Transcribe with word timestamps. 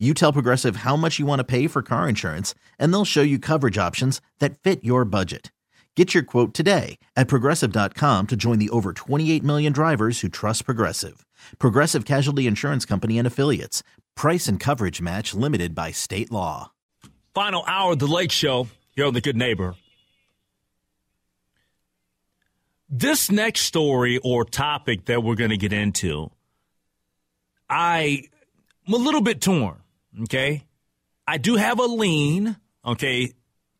you 0.00 0.12
tell 0.14 0.32
Progressive 0.32 0.76
how 0.76 0.96
much 0.96 1.20
you 1.20 1.26
want 1.26 1.38
to 1.38 1.44
pay 1.44 1.68
for 1.68 1.82
car 1.82 2.08
insurance, 2.08 2.54
and 2.78 2.92
they'll 2.92 3.04
show 3.04 3.22
you 3.22 3.38
coverage 3.38 3.78
options 3.78 4.20
that 4.40 4.58
fit 4.58 4.82
your 4.82 5.04
budget. 5.04 5.52
Get 5.96 6.12
your 6.12 6.24
quote 6.24 6.52
today 6.54 6.98
at 7.14 7.28
progressive.com 7.28 8.26
to 8.26 8.36
join 8.36 8.58
the 8.58 8.70
over 8.70 8.92
28 8.92 9.44
million 9.44 9.72
drivers 9.72 10.20
who 10.20 10.28
trust 10.28 10.64
Progressive. 10.64 11.24
Progressive 11.60 12.04
Casualty 12.04 12.48
Insurance 12.48 12.84
Company 12.84 13.16
and 13.16 13.26
Affiliates. 13.26 13.84
Price 14.16 14.48
and 14.48 14.58
coverage 14.58 15.00
match 15.00 15.34
limited 15.34 15.72
by 15.72 15.92
state 15.92 16.32
law. 16.32 16.72
Final 17.32 17.62
hour 17.68 17.92
of 17.92 18.00
the 18.00 18.08
Lake 18.08 18.32
Show 18.32 18.68
here 18.90 19.06
on 19.06 19.14
The 19.14 19.20
Good 19.20 19.36
Neighbor. 19.36 19.76
This 22.88 23.30
next 23.30 23.62
story 23.62 24.18
or 24.22 24.44
topic 24.44 25.06
that 25.06 25.22
we're 25.22 25.34
going 25.34 25.50
to 25.50 25.56
get 25.56 25.72
into, 25.72 26.30
I 27.68 28.24
am 28.86 28.94
a 28.94 28.98
little 28.98 29.20
bit 29.20 29.40
torn. 29.40 29.83
Okay. 30.22 30.64
I 31.26 31.38
do 31.38 31.56
have 31.56 31.78
a 31.78 31.84
lean, 31.84 32.56
okay, 32.84 33.32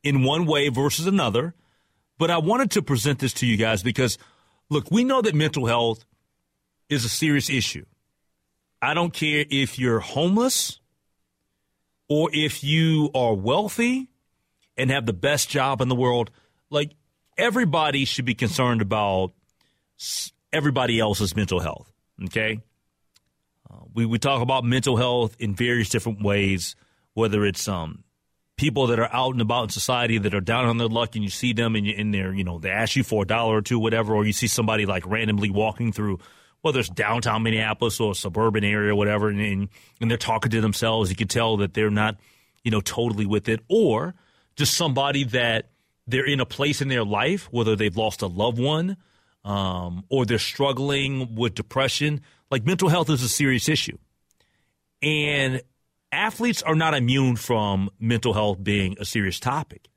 in 0.03 0.25
one 0.25 0.47
way 0.47 0.69
versus 0.69 1.07
another, 1.07 1.55
but 2.19 2.31
I 2.31 2.39
wanted 2.39 2.71
to 2.73 2.83
present 2.83 3.19
this 3.19 3.33
to 3.35 3.47
you 3.47 3.57
guys 3.57 3.83
because, 3.83 4.19
look, 4.71 4.91
we 4.91 5.05
know 5.05 5.21
that 5.23 5.35
mental 5.35 5.67
health 5.67 6.05
is 6.89 7.05
a 7.05 7.09
serious 7.09 7.51
issue. 7.51 7.85
I 8.81 8.95
don't 8.95 9.13
care 9.13 9.45
if 9.51 9.79
you're 9.79 10.01
homeless 10.01 10.81
or 12.09 12.31
if 12.33 12.63
you 12.63 13.11
are 13.15 13.35
wealthy 13.35 14.09
and 14.77 14.91
have 14.91 15.07
the 15.07 15.13
best 15.13 15.49
job 15.49 15.81
in 15.81 15.89
the 15.89 15.95
world. 15.95 16.31
Like, 16.71 16.93
everybody 17.37 18.05
should 18.05 18.25
be 18.25 18.35
concerned 18.35 18.83
about 18.83 19.33
everybody 20.53 21.01
else's 21.01 21.35
mental 21.35 21.61
health, 21.61 21.93
okay? 22.27 22.61
We, 23.95 24.07
we 24.07 24.19
talk 24.19 24.43
about 24.43 24.65
mental 24.65 24.97
health 24.97 25.37
in 25.39 25.55
various 25.55 25.89
different 25.89 26.23
ways, 26.23 26.77
whether 27.15 27.45
it's 27.45 27.69
um, 27.69 28.05
people 28.57 28.87
that 28.89 28.99
are 28.99 29.13
out 29.13 29.33
and 29.33 29.41
about 29.41 29.65
in 29.65 29.69
society 29.71 30.19
that 30.19 30.35
are 30.35 30.41
down 30.41 30.67
on 30.67 30.79
their 30.79 30.89
luck 30.89 31.15
and 31.15 31.25
you 31.25 31.31
see 31.31 31.53
them 31.53 31.75
and, 31.77 31.87
you, 31.87 31.95
and 31.97 32.15
you 32.15 32.45
know, 32.45 32.59
they 32.59 32.71
ask 32.71 32.97
you 32.97 33.05
for 33.05 33.23
a 33.23 33.27
dollar 33.27 33.57
or 33.57 33.63
two, 33.63 33.79
whatever, 33.79 34.15
or 34.15 34.25
you 34.25 34.33
see 34.33 34.47
somebody 34.47 34.87
like 34.87 35.07
randomly 35.07 35.51
walking 35.51 35.93
through, 35.93 36.19
whether 36.63 36.81
it's 36.81 36.89
downtown 36.89 37.43
Minneapolis 37.43 38.01
or 38.01 38.13
a 38.13 38.15
suburban 38.15 38.65
area 38.65 38.93
or 38.93 38.97
whatever, 38.97 39.29
and, 39.29 39.41
and, 39.41 39.69
and 40.01 40.11
they're 40.11 40.19
talking 40.19 40.51
to 40.51 40.61
themselves. 40.61 41.11
You 41.11 41.17
can 41.17 41.29
tell 41.29 41.57
that 41.59 41.75
they're 41.75 41.91
not, 41.91 42.17
you 42.63 42.71
know, 42.71 42.81
totally 42.81 43.27
with 43.27 43.49
it. 43.49 43.61
Or 43.69 44.15
just 44.57 44.75
somebody 44.75 45.25
that 45.25 45.71
they're 46.07 46.27
in 46.27 46.41
a 46.41 46.47
place 46.47 46.81
in 46.81 46.89
their 46.89 47.05
life, 47.05 47.49
whether 47.51 47.77
they've 47.77 47.97
lost 47.97 48.23
a 48.23 48.27
loved 48.27 48.59
one 48.59 48.97
um, 49.45 50.05
or 50.09 50.25
they're 50.25 50.39
struggling 50.39 51.35
with 51.35 51.55
depression 51.55 52.21
like 52.51 52.65
mental 52.65 52.89
health 52.89 53.11
is 53.11 53.23
a 53.23 53.29
serious 53.29 53.69
issue. 53.69 53.99
And 55.03 55.63
athletes 56.13 56.63
are 56.63 56.75
not 56.75 56.95
immune 56.95 57.37
from 57.37 57.91
mental 57.99 58.33
health 58.33 58.63
being 58.63 58.97
a 58.99 59.05
serious 59.05 59.41
topic. 59.41 59.89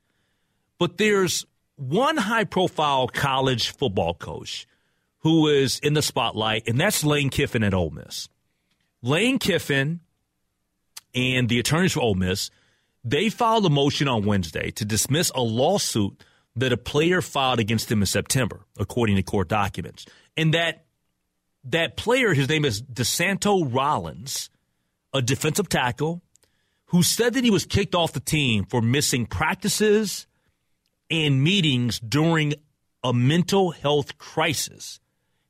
But 0.78 0.98
there's 0.98 1.46
one 1.76 2.16
high 2.16 2.44
profile 2.44 3.08
college 3.08 3.70
football 3.70 4.14
coach 4.14 4.66
who 5.20 5.48
is 5.48 5.78
in 5.80 5.94
the 5.94 6.02
spotlight, 6.02 6.68
and 6.68 6.78
that's 6.78 7.04
Lane 7.04 7.30
Kiffin 7.30 7.62
at 7.62 7.74
Ole 7.74 7.90
Miss. 7.90 8.28
Lane 9.02 9.38
Kiffin 9.38 10.00
and 11.14 11.48
the 11.48 11.58
attorneys 11.58 11.92
for 11.92 12.00
Ole 12.00 12.14
Miss, 12.14 12.50
they 13.04 13.28
filed 13.28 13.64
a 13.66 13.70
motion 13.70 14.08
on 14.08 14.24
Wednesday 14.24 14.70
to 14.72 14.84
dismiss 14.84 15.30
a 15.34 15.40
lawsuit 15.40 16.22
that 16.56 16.72
a 16.72 16.76
player 16.76 17.22
filed 17.22 17.60
against 17.60 17.90
him 17.90 18.02
in 18.02 18.06
September, 18.06 18.66
according 18.78 19.16
to 19.16 19.22
court 19.22 19.48
documents. 19.48 20.06
And 20.36 20.54
that 20.54 20.84
that 21.64 21.96
player, 21.96 22.34
his 22.34 22.48
name 22.48 22.64
is 22.64 22.82
DeSanto 22.82 23.72
Rollins, 23.72 24.50
a 25.12 25.22
defensive 25.22 25.68
tackle, 25.68 26.22
who 26.86 27.02
said 27.02 27.34
that 27.34 27.44
he 27.44 27.50
was 27.50 27.66
kicked 27.66 27.94
off 27.94 28.12
the 28.12 28.20
team 28.20 28.64
for 28.64 28.80
missing 28.80 29.26
practices 29.26 30.26
and 31.10 31.42
meetings 31.42 32.00
during 32.00 32.54
a 33.04 33.12
mental 33.12 33.70
health 33.70 34.18
crisis. 34.18 35.00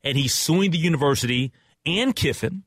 And 0.02 0.16
he's 0.16 0.34
suing 0.34 0.70
the 0.70 0.78
university 0.78 1.52
and 1.86 2.14
Kiffin 2.14 2.64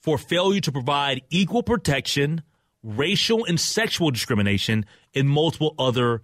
for 0.00 0.18
failure 0.18 0.60
to 0.60 0.72
provide 0.72 1.22
equal 1.30 1.62
protection, 1.62 2.42
racial 2.82 3.44
and 3.44 3.58
sexual 3.58 4.10
discrimination, 4.10 4.84
and 5.14 5.28
multiple 5.28 5.74
other 5.78 6.22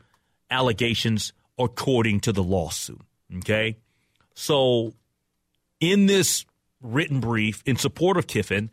allegations 0.51 1.33
according 1.59 2.21
to 2.21 2.33
the 2.33 2.43
lawsuit. 2.43 3.01
Okay? 3.39 3.77
So 4.35 4.95
in 5.81 6.07
this 6.07 6.45
written 6.81 7.21
brief 7.21 7.63
in 7.67 7.77
support 7.77 8.17
of 8.17 8.27
Kiffin, 8.27 8.71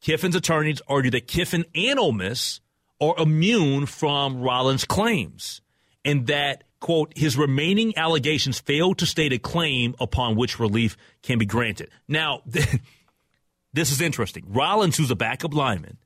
Kiffin's 0.00 0.36
attorneys 0.36 0.80
argue 0.88 1.10
that 1.12 1.26
Kiffin 1.26 1.64
and 1.74 1.98
Ole 1.98 2.12
Miss 2.12 2.60
are 3.00 3.14
immune 3.18 3.86
from 3.86 4.40
Rollins' 4.40 4.84
claims 4.84 5.60
and 6.04 6.26
that, 6.28 6.64
quote, 6.80 7.12
his 7.16 7.36
remaining 7.36 7.96
allegations 7.98 8.60
fail 8.60 8.94
to 8.94 9.06
state 9.06 9.32
a 9.32 9.38
claim 9.38 9.94
upon 10.00 10.36
which 10.36 10.60
relief 10.60 10.96
can 11.22 11.38
be 11.38 11.46
granted. 11.46 11.90
Now, 12.06 12.42
this 13.72 13.90
is 13.90 14.00
interesting. 14.00 14.44
Rollins, 14.48 14.96
who's 14.96 15.10
a 15.10 15.16
backup 15.16 15.52
lineman, 15.52 15.98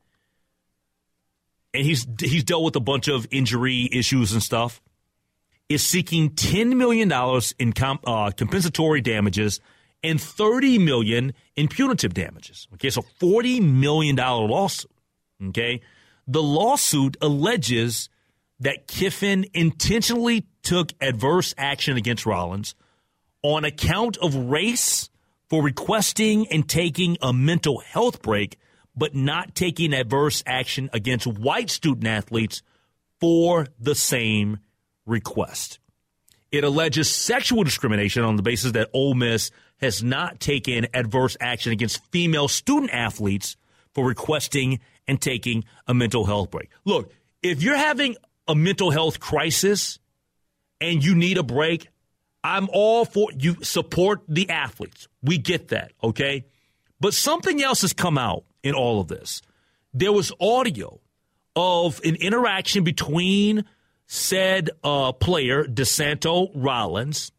and 1.73 1.85
he's 1.85 2.07
he's 2.19 2.43
dealt 2.43 2.65
with 2.65 2.75
a 2.77 2.81
bunch 2.81 3.07
of 3.07 3.29
injury 3.31 3.89
issues 3.93 4.33
and 4.33 4.43
stuff, 4.43 4.81
is 5.69 5.87
seeking 5.87 6.31
$10 6.31 6.75
million 6.75 7.13
in 7.61 7.73
comp, 7.73 8.09
uh, 8.09 8.31
compensatory 8.33 9.01
damages– 9.01 9.61
and 10.03 10.21
30 10.21 10.79
million 10.79 11.33
in 11.57 11.69
punitive 11.69 12.15
damages. 12.15 12.69
Okay, 12.75 12.91
so 12.91 13.03
40 13.19 13.61
million 13.61 14.17
dollar 14.17 14.47
lawsuit. 14.47 14.91
Okay? 15.49 15.81
The 16.27 16.43
lawsuit 16.43 17.17
alleges 17.21 18.09
that 18.61 18.87
Kiffin 18.87 19.47
intentionally 19.55 20.47
took 20.63 20.93
adverse 21.01 21.55
action 21.57 21.97
against 21.97 22.27
Rollins 22.27 22.75
on 23.43 23.65
account 23.65 24.19
of 24.19 24.35
race 24.35 25.09
for 25.49 25.63
requesting 25.63 26.47
and 26.49 26.69
taking 26.69 27.17
a 27.23 27.33
mental 27.33 27.81
health 27.81 28.23
break, 28.23 28.59
but 28.95 29.15
not 29.15 29.55
taking 29.55 29.95
adverse 29.95 30.43
action 30.47 30.91
against 30.93 31.27
white 31.27 31.71
student 31.71 32.07
athletes 32.07 32.63
for 33.19 33.67
the 33.79 33.95
same 33.95 34.59
request. 35.07 35.79
It 36.53 36.65
alleges 36.65 37.11
sexual 37.11 37.65
discrimination 37.65 38.25
on 38.25 38.37
the 38.37 38.43
basis 38.43 38.73
that 38.73 38.91
Ole 38.93 39.15
Miss 39.15 39.51
has 39.81 40.03
not 40.03 40.41
taken 40.41 40.87
adverse 40.95 41.37
action 41.41 41.73
against 41.73 42.05
female 42.11 42.49
student 42.49 42.93
athletes 42.93 43.57
for 43.95 44.07
requesting 44.07 44.81
and 45.09 45.21
taking 45.21 45.65
a 45.87 45.95
mental 45.95 46.25
health 46.25 46.51
break. 46.51 46.71
Look, 46.85 47.13
if 47.43 47.63
you're 47.63 47.77
having 47.77 48.17
a 48.47 48.55
mental 48.55 48.91
health 48.91 49.21
crisis 49.21 49.99
and 50.81 51.05
you 51.05 51.15
need 51.15 51.39
a 51.39 51.43
break, 51.43 51.89
I'm 52.45 52.69
all 52.73 53.05
for 53.05 53.29
you 53.37 53.57
support 53.63 54.23
the 54.29 54.49
athletes. 54.51 55.09
We 55.23 55.39
get 55.39 55.69
that, 55.69 55.93
okay? 56.03 56.47
But 57.01 57.15
something 57.15 57.63
else 57.63 57.83
has 57.83 57.93
come 57.93 58.19
out 58.19 58.45
in 58.63 58.75
all 58.75 59.01
of 59.01 59.09
this. 59.09 59.43
There 59.93 60.13
was 60.13 60.33
audio 60.41 61.01
of 61.57 62.01
an 62.05 62.17
interaction 62.17 62.85
between 62.85 63.65
said 64.07 64.71
uh, 64.85 65.13
player, 65.13 65.65
DeSanto 65.65 66.51
Rollins, 66.55 67.33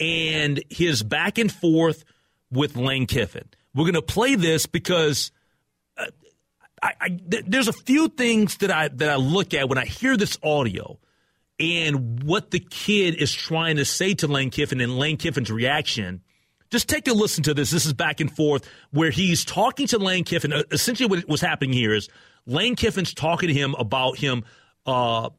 and 0.00 0.62
his 0.70 1.02
back 1.02 1.38
and 1.38 1.50
forth 1.50 2.04
with 2.50 2.76
Lane 2.76 3.06
Kiffin. 3.06 3.48
We're 3.74 3.84
going 3.84 3.94
to 3.94 4.02
play 4.02 4.34
this 4.34 4.66
because 4.66 5.30
uh, 5.96 6.06
I, 6.82 6.92
I, 7.00 7.08
th- 7.08 7.44
there's 7.46 7.68
a 7.68 7.72
few 7.72 8.08
things 8.08 8.56
that 8.58 8.70
I 8.70 8.88
that 8.88 9.10
I 9.10 9.16
look 9.16 9.54
at 9.54 9.68
when 9.68 9.78
I 9.78 9.84
hear 9.84 10.16
this 10.16 10.38
audio 10.42 10.98
and 11.60 12.22
what 12.22 12.50
the 12.50 12.60
kid 12.60 13.16
is 13.16 13.32
trying 13.32 13.76
to 13.76 13.84
say 13.84 14.14
to 14.14 14.28
Lane 14.28 14.50
Kiffin 14.50 14.80
and 14.80 14.98
Lane 14.98 15.16
Kiffin's 15.16 15.50
reaction. 15.50 16.22
Just 16.70 16.88
take 16.88 17.08
a 17.08 17.12
listen 17.12 17.42
to 17.44 17.54
this. 17.54 17.70
This 17.70 17.86
is 17.86 17.94
back 17.94 18.20
and 18.20 18.34
forth 18.34 18.68
where 18.90 19.10
he's 19.10 19.44
talking 19.44 19.86
to 19.88 19.98
Lane 19.98 20.24
Kiffin. 20.24 20.52
Uh, 20.52 20.62
essentially, 20.70 21.08
what 21.08 21.26
was 21.28 21.40
happening 21.40 21.72
here 21.72 21.94
is 21.94 22.08
Lane 22.46 22.76
Kiffin's 22.76 23.14
talking 23.14 23.48
to 23.48 23.54
him 23.54 23.74
about 23.78 24.18
him 24.18 24.44
uh, 24.86 25.30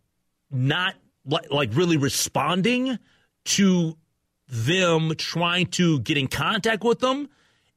not 0.51 0.95
like, 1.25 1.51
like 1.51 1.69
really 1.73 1.97
responding 1.97 2.97
to 3.45 3.97
them 4.49 5.13
trying 5.17 5.67
to 5.67 5.99
get 5.99 6.17
in 6.17 6.27
contact 6.27 6.83
with 6.83 6.99
them. 6.99 7.29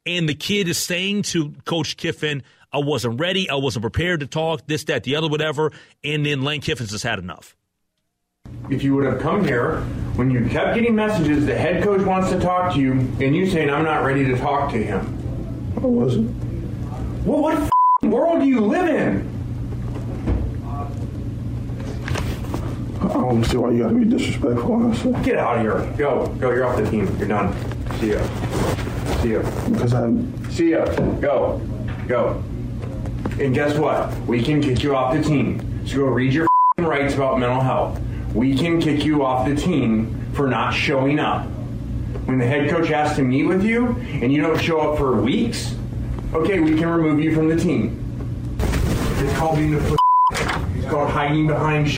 And 0.05 0.29
the 0.29 0.35
kid 0.35 0.69
is 0.69 0.79
saying 0.79 1.23
to 1.23 1.53
Coach 1.65 1.97
Kiffin, 1.97 2.43
I 2.73 2.79
wasn't 2.79 3.21
ready. 3.21 3.49
I 3.49 3.57
wasn't 3.57 3.83
prepared 3.83 4.21
to 4.21 4.27
talk, 4.27 4.67
this, 4.67 4.85
that, 4.85 5.05
the 5.05 5.17
other, 5.17 5.29
whatever. 5.29 5.71
And 6.03 6.25
then 6.25 6.43
Lane 6.43 6.61
Kiffin's 6.61 6.91
has 6.93 7.03
had 7.03 7.19
enough. 7.19 7.55
If 8.71 8.83
you 8.83 8.95
would 8.97 9.05
have 9.05 9.21
come 9.21 9.45
here 9.45 9.81
when 10.17 10.31
you 10.31 10.49
kept 10.49 10.75
getting 10.75 10.95
messages, 10.95 11.47
the 11.47 11.57
head 11.57 11.85
coach 11.85 12.01
wants 12.03 12.31
to 12.31 12.41
talk 12.41 12.75
to 12.75 12.81
you, 12.81 12.93
and 12.93 13.37
you 13.37 13.49
saying, 13.49 13.71
I'm 13.71 13.85
not 13.85 14.05
ready 14.05 14.25
to 14.25 14.37
talk 14.37 14.73
to 14.73 14.83
him. 14.83 15.19
I 15.77 15.81
wasn't. 15.81 16.35
Well, 17.25 17.41
what 17.41 17.57
f- 17.57 17.71
world 18.03 18.41
do 18.41 18.47
you 18.47 18.61
live 18.61 18.89
in? 18.89 19.29
I 23.03 23.15
don't 23.15 23.45
see 23.45 23.57
why 23.57 23.71
you 23.73 23.83
gotta 23.83 23.95
be 23.95 24.05
disrespectful, 24.05 24.73
honestly. 24.73 25.13
Get 25.23 25.37
out 25.37 25.57
of 25.57 25.63
here. 25.63 25.97
Go. 25.99 26.29
Go. 26.39 26.51
You're 26.51 26.67
off 26.67 26.77
the 26.77 26.89
team. 26.89 27.07
You're 27.19 27.29
done. 27.29 27.53
See 27.99 28.13
ya. 28.13 28.23
See 29.21 29.33
ya. 29.33 29.43
Because 29.71 29.93
I'm. 29.93 30.51
See 30.51 30.71
ya. 30.71 30.85
Go. 31.21 31.61
Go. 32.07 32.43
And 33.41 33.55
guess 33.55 33.77
what? 33.77 34.15
We 34.27 34.43
can 34.43 34.61
kick 34.63 34.83
you 34.83 34.95
off 34.95 35.15
the 35.15 35.23
team. 35.23 35.85
So 35.87 35.97
go 35.97 36.05
read 36.05 36.33
your 36.33 36.45
f***ing 36.45 36.85
rights 36.85 37.15
about 37.15 37.39
mental 37.41 37.61
health. 37.61 38.01
We 38.35 38.57
can 38.57 38.81
kick 38.81 39.05
you 39.05 39.25
off 39.25 39.49
the 39.49 39.57
team 39.57 40.31
for 40.33 40.47
not 40.47 40.73
showing 40.73 41.19
up. 41.19 41.47
When 42.27 42.39
the 42.39 42.47
head 42.47 42.71
coach 42.71 42.91
asks 42.91 43.17
to 43.17 43.23
meet 43.23 43.45
with 43.45 43.65
you 43.65 43.97
and 44.23 44.33
you 44.33 44.43
don't 44.43 44.61
show 44.61 44.81
up 44.81 44.97
for 44.97 45.21
weeks, 45.21 45.75
okay, 46.35 46.61
we 46.61 46.77
can 46.79 46.89
remove 46.89 47.21
you 47.21 47.35
from 47.35 47.49
the 47.49 47.57
team. 47.57 47.99
It's 49.19 49.37
called 49.39 49.57
being 49.57 49.75
a 49.75 49.81
f- 49.81 49.97
It's 50.77 50.89
called 50.89 51.11
hiding 51.11 51.49
behind 51.49 51.97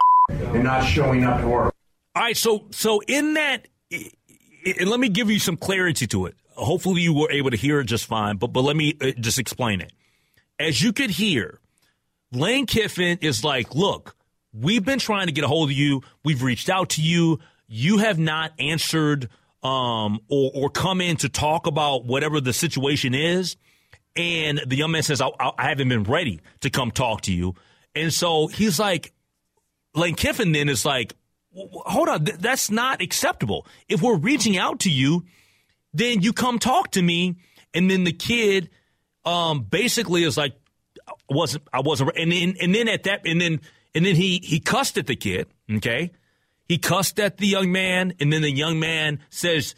and 0.54 0.64
not 0.64 0.84
showing 0.84 1.24
up 1.24 1.40
to 1.40 1.48
work. 1.48 1.74
All 2.14 2.22
right, 2.22 2.36
so 2.36 2.66
so 2.70 3.00
in 3.08 3.34
that, 3.34 3.66
and 3.90 4.88
let 4.88 5.00
me 5.00 5.08
give 5.08 5.30
you 5.30 5.38
some 5.38 5.56
clarity 5.56 6.06
to 6.08 6.26
it. 6.26 6.36
Hopefully, 6.50 7.02
you 7.02 7.12
were 7.12 7.30
able 7.30 7.50
to 7.50 7.56
hear 7.56 7.80
it 7.80 7.84
just 7.84 8.06
fine, 8.06 8.36
but 8.36 8.48
but 8.48 8.62
let 8.62 8.76
me 8.76 8.96
uh, 9.00 9.10
just 9.18 9.38
explain 9.38 9.80
it. 9.80 9.92
As 10.58 10.80
you 10.80 10.92
could 10.92 11.10
hear, 11.10 11.58
Lane 12.32 12.66
Kiffin 12.66 13.18
is 13.20 13.42
like, 13.42 13.74
"Look, 13.74 14.16
we've 14.52 14.84
been 14.84 15.00
trying 15.00 15.26
to 15.26 15.32
get 15.32 15.44
a 15.44 15.48
hold 15.48 15.70
of 15.70 15.76
you. 15.76 16.02
We've 16.24 16.42
reached 16.42 16.68
out 16.68 16.90
to 16.90 17.02
you. 17.02 17.40
You 17.66 17.98
have 17.98 18.18
not 18.18 18.52
answered 18.60 19.28
um, 19.64 20.20
or 20.28 20.52
or 20.54 20.70
come 20.70 21.00
in 21.00 21.16
to 21.18 21.28
talk 21.28 21.66
about 21.66 22.04
whatever 22.04 22.40
the 22.40 22.52
situation 22.52 23.14
is." 23.14 23.56
And 24.16 24.60
the 24.66 24.76
young 24.76 24.92
man 24.92 25.02
says, 25.02 25.20
I, 25.20 25.28
I 25.40 25.68
haven't 25.68 25.88
been 25.88 26.04
ready 26.04 26.40
to 26.60 26.70
come 26.70 26.90
talk 26.90 27.22
to 27.22 27.32
you. 27.32 27.54
And 27.94 28.12
so 28.12 28.46
he's 28.46 28.78
like, 28.78 29.12
Lane 29.94 30.14
Kiffin 30.14 30.52
then 30.52 30.68
is 30.68 30.84
like, 30.84 31.14
hold 31.54 32.08
on, 32.08 32.24
th- 32.24 32.38
that's 32.38 32.70
not 32.70 33.00
acceptable. 33.00 33.66
If 33.88 34.02
we're 34.02 34.16
reaching 34.16 34.56
out 34.56 34.80
to 34.80 34.90
you, 34.90 35.24
then 35.92 36.20
you 36.20 36.32
come 36.32 36.58
talk 36.58 36.90
to 36.92 37.02
me. 37.02 37.36
And 37.72 37.90
then 37.90 38.04
the 38.04 38.12
kid 38.12 38.70
um, 39.24 39.62
basically 39.62 40.24
is 40.24 40.36
like, 40.36 40.54
I 41.08 41.12
wasn't, 41.28 41.64
I 41.72 41.80
wasn't, 41.80 42.10
and 42.16 42.32
then, 42.32 42.54
and 42.60 42.74
then 42.74 42.88
at 42.88 43.04
that, 43.04 43.26
and 43.26 43.40
then, 43.40 43.60
and 43.94 44.06
then 44.06 44.16
he, 44.16 44.40
he 44.42 44.60
cussed 44.60 44.96
at 44.96 45.06
the 45.06 45.16
kid, 45.16 45.48
okay? 45.76 46.12
He 46.66 46.78
cussed 46.78 47.20
at 47.20 47.36
the 47.36 47.46
young 47.46 47.70
man, 47.72 48.14
and 48.20 48.32
then 48.32 48.42
the 48.42 48.50
young 48.50 48.80
man 48.80 49.20
says, 49.30 49.74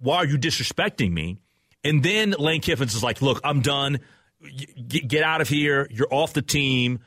why 0.00 0.16
are 0.16 0.26
you 0.26 0.36
disrespecting 0.38 1.12
me? 1.12 1.38
And 1.84 2.02
then 2.02 2.30
Lane 2.32 2.60
Kiffins 2.60 2.94
is 2.94 3.02
like, 3.02 3.22
look, 3.22 3.40
I'm 3.44 3.60
done. 3.60 4.00
Get, 4.88 5.08
get 5.08 5.22
out 5.22 5.40
of 5.40 5.48
here. 5.48 5.86
You're 5.90 6.12
off 6.12 6.32
the 6.32 6.42
team 6.42 7.00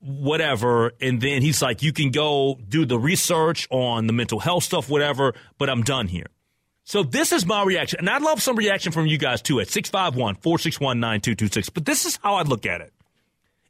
whatever. 0.00 0.92
And 1.00 1.20
then 1.20 1.42
he's 1.42 1.62
like, 1.62 1.82
you 1.82 1.92
can 1.92 2.10
go 2.10 2.58
do 2.68 2.84
the 2.84 2.98
research 2.98 3.66
on 3.70 4.06
the 4.06 4.12
mental 4.12 4.38
health 4.38 4.64
stuff, 4.64 4.88
whatever, 4.88 5.34
but 5.58 5.68
I'm 5.68 5.82
done 5.82 6.08
here. 6.08 6.26
So 6.84 7.02
this 7.02 7.32
is 7.32 7.44
my 7.44 7.64
reaction. 7.64 7.98
And 7.98 8.08
I'd 8.08 8.22
love 8.22 8.40
some 8.40 8.56
reaction 8.56 8.92
from 8.92 9.06
you 9.06 9.18
guys 9.18 9.42
too 9.42 9.58
at 9.60 9.68
651 9.68 10.36
461 10.36 11.00
9226. 11.00 11.70
But 11.70 11.84
this 11.84 12.06
is 12.06 12.18
how 12.22 12.34
I 12.34 12.42
look 12.42 12.64
at 12.64 12.80
it. 12.80 12.92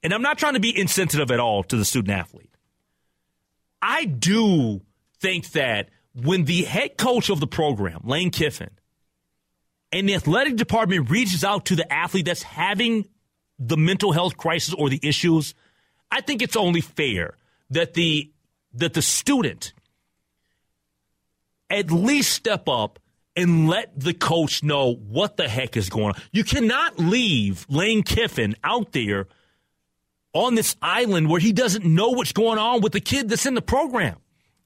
And 0.02 0.12
I'm 0.12 0.23
not 0.23 0.38
trying 0.38 0.55
to 0.55 0.61
be 0.61 0.78
insensitive 0.78 1.31
at 1.31 1.40
all 1.40 1.62
to 1.64 1.76
the 1.76 1.84
student 1.84 2.17
athlete. 2.17 2.55
I 3.81 4.05
do 4.05 4.82
think 5.19 5.50
that 5.52 5.88
when 6.14 6.44
the 6.44 6.64
head 6.64 6.96
coach 6.99 7.31
of 7.31 7.40
the 7.40 7.46
program, 7.46 8.02
Lane 8.05 8.31
Kiffin, 8.31 8.70
and 9.93 10.08
the 10.08 10.14
athletic 10.14 10.56
department 10.56 11.11
reaches 11.11 11.44
out 11.44 11.67
to 11.67 11.76
the 11.76 11.90
athlete 11.90 12.26
that's 12.26 12.43
having 12.43 13.08
the 13.58 13.76
mental 13.76 14.12
health 14.12 14.37
crisis 14.37 14.75
or 14.75 14.90
the 14.90 15.00
issues, 15.02 15.55
I 16.11 16.20
think 16.20 16.43
it's 16.43 16.56
only 16.56 16.81
fair 16.81 17.37
that 17.70 17.94
the 17.94 18.31
that 18.75 18.94
the 18.94 19.03
student 19.03 19.73
at 21.70 21.91
least 21.91 22.32
step 22.32 22.69
up 22.69 22.99
and 23.35 23.69
let 23.69 23.99
the 23.99 24.14
coach 24.14 24.62
know 24.62 24.94
what 24.94 25.37
the 25.37 25.49
heck 25.49 25.76
is 25.76 25.88
going 25.91 26.14
on. 26.14 26.23
You 26.32 26.44
cannot 26.44 26.99
leave 26.99 27.67
Lane 27.69 28.03
Kiffin 28.03 28.55
out 28.64 28.93
there 28.93 29.26
on 30.32 30.55
this 30.55 30.76
island 30.81 31.29
where 31.29 31.41
he 31.41 31.53
doesn't 31.53 31.85
know 31.85 32.11
what's 32.11 32.32
going 32.32 32.58
on 32.58 32.81
with 32.81 32.93
the 32.93 33.00
kid 33.00 33.29
that's 33.29 33.47
in 33.47 33.55
the 33.55 33.62
program. 33.62 34.17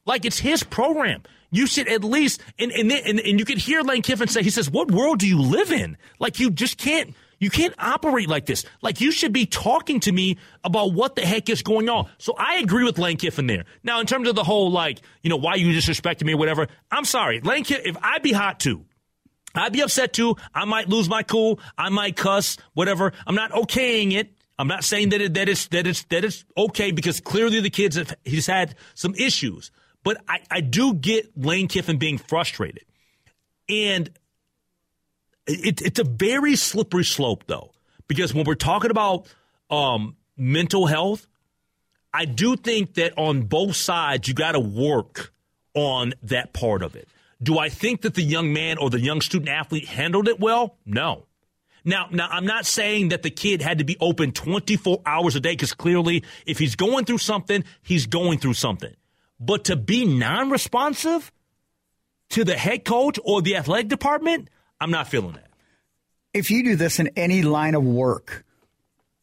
Like 0.05 0.25
it's 0.25 0.39
his 0.39 0.63
program. 0.63 1.23
You 1.51 1.67
should 1.67 1.89
at 1.89 2.05
least 2.05 2.41
and 2.59 2.71
and 2.71 2.93
and, 2.93 3.21
and 3.21 3.39
you 3.39 3.45
could 3.45 3.59
hear 3.59 3.83
Lane 3.83 4.03
Kiffin 4.03 4.29
say, 4.29 4.43
he 4.43 4.51
says, 4.51 4.71
What 4.71 4.91
world 4.91 5.19
do 5.19 5.27
you 5.27 5.41
live 5.41 5.73
in? 5.73 5.97
Like 6.19 6.39
you 6.39 6.51
just 6.51 6.79
can't 6.79 7.15
you 7.41 7.51
can't 7.51 7.75
operate 7.79 8.29
like 8.29 8.47
this. 8.47 8.65
Like 8.83 9.01
you 9.01 9.11
should 9.11 9.33
be 9.33 9.47
talking 9.47 9.99
to 10.01 10.13
me 10.13 10.37
about 10.63 10.93
what 10.93 11.17
the 11.17 11.23
heck 11.23 11.49
is 11.49 11.63
going 11.63 11.89
on. 11.89 12.09
So 12.19 12.35
I 12.39 12.59
agree 12.59 12.85
with 12.85 12.99
Lane 12.99 13.17
Kiffin 13.17 13.47
there. 13.47 13.65
Now, 13.83 13.99
in 14.01 14.07
terms 14.07 14.29
of 14.29 14.37
the 14.37 14.45
whole 14.45 14.71
like, 14.71 15.01
you 15.23 15.31
know, 15.31 15.39
why 15.39 15.57
you 15.57 15.67
disrespecting 15.75 16.25
me 16.25 16.35
or 16.35 16.37
whatever, 16.37 16.69
I'm 16.91 17.07
sorry. 17.07 17.41
Lane 17.41 17.65
Kiffin, 17.65 17.87
if 17.87 17.97
I'd 18.03 18.23
be 18.23 18.33
hot 18.33 18.61
too, 18.61 18.85
I'd 19.55 19.73
be 19.73 19.81
upset 19.81 20.13
too. 20.13 20.37
I 20.55 20.67
might 20.67 20.89
lose 20.89 21.09
my 21.09 21.23
cool. 21.23 21.59
I 21.77 21.89
might 21.89 22.15
cuss, 22.15 22.59
whatever. 22.75 23.13
I'm 23.27 23.35
not 23.35 23.51
okaying 23.53 24.13
it. 24.13 24.33
I'm 24.59 24.69
not 24.69 24.85
saying 24.85 25.09
that 25.09 25.23
it, 25.23 25.35
that 25.35 25.49
it's 25.49 25.69
that 25.69 25.87
it's 25.87 26.05
that 26.05 26.23
it's 26.23 26.45
okay 26.55 26.91
because 26.91 27.21
clearly 27.21 27.61
the 27.61 27.71
kids 27.71 27.97
have 27.97 28.15
he's 28.25 28.47
had 28.47 28.75
some 28.95 29.15
issues. 29.15 29.71
But 30.05 30.19
I, 30.29 30.41
I 30.51 30.61
do 30.61 30.95
get 30.95 31.37
Lane 31.37 31.67
Kiffin 31.67 31.97
being 31.97 32.19
frustrated. 32.19 32.85
And 33.69 34.11
it, 35.47 35.83
it's 35.83 35.99
a 35.99 36.05
very 36.05 36.57
slippery 36.57 37.05
slope, 37.05 37.45
though, 37.47 37.73
because 38.09 38.35
when 38.35 38.45
we're 38.45 38.55
talking 38.55 38.91
about 38.91 39.27
um, 39.71 40.17
mental 40.37 40.87
health, 40.87 41.27
I 42.13 42.25
do 42.25 42.57
think 42.57 42.95
that 42.95 43.17
on 43.17 43.43
both 43.43 43.77
sides, 43.77 44.27
you 44.29 44.35
got 44.35 44.53
to 44.53 44.61
work 44.61 45.33
on 45.75 46.15
that 46.25 46.53
part 46.53 46.83
of 46.83 46.97
it. 46.97 47.09
Do 47.43 47.59
I 47.59 47.69
think 47.69 48.03
that 48.03 48.15
the 48.15 48.23
young 48.23 48.53
man 48.53 48.79
or 48.79 48.91
the 48.91 49.01
young 49.01 49.21
student 49.21 49.49
athlete 49.49 49.87
handled 49.87 50.29
it 50.29 50.41
well? 50.41 50.77
No. 50.85 51.27
Now, 51.85 52.09
now 52.11 52.29
I'm 52.31 52.45
not 52.45 52.67
saying 52.67 53.09
that 53.09 53.23
the 53.23 53.31
kid 53.31 53.63
had 53.63 53.79
to 53.79 53.85
be 53.85 53.97
open 54.01 54.33
24 54.33 55.01
hours 55.07 55.37
a 55.37 55.41
day 55.41 55.53
because 55.53 55.73
clearly, 55.73 56.25
if 56.45 56.59
he's 56.59 56.77
going 56.77 57.07
through 57.07 57.19
something, 57.19 57.65
he's 57.83 58.07
going 58.07 58.39
through 58.39 58.55
something. 58.55 58.95
But 59.39 59.65
to 59.65 59.77
be 59.77 60.05
non-responsive 60.05 61.33
to 62.31 62.45
the 62.45 62.57
head 62.57 62.85
coach 62.85 63.19
or 63.25 63.41
the 63.41 63.57
athletic 63.57 63.89
department, 63.89 64.49
I'm 64.81 64.91
not 64.91 65.09
feeling 65.09 65.33
that. 65.33 65.51
If 66.33 66.51
you 66.51 66.63
do 66.63 66.77
this 66.77 67.01
in 67.01 67.11
any 67.17 67.43
line 67.43 67.75
of 67.75 67.85
work, 67.85 68.45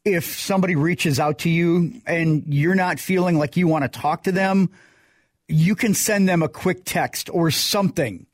if 0.04 0.24
somebody 0.24 0.76
reaches 0.76 1.18
out 1.18 1.40
to 1.40 1.50
you 1.50 2.00
and 2.06 2.44
you're 2.46 2.74
not 2.74 3.00
feeling 3.00 3.38
like 3.38 3.56
you 3.56 3.66
want 3.66 3.90
to 3.90 4.00
talk 4.00 4.24
to 4.24 4.32
them, 4.32 4.70
you 5.48 5.74
can 5.74 5.94
send 5.94 6.28
them 6.28 6.42
a 6.42 6.48
quick 6.48 6.84
text 6.84 7.30
or 7.32 7.50
something. 7.50 8.26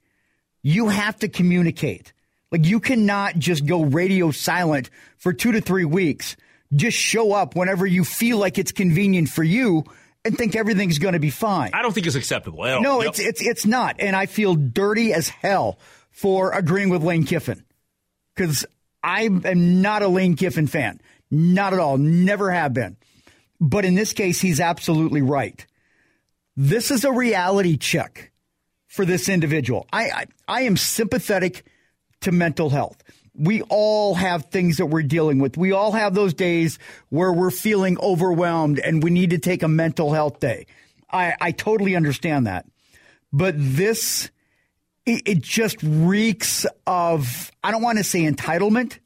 You 0.62 0.88
have 0.88 1.18
to 1.20 1.28
communicate. 1.28 2.12
Like 2.50 2.66
you 2.66 2.80
cannot 2.80 3.38
just 3.38 3.66
go 3.66 3.84
radio 3.84 4.30
silent 4.30 4.90
for 5.16 5.32
two 5.32 5.52
to 5.52 5.60
three 5.60 5.84
weeks. 5.84 6.36
Just 6.72 6.96
show 6.96 7.32
up 7.32 7.54
whenever 7.56 7.86
you 7.86 8.04
feel 8.04 8.38
like 8.38 8.58
it's 8.58 8.72
convenient 8.72 9.28
for 9.28 9.44
you 9.44 9.84
and 10.24 10.36
think 10.36 10.56
everything's 10.56 10.98
going 10.98 11.14
to 11.14 11.20
be 11.20 11.30
fine. 11.30 11.70
I 11.74 11.82
don't 11.82 11.92
think 11.92 12.06
it's 12.06 12.16
acceptable. 12.16 12.64
No, 12.80 13.00
it's 13.00 13.20
it's 13.20 13.42
it's 13.42 13.66
not, 13.66 13.96
and 13.98 14.16
I 14.16 14.26
feel 14.26 14.54
dirty 14.54 15.12
as 15.12 15.28
hell 15.28 15.78
for 16.14 16.52
agreeing 16.52 16.90
with 16.90 17.02
Lane 17.02 17.24
Kiffin 17.24 17.64
because 18.34 18.64
I 19.02 19.22
am 19.22 19.82
not 19.82 20.02
a 20.02 20.08
Lane 20.08 20.36
Kiffin 20.36 20.68
fan, 20.68 21.00
not 21.28 21.72
at 21.72 21.80
all, 21.80 21.98
never 21.98 22.52
have 22.52 22.72
been. 22.72 22.96
But 23.60 23.84
in 23.84 23.94
this 23.94 24.12
case, 24.12 24.40
he's 24.40 24.60
absolutely 24.60 25.22
right. 25.22 25.66
This 26.56 26.92
is 26.92 27.04
a 27.04 27.12
reality 27.12 27.76
check 27.76 28.30
for 28.86 29.04
this 29.04 29.28
individual. 29.28 29.88
I 29.92 30.04
I, 30.04 30.26
I 30.46 30.60
am 30.62 30.76
sympathetic 30.76 31.64
to 32.20 32.30
mental 32.30 32.70
health. 32.70 33.02
We 33.36 33.62
all 33.62 34.14
have 34.14 34.46
things 34.46 34.76
that 34.76 34.86
we're 34.86 35.02
dealing 35.02 35.40
with. 35.40 35.56
We 35.56 35.72
all 35.72 35.90
have 35.92 36.14
those 36.14 36.32
days 36.32 36.78
where 37.08 37.32
we're 37.32 37.50
feeling 37.50 37.98
overwhelmed 37.98 38.78
and 38.78 39.02
we 39.02 39.10
need 39.10 39.30
to 39.30 39.38
take 39.38 39.64
a 39.64 39.68
mental 39.68 40.12
health 40.12 40.38
day. 40.38 40.66
I, 41.10 41.34
I 41.40 41.50
totally 41.50 41.96
understand 41.96 42.46
that. 42.46 42.66
But 43.32 43.56
this, 43.58 44.30
it, 45.06 45.22
it 45.26 45.42
just 45.42 45.76
reeks 45.82 46.66
of, 46.86 47.50
I 47.62 47.70
don't 47.70 47.82
want 47.82 47.98
to 47.98 48.04
say 48.04 48.22
entitlement, 48.22 48.98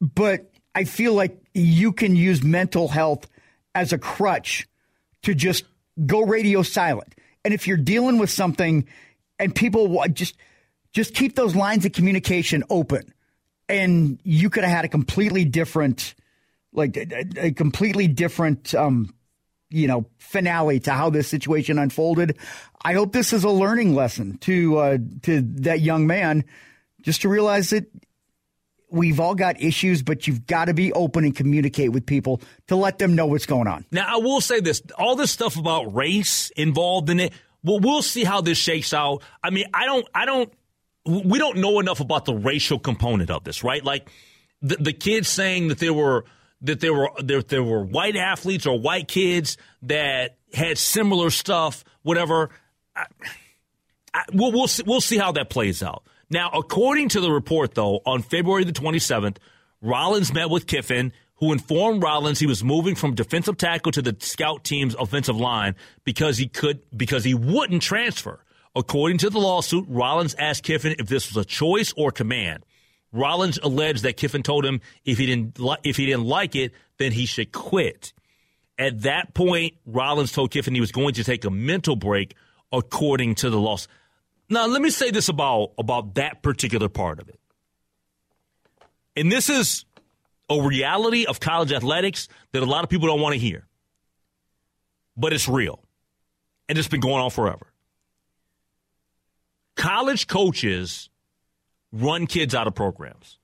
but 0.00 0.50
I 0.74 0.84
feel 0.84 1.14
like 1.14 1.38
you 1.54 1.92
can 1.92 2.16
use 2.16 2.42
mental 2.42 2.88
health 2.88 3.26
as 3.74 3.92
a 3.92 3.98
crutch 3.98 4.66
to 5.22 5.34
just 5.34 5.64
go 6.06 6.22
radio 6.22 6.62
silent. 6.62 7.14
And 7.44 7.52
if 7.52 7.66
you're 7.66 7.76
dealing 7.76 8.18
with 8.18 8.30
something 8.30 8.86
and 9.38 9.54
people 9.54 10.04
just, 10.12 10.36
just 10.92 11.14
keep 11.14 11.34
those 11.34 11.54
lines 11.54 11.84
of 11.84 11.92
communication 11.92 12.64
open 12.70 13.12
and 13.68 14.18
you 14.24 14.50
could 14.50 14.64
have 14.64 14.72
had 14.72 14.84
a 14.84 14.88
completely 14.88 15.44
different 15.44 16.14
like 16.72 16.96
a, 16.96 17.46
a 17.46 17.50
completely 17.52 18.06
different, 18.08 18.74
um, 18.74 19.14
you 19.70 19.86
know, 19.86 20.06
finale 20.18 20.80
to 20.80 20.92
how 20.92 21.10
this 21.10 21.28
situation 21.28 21.78
unfolded. 21.78 22.38
I 22.82 22.94
hope 22.94 23.12
this 23.12 23.32
is 23.32 23.44
a 23.44 23.50
learning 23.50 23.94
lesson 23.94 24.38
to 24.38 24.78
uh, 24.78 24.98
to 25.22 25.42
that 25.60 25.80
young 25.80 26.06
man, 26.06 26.44
just 27.02 27.22
to 27.22 27.28
realize 27.28 27.70
that 27.70 27.86
we've 28.90 29.20
all 29.20 29.34
got 29.34 29.60
issues, 29.60 30.02
but 30.02 30.26
you've 30.26 30.46
got 30.46 30.66
to 30.66 30.74
be 30.74 30.92
open 30.92 31.24
and 31.24 31.36
communicate 31.36 31.92
with 31.92 32.06
people 32.06 32.40
to 32.68 32.76
let 32.76 32.98
them 32.98 33.14
know 33.14 33.26
what's 33.26 33.46
going 33.46 33.68
on. 33.68 33.84
Now, 33.92 34.06
I 34.08 34.18
will 34.18 34.40
say 34.40 34.60
this: 34.60 34.82
all 34.96 35.16
this 35.16 35.30
stuff 35.30 35.58
about 35.58 35.94
race 35.94 36.50
involved 36.50 37.10
in 37.10 37.20
it. 37.20 37.32
Well, 37.62 37.80
we'll 37.80 38.02
see 38.02 38.24
how 38.24 38.40
this 38.40 38.56
shakes 38.56 38.94
out. 38.94 39.22
I 39.42 39.50
mean, 39.50 39.66
I 39.74 39.84
don't, 39.84 40.06
I 40.14 40.24
don't, 40.26 40.52
we 41.04 41.38
don't 41.38 41.58
know 41.58 41.80
enough 41.80 41.98
about 41.98 42.24
the 42.24 42.34
racial 42.34 42.78
component 42.78 43.30
of 43.30 43.42
this, 43.42 43.64
right? 43.64 43.84
Like 43.84 44.08
the, 44.62 44.76
the 44.76 44.92
kids 44.92 45.28
saying 45.28 45.68
that 45.68 45.78
there 45.78 45.92
were 45.92 46.24
that 46.62 46.80
there 46.80 46.94
were 46.94 47.10
there, 47.22 47.42
there 47.42 47.62
were 47.62 47.84
white 47.84 48.16
athletes 48.16 48.66
or 48.66 48.78
white 48.78 49.08
kids 49.08 49.56
that 49.82 50.36
had 50.52 50.78
similar 50.78 51.30
stuff, 51.30 51.84
whatever. 52.02 52.50
I, 52.96 53.06
I, 54.14 54.24
we'll 54.32 54.52
we'll 54.52 54.68
see, 54.68 54.82
we'll 54.86 55.00
see 55.00 55.18
how 55.18 55.32
that 55.32 55.50
plays 55.50 55.82
out. 55.82 56.02
Now, 56.30 56.50
according 56.50 57.10
to 57.10 57.20
the 57.20 57.30
report, 57.30 57.74
though, 57.74 58.00
on 58.04 58.22
February 58.22 58.64
the 58.64 58.72
27th, 58.72 59.38
Rollins 59.80 60.32
met 60.32 60.50
with 60.50 60.66
Kiffin, 60.66 61.12
who 61.36 61.52
informed 61.52 62.02
Rollins 62.02 62.38
he 62.38 62.46
was 62.46 62.62
moving 62.62 62.94
from 62.94 63.14
defensive 63.14 63.56
tackle 63.56 63.92
to 63.92 64.02
the 64.02 64.16
scout 64.20 64.64
team's 64.64 64.94
offensive 64.94 65.36
line 65.36 65.76
because 66.04 66.36
he 66.36 66.48
could 66.48 66.80
because 66.96 67.24
he 67.24 67.34
wouldn't 67.34 67.82
transfer. 67.82 68.44
According 68.74 69.18
to 69.18 69.30
the 69.30 69.38
lawsuit, 69.38 69.86
Rollins 69.88 70.34
asked 70.38 70.64
Kiffin 70.64 70.96
if 70.98 71.06
this 71.06 71.32
was 71.32 71.42
a 71.42 71.46
choice 71.46 71.92
or 71.96 72.10
command. 72.10 72.64
Rollins 73.12 73.58
alleged 73.62 74.02
that 74.02 74.16
Kiffin 74.16 74.42
told 74.42 74.64
him 74.64 74.80
if 75.04 75.18
he 75.18 75.26
didn't 75.26 75.58
li- 75.58 75.78
if 75.84 75.96
he 75.96 76.06
didn't 76.06 76.24
like 76.24 76.54
it, 76.54 76.72
then 76.98 77.12
he 77.12 77.26
should 77.26 77.52
quit. 77.52 78.12
At 78.78 79.02
that 79.02 79.34
point, 79.34 79.74
Rollins 79.86 80.32
told 80.32 80.50
Kiffin 80.50 80.74
he 80.74 80.80
was 80.80 80.92
going 80.92 81.14
to 81.14 81.24
take 81.24 81.44
a 81.44 81.50
mental 81.50 81.96
break, 81.96 82.34
according 82.70 83.36
to 83.36 83.50
the 83.50 83.58
loss. 83.58 83.88
Now, 84.48 84.66
let 84.66 84.80
me 84.82 84.90
say 84.90 85.10
this 85.10 85.28
about 85.28 85.72
about 85.78 86.14
that 86.14 86.42
particular 86.42 86.88
part 86.88 87.20
of 87.20 87.28
it, 87.28 87.40
and 89.16 89.32
this 89.32 89.48
is 89.48 89.84
a 90.50 90.60
reality 90.60 91.26
of 91.26 91.40
college 91.40 91.72
athletics 91.72 92.28
that 92.52 92.62
a 92.62 92.66
lot 92.66 92.84
of 92.84 92.90
people 92.90 93.08
don't 93.08 93.20
want 93.20 93.34
to 93.34 93.38
hear, 93.38 93.66
but 95.16 95.32
it's 95.32 95.48
real, 95.48 95.82
and 96.68 96.78
it's 96.78 96.88
been 96.88 97.00
going 97.00 97.22
on 97.22 97.30
forever. 97.30 97.72
College 99.76 100.26
coaches 100.26 101.08
run 101.92 102.26
kids 102.26 102.54
out 102.54 102.66
of 102.66 102.74
programs. 102.74 103.38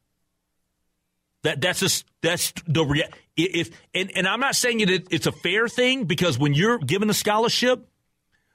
That 1.42 1.60
that's 1.60 1.80
just 1.80 2.06
that's 2.22 2.52
the 2.66 3.04
if 3.36 3.70
and, 3.94 4.10
and 4.16 4.26
I'm 4.26 4.40
not 4.40 4.56
saying 4.56 4.80
it 4.80 5.08
it's 5.10 5.26
a 5.26 5.32
fair 5.32 5.68
thing 5.68 6.04
because 6.04 6.38
when 6.38 6.54
you're 6.54 6.78
given 6.78 7.10
a 7.10 7.14
scholarship, 7.14 7.86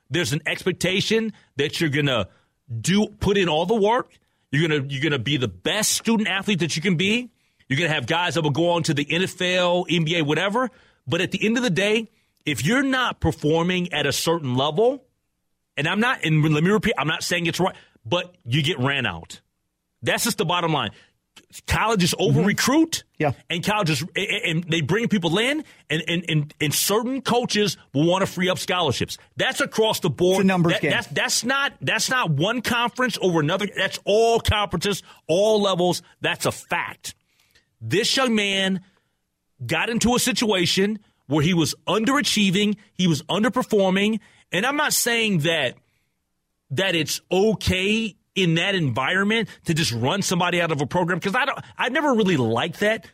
there's 0.10 0.34
an 0.34 0.41
expectation 0.48 1.34
that 1.58 1.79
you're 1.79 1.91
gonna 1.91 2.29
do 2.81 3.08
put 3.08 3.38
in 3.38 3.48
all 3.48 3.67
the 3.67 3.75
work. 3.75 4.17
You're 4.51 4.67
gonna 4.67 4.88
you're 4.89 5.03
gonna 5.03 5.19
be 5.19 5.38
the 5.38 5.48
best 5.48 5.91
student 5.91 6.27
athlete 6.27 6.60
that 6.60 6.75
you 6.75 6.81
can 6.81 6.96
be. 6.96 7.29
You're 7.67 7.77
gonna 7.77 7.93
have 7.93 8.08
guys 8.08 8.34
that 8.34 8.41
will 8.41 8.50
go 8.50 8.72
on 8.72 8.81
to 8.84 8.96
the 8.96 9.05
NFL, 9.05 9.88
NBA, 9.88 10.25
whatever. 10.25 10.72
But 11.05 11.22
at 11.22 11.29
the 11.29 11.46
end 11.46 11.58
of 11.58 11.63
the 11.63 11.69
day, 11.69 12.10
if 12.46 12.65
you're 12.65 12.84
not 12.84 13.19
performing 13.19 13.93
at 13.93 14.05
a 14.05 14.12
certain 14.12 14.55
level, 14.55 15.03
and 15.77 15.88
I'm 15.88 16.00
not, 16.00 16.24
and 16.25 16.43
let 16.43 16.63
me 16.63 16.72
repeat, 16.72 16.93
I'm 16.98 17.08
not 17.08 17.24
saying 17.24 17.46
it's 17.46 17.60
right, 17.60 17.75
but 18.05 18.36
you 18.46 18.63
get 18.63 18.79
ran 18.79 19.05
out. 19.05 19.41
That's 20.01 20.24
just 20.24 20.38
the 20.38 20.46
bottom 20.46 20.74
line. 20.74 20.91
Colleges 21.68 22.13
over 22.20 22.39
mm-hmm. 22.39 22.48
recruit, 22.48 23.03
Yeah. 23.18 23.32
and 23.50 23.63
colleges 23.63 24.03
and 24.15 24.63
they 24.65 24.82
bring 24.82 25.08
people 25.08 25.38
in, 25.39 25.63
and 25.89 26.03
and, 26.08 26.25
and, 26.27 26.53
and 26.60 26.74
certain 26.74 27.22
coaches 27.22 27.77
will 27.94 28.06
want 28.06 28.22
to 28.22 28.27
free 28.27 28.50
up 28.50 28.60
scholarships. 28.60 29.18
That's 29.38 29.62
across 29.62 30.01
the 30.01 30.10
board. 30.10 30.38
It's 30.38 30.44
a 30.44 30.48
numbers 30.48 30.74
That- 30.74 30.82
game. 30.82 30.91
That's 30.91 31.08
that's 31.08 31.44
not 31.44 31.74
that's 31.82 32.10
not 32.10 32.29
one 32.29 32.62
conference 32.62 33.18
over 33.22 33.39
another. 33.39 33.68
That's 33.75 34.00
all 34.06 34.39
conferences, 34.39 35.01
all 35.27 35.62
levels. 35.62 36.01
That's 36.22 36.46
a 36.46 36.51
fact. 36.51 37.15
This 37.82 38.15
young 38.18 38.36
man 38.36 38.82
got 39.65 39.89
into 39.89 40.15
a 40.15 40.20
situation 40.20 41.00
where 41.27 41.44
he 41.44 41.53
was 41.53 41.74
underachieving, 41.88 42.75
he 42.94 43.08
was 43.08 43.24
underperforming, 43.24 44.20
and 44.51 44.65
I'm 44.65 44.75
not 44.75 44.94
saying 44.94 45.39
that 45.39 45.75
that 46.72 46.96
it's 46.96 47.22
okay 47.32 48.15
in 48.43 48.55
that 48.55 48.75
environment 48.75 49.50
to 49.65 49.74
just 49.74 49.91
run 49.91 50.22
somebody 50.22 50.62
out 50.62 50.72
of 50.72 50.81
a 50.81 50.86
program 50.86 51.19
because 51.19 51.36
I 51.36 51.46
don't 51.46 51.60
I 51.77 51.89
never 51.89 52.13
really 52.13 52.38
liked 52.38 52.79
that, 52.81 53.05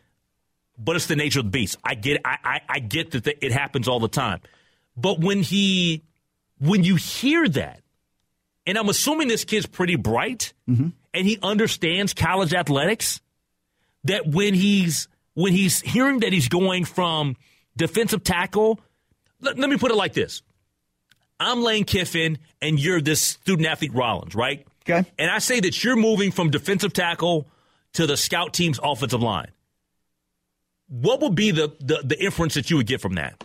but 0.78 0.96
it's 0.96 1.08
the 1.08 1.16
nature 1.16 1.40
of 1.40 1.46
the 1.46 1.52
beast. 1.52 1.78
I 1.84 1.96
get 1.96 2.22
I 2.26 2.38
I, 2.44 2.62
I 2.70 2.80
get 2.80 3.12
that 3.12 3.46
it 3.46 3.52
happens 3.52 3.88
all 3.88 4.00
the 4.00 4.08
time, 4.08 4.42
but 4.96 5.20
when 5.20 5.42
he 5.42 6.04
when 6.60 6.84
you 6.84 6.96
hear 6.96 7.48
that, 7.50 7.82
and 8.66 8.78
I'm 8.78 8.90
assuming 8.90 9.28
this 9.28 9.44
kid's 9.44 9.66
pretty 9.66 9.96
bright 9.96 10.54
mm-hmm. 10.68 10.90
and 11.14 11.28
he 11.28 11.38
understands 11.42 12.14
college 12.14 12.54
athletics, 12.54 13.22
that 14.06 14.28
when 14.28 14.54
he's 14.54 15.08
when 15.34 15.54
he's 15.54 15.82
hearing 15.82 16.20
that 16.20 16.34
he's 16.34 16.48
going 16.48 16.86
from 16.86 17.36
defensive 17.76 18.24
tackle, 18.24 18.80
let, 19.42 19.60
let 19.60 19.70
me 19.70 19.78
put 19.78 19.92
it 19.92 19.96
like 19.96 20.14
this. 20.14 20.42
I'm 21.40 21.62
Lane 21.62 21.84
Kiffin 21.84 22.38
and 22.62 22.80
you're 22.80 23.02
this 23.02 23.22
student 23.22 23.68
athlete 23.68 23.94
Rollins, 23.94 24.36
right? 24.36 24.66
Okay. 24.88 25.10
And 25.18 25.32
I 25.32 25.40
say 25.40 25.60
that 25.60 25.84
you're 25.84 25.96
moving 25.96 26.32
from 26.32 26.52
defensive 26.52 26.94
tackle 26.94 27.48
to 27.94 28.06
the 28.06 28.18
scout 28.18 28.54
team's 28.54 28.80
offensive 28.84 29.22
line. 29.22 29.52
What 30.88 31.22
would 31.22 31.34
be 31.36 31.52
the, 31.52 31.76
the, 31.80 32.02
the 32.04 32.24
inference 32.24 32.54
that 32.54 32.70
you 32.70 32.78
would 32.78 32.86
get 32.88 33.02
from 33.02 33.16
that? 33.16 33.44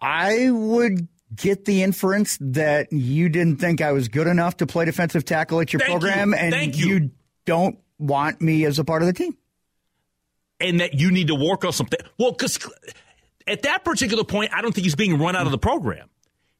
I 0.00 0.50
would 0.50 1.08
get 1.34 1.64
the 1.64 1.82
inference 1.82 2.38
that 2.40 2.92
you 2.92 3.28
didn't 3.28 3.56
think 3.56 3.80
I 3.80 3.92
was 3.92 4.08
good 4.08 4.26
enough 4.26 4.58
to 4.58 4.66
play 4.66 4.84
defensive 4.84 5.24
tackle 5.24 5.60
at 5.60 5.72
your 5.72 5.80
Thank 5.80 5.90
you. 5.92 5.98
program, 5.98 6.34
and 6.34 6.52
Thank 6.52 6.76
you. 6.78 7.10
don't 7.46 7.78
want 7.98 8.40
me 8.40 8.64
as 8.64 8.78
a 8.78 8.84
part 8.84 9.02
of 9.02 9.06
the 9.06 9.12
team. 9.14 9.36
And 10.60 10.80
that 10.80 10.94
you 10.94 11.10
need 11.10 11.28
to 11.28 11.34
work 11.34 11.64
on 11.64 11.72
something. 11.72 12.00
Well, 12.18 12.32
because 12.32 12.58
at 13.46 13.62
that 13.62 13.84
particular 13.84 14.24
point, 14.24 14.52
I 14.52 14.60
don't 14.60 14.74
think 14.74 14.84
he's 14.84 14.96
being 14.96 15.18
run 15.18 15.36
out 15.36 15.46
of 15.46 15.52
the 15.52 15.58
program. 15.58 16.08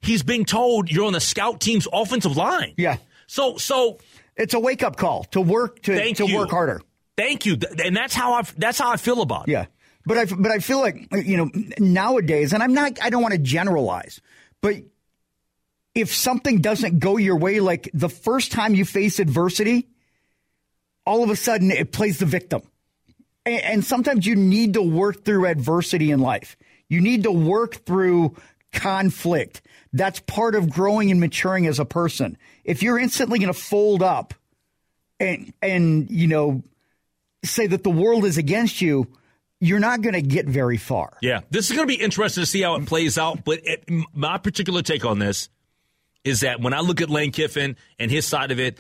He's 0.00 0.22
being 0.22 0.44
told 0.44 0.90
you're 0.90 1.06
on 1.06 1.12
the 1.12 1.20
scout 1.20 1.60
team's 1.60 1.88
offensive 1.92 2.36
line. 2.36 2.74
Yeah. 2.76 2.98
So, 3.28 3.56
so 3.58 3.98
It's 4.36 4.54
a 4.54 4.58
wake 4.58 4.82
up 4.82 4.96
call 4.96 5.24
to 5.30 5.40
work 5.40 5.82
to 5.82 6.14
to 6.14 6.26
you. 6.26 6.36
work 6.36 6.50
harder. 6.50 6.80
Thank 7.16 7.46
you, 7.46 7.56
and 7.84 7.96
that's 7.96 8.14
how 8.14 8.32
I 8.34 8.42
that's 8.56 8.78
how 8.78 8.90
I 8.90 8.96
feel 8.96 9.22
about 9.22 9.48
it. 9.48 9.52
Yeah. 9.52 9.66
But 10.06 10.18
I 10.18 10.24
but 10.24 10.50
I 10.50 10.58
feel 10.58 10.80
like 10.80 11.08
you 11.12 11.36
know 11.36 11.50
nowadays 11.78 12.52
and 12.52 12.62
I'm 12.62 12.72
not 12.74 12.98
I 13.02 13.10
don't 13.10 13.22
want 13.22 13.34
to 13.34 13.38
generalize, 13.38 14.20
but 14.60 14.76
if 15.94 16.14
something 16.14 16.60
doesn't 16.60 17.00
go 17.00 17.16
your 17.16 17.36
way 17.36 17.60
like 17.60 17.90
the 17.92 18.08
first 18.08 18.52
time 18.52 18.74
you 18.74 18.84
face 18.84 19.18
adversity, 19.18 19.88
all 21.04 21.22
of 21.24 21.30
a 21.30 21.36
sudden 21.36 21.70
it 21.70 21.92
plays 21.92 22.18
the 22.18 22.26
victim. 22.26 22.62
And, 23.44 23.62
and 23.62 23.84
sometimes 23.84 24.24
you 24.24 24.36
need 24.36 24.74
to 24.74 24.82
work 24.82 25.24
through 25.24 25.46
adversity 25.46 26.10
in 26.12 26.20
life. 26.20 26.56
You 26.88 27.00
need 27.00 27.24
to 27.24 27.32
work 27.32 27.84
through 27.84 28.36
conflict. 28.72 29.60
That's 29.92 30.20
part 30.20 30.54
of 30.54 30.70
growing 30.70 31.10
and 31.10 31.20
maturing 31.20 31.66
as 31.66 31.78
a 31.78 31.84
person. 31.84 32.36
If 32.64 32.82
you're 32.82 32.98
instantly 32.98 33.38
going 33.38 33.52
to 33.52 33.58
fold 33.58 34.02
up 34.02 34.34
and 35.18 35.52
and 35.62 36.10
you 36.10 36.26
know 36.26 36.62
say 37.44 37.66
that 37.66 37.84
the 37.84 37.90
world 37.90 38.24
is 38.24 38.38
against 38.38 38.80
you, 38.80 39.06
you're 39.60 39.80
not 39.80 40.02
going 40.02 40.14
to 40.14 40.22
get 40.22 40.46
very 40.46 40.76
far. 40.76 41.16
Yeah, 41.22 41.40
this 41.50 41.70
is 41.70 41.76
going 41.76 41.88
to 41.88 41.96
be 41.96 42.00
interesting 42.02 42.42
to 42.42 42.46
see 42.46 42.62
how 42.62 42.76
it 42.76 42.86
plays 42.86 43.18
out. 43.18 43.44
But 43.44 43.60
it, 43.64 43.84
my 44.12 44.38
particular 44.38 44.82
take 44.82 45.04
on 45.04 45.18
this 45.18 45.48
is 46.24 46.40
that 46.40 46.60
when 46.60 46.74
I 46.74 46.80
look 46.80 47.00
at 47.00 47.10
Lane 47.10 47.32
Kiffin 47.32 47.76
and 47.98 48.10
his 48.10 48.26
side 48.26 48.50
of 48.50 48.60
it, 48.60 48.78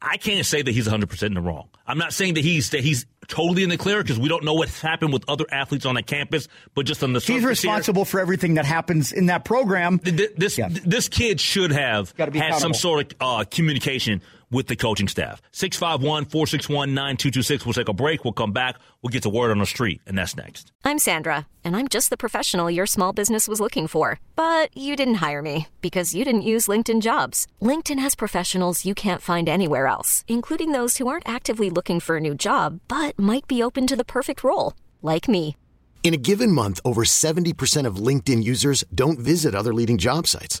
I, 0.00 0.16
can't 0.16 0.44
say 0.46 0.62
that 0.62 0.70
he's 0.70 0.86
100 0.86 1.08
percent 1.08 1.30
in 1.30 1.34
the 1.34 1.40
wrong. 1.40 1.68
I'm 1.86 1.98
not 1.98 2.12
saying 2.12 2.34
that 2.34 2.44
he's 2.44 2.70
that 2.70 2.80
he's 2.80 3.06
totally 3.28 3.62
in 3.62 3.68
the 3.70 3.76
clear 3.78 4.02
because 4.02 4.18
we 4.18 4.28
don't 4.28 4.44
know 4.44 4.54
what's 4.54 4.80
happened 4.80 5.12
with 5.12 5.24
other 5.28 5.44
athletes 5.50 5.86
on 5.86 5.94
that 5.94 6.06
campus. 6.06 6.48
But 6.74 6.86
just 6.86 7.02
on 7.02 7.12
the 7.12 7.20
He's 7.20 7.26
surface 7.26 7.40
here, 7.42 7.48
responsible 7.70 8.04
for 8.04 8.20
everything 8.20 8.54
that 8.54 8.64
happens 8.64 9.12
in 9.12 9.26
that 9.26 9.44
program. 9.44 9.98
th- 9.98 10.16
th- 10.16 10.30
this 10.36 10.58
Yeah. 10.58 10.68
th- 10.68 10.82
this 10.82 11.08
kid 11.08 11.40
should 11.40 11.72
have 11.72 12.12
had 12.16 12.56
some 12.56 12.74
sort 12.74 13.12
of 13.12 13.18
uh, 13.20 13.44
communication 13.50 14.22
with 14.52 14.68
the 14.68 14.76
coaching 14.76 15.08
staff. 15.08 15.42
651-461-9226. 15.52 17.66
We'll 17.66 17.72
take 17.72 17.88
a 17.88 17.92
break. 17.92 18.22
We'll 18.22 18.32
come 18.32 18.52
back. 18.52 18.76
We'll 19.00 19.10
get 19.10 19.24
to 19.24 19.30
word 19.30 19.50
on 19.50 19.58
the 19.58 19.66
street, 19.66 20.00
and 20.06 20.16
that's 20.16 20.36
next. 20.36 20.70
I'm 20.84 20.98
Sandra, 20.98 21.48
and 21.64 21.76
I'm 21.76 21.88
just 21.88 22.10
the 22.10 22.16
professional 22.16 22.70
your 22.70 22.86
small 22.86 23.12
business 23.12 23.48
was 23.48 23.60
looking 23.60 23.88
for. 23.88 24.20
But 24.36 24.76
you 24.76 24.94
didn't 24.94 25.16
hire 25.16 25.42
me 25.42 25.66
because 25.80 26.14
you 26.14 26.24
didn't 26.24 26.42
use 26.42 26.68
LinkedIn 26.68 27.00
jobs. 27.00 27.48
LinkedIn 27.60 27.98
has 27.98 28.14
professionals 28.14 28.84
you 28.84 28.94
can't 28.94 29.22
find 29.22 29.48
anywhere 29.48 29.88
else, 29.88 30.24
including 30.28 30.70
those 30.72 30.98
who 30.98 31.08
aren't 31.08 31.28
actively 31.28 31.70
looking 31.70 31.98
for 31.98 32.18
a 32.18 32.20
new 32.20 32.34
job 32.34 32.78
but 32.88 33.18
might 33.18 33.46
be 33.46 33.62
open 33.62 33.86
to 33.86 33.96
the 33.96 34.04
perfect 34.04 34.44
role, 34.44 34.74
like 35.00 35.28
me. 35.28 35.56
In 36.02 36.12
a 36.14 36.18
given 36.18 36.50
month, 36.52 36.80
over 36.84 37.04
70% 37.04 37.86
of 37.86 37.96
LinkedIn 37.96 38.42
users 38.42 38.82
don't 38.92 39.20
visit 39.20 39.54
other 39.54 39.72
leading 39.72 39.98
job 39.98 40.26
sites. 40.26 40.60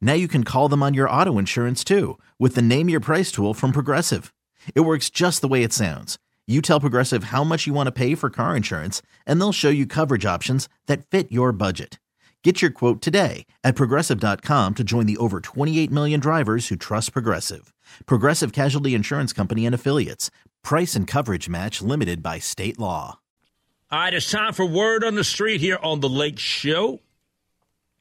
Now 0.00 0.14
you 0.14 0.28
can 0.28 0.44
call 0.44 0.68
them 0.68 0.82
on 0.82 0.92
your 0.94 1.08
auto 1.08 1.38
insurance 1.38 1.82
too 1.84 2.18
with 2.38 2.54
the 2.54 2.62
Name 2.62 2.88
Your 2.88 3.00
Price 3.00 3.32
tool 3.32 3.54
from 3.54 3.72
Progressive. 3.72 4.34
It 4.74 4.80
works 4.80 5.08
just 5.08 5.40
the 5.40 5.48
way 5.48 5.62
it 5.62 5.72
sounds. 5.72 6.18
You 6.46 6.60
tell 6.60 6.80
Progressive 6.80 7.24
how 7.24 7.44
much 7.44 7.66
you 7.66 7.72
want 7.72 7.86
to 7.86 7.92
pay 7.92 8.16
for 8.16 8.28
car 8.28 8.56
insurance, 8.56 9.02
and 9.24 9.40
they'll 9.40 9.52
show 9.52 9.68
you 9.70 9.86
coverage 9.86 10.26
options 10.26 10.68
that 10.86 11.06
fit 11.06 11.30
your 11.30 11.52
budget. 11.52 12.00
Get 12.42 12.60
your 12.60 12.72
quote 12.72 13.00
today 13.00 13.46
at 13.62 13.76
progressive.com 13.76 14.74
to 14.74 14.82
join 14.82 15.06
the 15.06 15.16
over 15.18 15.40
28 15.40 15.90
million 15.92 16.18
drivers 16.18 16.66
who 16.66 16.76
trust 16.76 17.12
Progressive. 17.12 17.72
Progressive 18.06 18.52
Casualty 18.52 18.94
Insurance 18.94 19.32
Company 19.32 19.64
and 19.64 19.74
Affiliates. 19.74 20.30
Price 20.64 20.96
and 20.96 21.06
coverage 21.06 21.48
match 21.48 21.80
limited 21.80 22.20
by 22.20 22.40
state 22.40 22.80
law. 22.80 23.20
All 23.92 24.00
right, 24.00 24.14
it's 24.14 24.30
time 24.30 24.52
for 24.52 24.66
Word 24.66 25.04
on 25.04 25.14
the 25.14 25.24
Street 25.24 25.60
here 25.60 25.78
on 25.82 26.00
the 26.00 26.08
Lake 26.08 26.38
Show. 26.38 27.00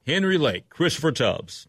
Henry 0.08 0.40
Lake, 0.40 0.70
Christopher 0.70 1.12
Tubbs. 1.12 1.69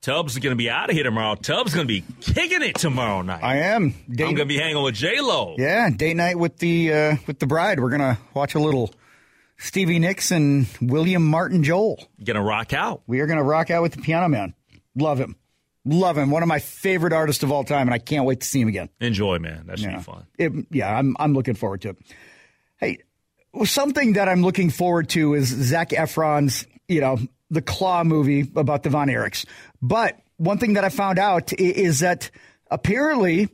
Tubbs 0.00 0.34
is 0.34 0.38
going 0.38 0.52
to 0.52 0.56
be 0.56 0.70
out 0.70 0.90
of 0.90 0.94
here 0.94 1.02
tomorrow. 1.02 1.34
Tubbs 1.34 1.70
is 1.70 1.74
going 1.74 1.86
to 1.88 1.92
be 1.92 2.04
kicking 2.20 2.62
it 2.62 2.76
tomorrow 2.76 3.22
night. 3.22 3.42
I 3.42 3.56
am. 3.58 3.90
Date, 4.08 4.24
I'm 4.28 4.34
going 4.34 4.36
to 4.36 4.44
be 4.46 4.56
hanging 4.58 4.80
with 4.82 4.94
J 4.94 5.20
Lo. 5.20 5.56
Yeah, 5.58 5.90
date 5.90 6.14
night 6.14 6.38
with 6.38 6.58
the 6.58 6.92
uh, 6.92 7.16
with 7.26 7.40
the 7.40 7.46
bride. 7.46 7.80
We're 7.80 7.90
gonna 7.90 8.16
watch 8.32 8.54
a 8.54 8.60
little 8.60 8.94
Stevie 9.56 9.98
Nicks 9.98 10.30
and 10.30 10.66
William 10.80 11.24
Martin 11.26 11.64
Joel. 11.64 11.98
Going 12.22 12.36
to 12.36 12.42
rock 12.42 12.72
out. 12.72 13.02
We 13.08 13.20
are 13.20 13.26
gonna 13.26 13.42
rock 13.42 13.70
out 13.70 13.82
with 13.82 13.92
the 13.92 14.00
Piano 14.02 14.28
Man. 14.28 14.54
Love 14.94 15.18
him, 15.18 15.34
love 15.84 16.16
him. 16.16 16.30
One 16.30 16.42
of 16.44 16.48
my 16.48 16.60
favorite 16.60 17.12
artists 17.12 17.42
of 17.42 17.50
all 17.50 17.64
time, 17.64 17.88
and 17.88 17.94
I 17.94 17.98
can't 17.98 18.24
wait 18.24 18.40
to 18.40 18.46
see 18.46 18.60
him 18.60 18.68
again. 18.68 18.88
Enjoy, 19.00 19.38
man. 19.40 19.66
That 19.66 19.80
should 19.80 19.90
Yeah, 19.90 19.96
be 19.96 20.02
fun. 20.04 20.26
It, 20.38 20.52
yeah, 20.70 20.96
I'm 20.96 21.16
I'm 21.18 21.34
looking 21.34 21.54
forward 21.54 21.80
to 21.82 21.90
it. 21.90 21.98
Hey, 22.78 22.98
something 23.64 24.12
that 24.12 24.28
I'm 24.28 24.42
looking 24.42 24.70
forward 24.70 25.08
to 25.10 25.34
is 25.34 25.48
Zac 25.48 25.90
Efron's, 25.90 26.66
you 26.86 27.00
know, 27.00 27.18
the 27.50 27.62
Claw 27.62 28.04
movie 28.04 28.40
about 28.56 28.82
the 28.82 28.90
Von 28.90 29.08
Erichs. 29.08 29.44
But 29.80 30.18
one 30.36 30.58
thing 30.58 30.74
that 30.74 30.84
I 30.84 30.88
found 30.88 31.18
out 31.18 31.52
is 31.58 32.00
that 32.00 32.30
apparently 32.70 33.48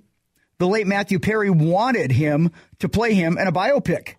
the 0.59 0.69
late 0.69 0.87
Matthew 0.87 1.19
Perry 1.19 1.51
wanted 1.51 2.13
him 2.13 2.53
to 2.79 2.89
play 2.89 3.15
him 3.15 3.39
in 3.39 3.47
a 3.47 3.53
biopic. 3.53 4.15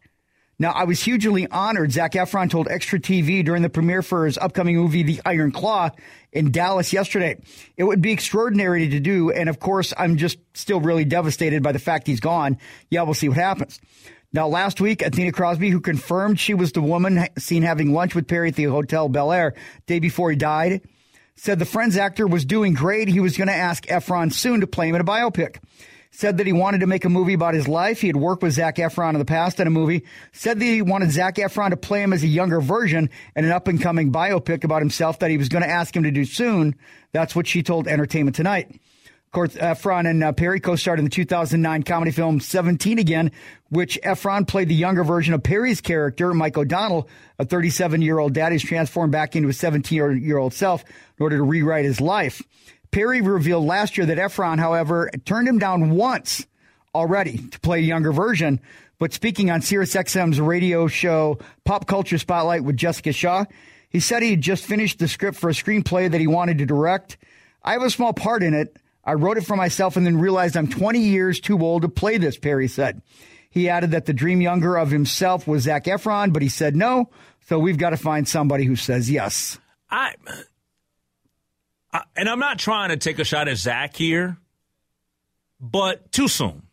Now, 0.58 0.72
I 0.72 0.86
was 0.86 1.02
hugely 1.02 1.48
honored. 1.48 1.92
Zac 1.92 2.14
Efron 2.14 2.50
told 2.50 2.70
Extra 2.70 2.98
TV 2.98 3.44
during 3.44 3.62
the 3.62 3.70
premiere 3.70 4.02
for 4.02 4.26
his 4.26 4.38
upcoming 4.38 4.78
movie, 4.78 5.04
The 5.04 5.22
Iron 5.26 5.52
Claw, 5.52 5.90
in 6.32 6.52
Dallas 6.52 6.94
yesterday. 6.94 7.42
It 7.76 7.84
would 7.84 8.02
be 8.02 8.14
extraordinary 8.14 8.88
to 8.90 9.00
do. 9.02 9.32
And 9.32 9.50
of 9.50 9.60
course, 9.60 9.94
I'm 9.98 10.16
just 10.16 10.38
still 10.54 10.80
really 10.80 11.04
devastated 11.04 11.62
by 11.62 11.74
the 11.74 11.80
fact 11.80 12.08
he's 12.08 12.22
gone. 12.22 12.58
Yeah, 12.90 13.02
we'll 13.02 13.16
see 13.16 13.28
what 13.28 13.38
happens. 13.38 13.82
Now, 14.32 14.48
last 14.48 14.80
week, 14.80 15.02
Athena 15.02 15.34
Crosby, 15.34 15.70
who 15.70 15.82
confirmed 15.82 16.40
she 16.40 16.54
was 16.54 16.72
the 16.72 16.82
woman 16.82 17.28
seen 17.38 17.64
having 17.64 17.94
lunch 17.94 18.16
with 18.16 18.28
Perry 18.28 18.50
at 18.50 18.56
the 18.56 18.66
Hotel 18.66 19.10
Bel 19.10 19.34
Air 19.34 19.56
day 19.88 20.00
before 20.00 20.30
he 20.30 20.38
died, 20.38 20.82
said 21.36 21.60
the 21.60 21.66
Friends 21.66 21.98
actor 21.98 22.28
was 22.28 22.46
doing 22.46 22.74
great. 22.74 23.08
He 23.08 23.20
was 23.20 23.38
going 23.38 23.48
to 23.48 23.54
ask 23.54 23.86
Efron 23.86 24.32
soon 24.32 24.62
to 24.62 24.68
play 24.68 24.88
him 24.88 24.96
in 24.96 25.02
a 25.02 25.06
biopic. 25.06 25.58
Said 26.12 26.38
that 26.38 26.48
he 26.48 26.54
wanted 26.54 26.80
to 26.80 26.88
make 26.88 27.04
a 27.04 27.10
movie 27.10 27.34
about 27.34 27.56
his 27.56 27.68
life. 27.68 28.00
He 28.00 28.08
had 28.08 28.16
worked 28.16 28.42
with 28.42 28.54
Zac 28.54 28.78
Efron 28.78 29.14
in 29.14 29.20
the 29.20 29.26
past 29.26 29.60
in 29.60 29.68
a 29.68 29.72
movie. 29.72 30.06
Said 30.32 30.60
that 30.60 30.66
he 30.66 30.82
wanted 30.82 31.12
Zac 31.12 31.36
Efron 31.36 31.72
to 31.72 31.78
play 31.78 32.02
him 32.02 32.14
as 32.14 32.24
a 32.24 32.28
younger 32.28 32.62
version 32.62 33.10
in 33.36 33.44
an 33.44 33.52
up 33.52 33.68
and 33.68 33.82
coming 33.82 34.14
biopic 34.14 34.64
about 34.64 34.82
himself 34.82 35.20
that 35.20 35.30
he 35.30 35.38
was 35.38 35.50
going 35.50 35.64
to 35.64 35.70
ask 35.70 35.94
him 35.94 36.04
to 36.04 36.12
do 36.12 36.24
soon. 36.24 36.76
That's 37.12 37.36
what 37.36 37.48
she 37.48 37.64
told 37.64 37.90
Entertainment 37.90 38.36
Tonight. 38.36 38.80
Course, 39.36 39.56
Efron 39.56 40.10
and 40.10 40.24
uh, 40.24 40.32
Perry 40.32 40.62
co-starred 40.62 40.98
in 40.98 41.04
the 41.04 41.12
2009 41.12 41.84
comedy 41.84 42.12
film 42.12 42.40
17 42.40 43.00
Again, 43.00 43.34
which 43.68 44.00
Efron 44.02 44.48
played 44.48 44.70
the 44.70 44.76
younger 44.76 45.04
version 45.04 45.34
of 45.34 45.44
Perry's 45.44 45.82
character, 45.82 46.34
Mike 46.34 46.58
O'Donnell, 46.58 47.10
a 47.38 47.46
37-year-old 47.46 48.32
dad 48.32 48.54
who's 48.54 48.64
transformed 48.64 49.12
back 49.12 49.36
into 49.36 49.50
his 49.50 49.58
17-year-old 49.58 50.54
self 50.54 50.86
in 50.86 51.24
order 51.24 51.36
to 51.36 51.44
rewrite 51.44 51.84
his 51.84 52.00
life. 52.00 52.42
Perry 52.92 53.20
revealed 53.20 53.66
last 53.66 53.98
year 53.98 54.06
that 54.06 54.18
Efron, 54.18 54.58
however, 54.58 55.10
turned 55.26 55.50
him 55.50 55.60
down 55.60 55.90
once 55.90 56.48
already 56.96 57.40
to 57.40 57.60
play 57.60 57.80
a 57.80 57.82
younger 57.82 58.14
version. 58.14 58.62
But 59.00 59.12
speaking 59.12 59.52
on 59.52 59.60
SiriusXM's 59.60 60.40
radio 60.40 60.88
show 60.88 61.40
Pop 61.66 61.88
Culture 61.88 62.18
Spotlight 62.18 62.64
with 62.64 62.78
Jessica 62.78 63.12
Shaw, 63.12 63.44
he 63.90 64.00
said 64.00 64.24
he 64.24 64.32
had 64.32 64.40
just 64.40 64.64
finished 64.64 65.00
the 65.00 65.10
script 65.10 65.38
for 65.38 65.50
a 65.50 65.54
screenplay 65.54 66.10
that 66.10 66.22
he 66.22 66.28
wanted 66.28 66.60
to 66.60 66.66
direct. 66.66 67.18
I 67.66 67.74
have 67.74 67.82
a 67.82 67.90
small 67.90 68.14
part 68.14 68.42
in 68.42 68.54
it. 68.54 68.78
I 69.06 69.14
wrote 69.14 69.38
it 69.38 69.46
for 69.46 69.56
myself 69.56 69.98
and 69.98 70.06
then 70.06 70.18
realized 70.18 70.58
I'm 70.58 70.68
20 70.68 71.00
years 71.00 71.40
too 71.40 71.60
old 71.62 71.84
to 71.84 71.90
play 71.90 72.18
this, 72.18 72.38
Perry 72.38 72.68
said. 72.68 73.02
He 73.50 73.70
added 73.70 73.92
that 73.92 74.06
the 74.06 74.14
dream 74.14 74.42
younger 74.42 74.76
of 74.78 74.90
himself 74.92 75.48
was 75.48 75.64
Zac 75.64 75.86
Efron, 75.86 76.34
but 76.34 76.42
he 76.42 76.50
said 76.50 76.76
no. 76.76 77.10
So 77.48 77.60
we've 77.60 77.78
got 77.78 77.92
to 77.92 77.98
find 77.98 78.28
somebody 78.28 78.66
who 78.66 78.76
says 78.76 79.10
yes. 79.10 79.60
I, 79.90 80.16
I 81.94 82.04
and 82.16 82.28
I'm 82.28 82.40
not 82.40 82.60
trying 82.60 82.90
to 82.90 82.98
take 82.98 83.20
a 83.20 83.24
shot 83.24 83.48
at 83.48 83.58
Zac 83.58 83.96
here, 83.96 84.38
but 85.60 86.12
too 86.12 86.28
soon. 86.28 86.64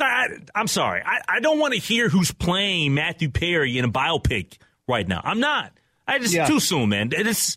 I, 0.00 0.28
I'm 0.54 0.68
sorry. 0.68 1.02
I, 1.04 1.20
I 1.28 1.40
don't 1.40 1.58
want 1.58 1.74
to 1.74 1.80
hear 1.80 2.08
who's 2.08 2.30
playing 2.30 2.94
Matthew 2.94 3.30
Perry 3.30 3.76
in 3.78 3.84
a 3.84 3.88
biopic 3.90 4.58
right 4.86 5.06
now. 5.06 5.20
I'm 5.24 5.40
not. 5.40 5.72
I 6.06 6.20
just 6.20 6.32
Yeah. 6.32 6.46
too 6.46 6.60
soon, 6.60 6.90
man. 6.90 7.10
It's 7.12 7.56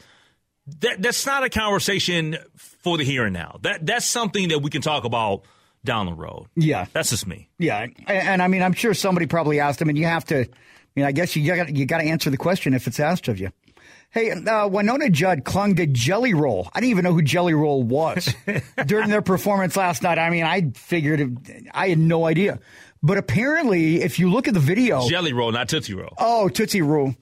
that 0.80 1.02
that's 1.02 1.26
not 1.26 1.44
a 1.44 1.50
conversation 1.50 2.38
for 2.84 2.98
the 2.98 3.04
here 3.04 3.26
and 3.26 3.34
now. 3.34 3.60
That 3.62 3.86
that's 3.86 4.06
something 4.06 4.50
that 4.50 4.60
we 4.60 4.70
can 4.70 4.82
talk 4.82 5.04
about 5.04 5.44
down 5.84 6.06
the 6.06 6.14
road. 6.14 6.48
Yeah. 6.56 6.86
That's 6.94 7.10
just 7.10 7.26
me. 7.26 7.50
Yeah, 7.58 7.82
and, 7.82 7.96
and 8.08 8.42
I 8.42 8.48
mean, 8.48 8.62
I'm 8.62 8.74
sure 8.74 8.94
somebody 8.94 9.26
probably 9.26 9.60
asked 9.60 9.82
him, 9.82 9.90
and 9.90 9.98
you 9.98 10.06
have 10.06 10.26
to. 10.26 10.42
I 10.42 10.48
mean, 10.96 11.06
I 11.06 11.12
guess 11.12 11.36
you 11.36 11.46
got 11.56 11.74
you 11.76 11.86
got 11.86 12.00
to 12.00 12.04
answer 12.06 12.30
the 12.30 12.38
question 12.38 12.74
if 12.74 12.86
it's 12.88 13.00
asked 13.00 13.28
of 13.28 13.40
you. 13.40 13.50
Hey, 14.12 14.30
uh, 14.32 14.68
Wynonna 14.68 15.10
Judd 15.10 15.46
clung 15.46 15.76
to 15.78 15.88
Jelly 15.88 16.34
Roll. 16.34 16.70
I 16.74 16.82
didn't 16.82 16.92
even 16.92 17.04
know 17.06 17.14
who 17.14 17.22
Jelly 17.22 17.54
Roll 17.54 17.82
was 17.82 18.28
during 18.86 19.10
their 19.10 19.22
performance 19.22 19.78
last 19.78 20.04
night. 20.04 20.20
I 20.20 20.30
mean, 20.30 20.44
I 20.44 20.72
figured 20.76 21.22
it, 21.22 21.30
I 21.74 21.88
had 21.88 21.98
no 21.98 22.26
idea, 22.26 22.60
but 23.02 23.18
apparently, 23.18 24.02
if 24.02 24.20
you 24.20 24.30
look 24.30 24.50
at 24.50 24.54
the 24.54 24.60
video, 24.60 25.08
Jelly 25.08 25.32
roll, 25.32 25.54
not 25.54 25.70
Tootsie 25.70 25.94
roll. 25.94 26.14
oh 26.18 26.50
Tootsie 26.50 26.82
Roll, 26.82 27.16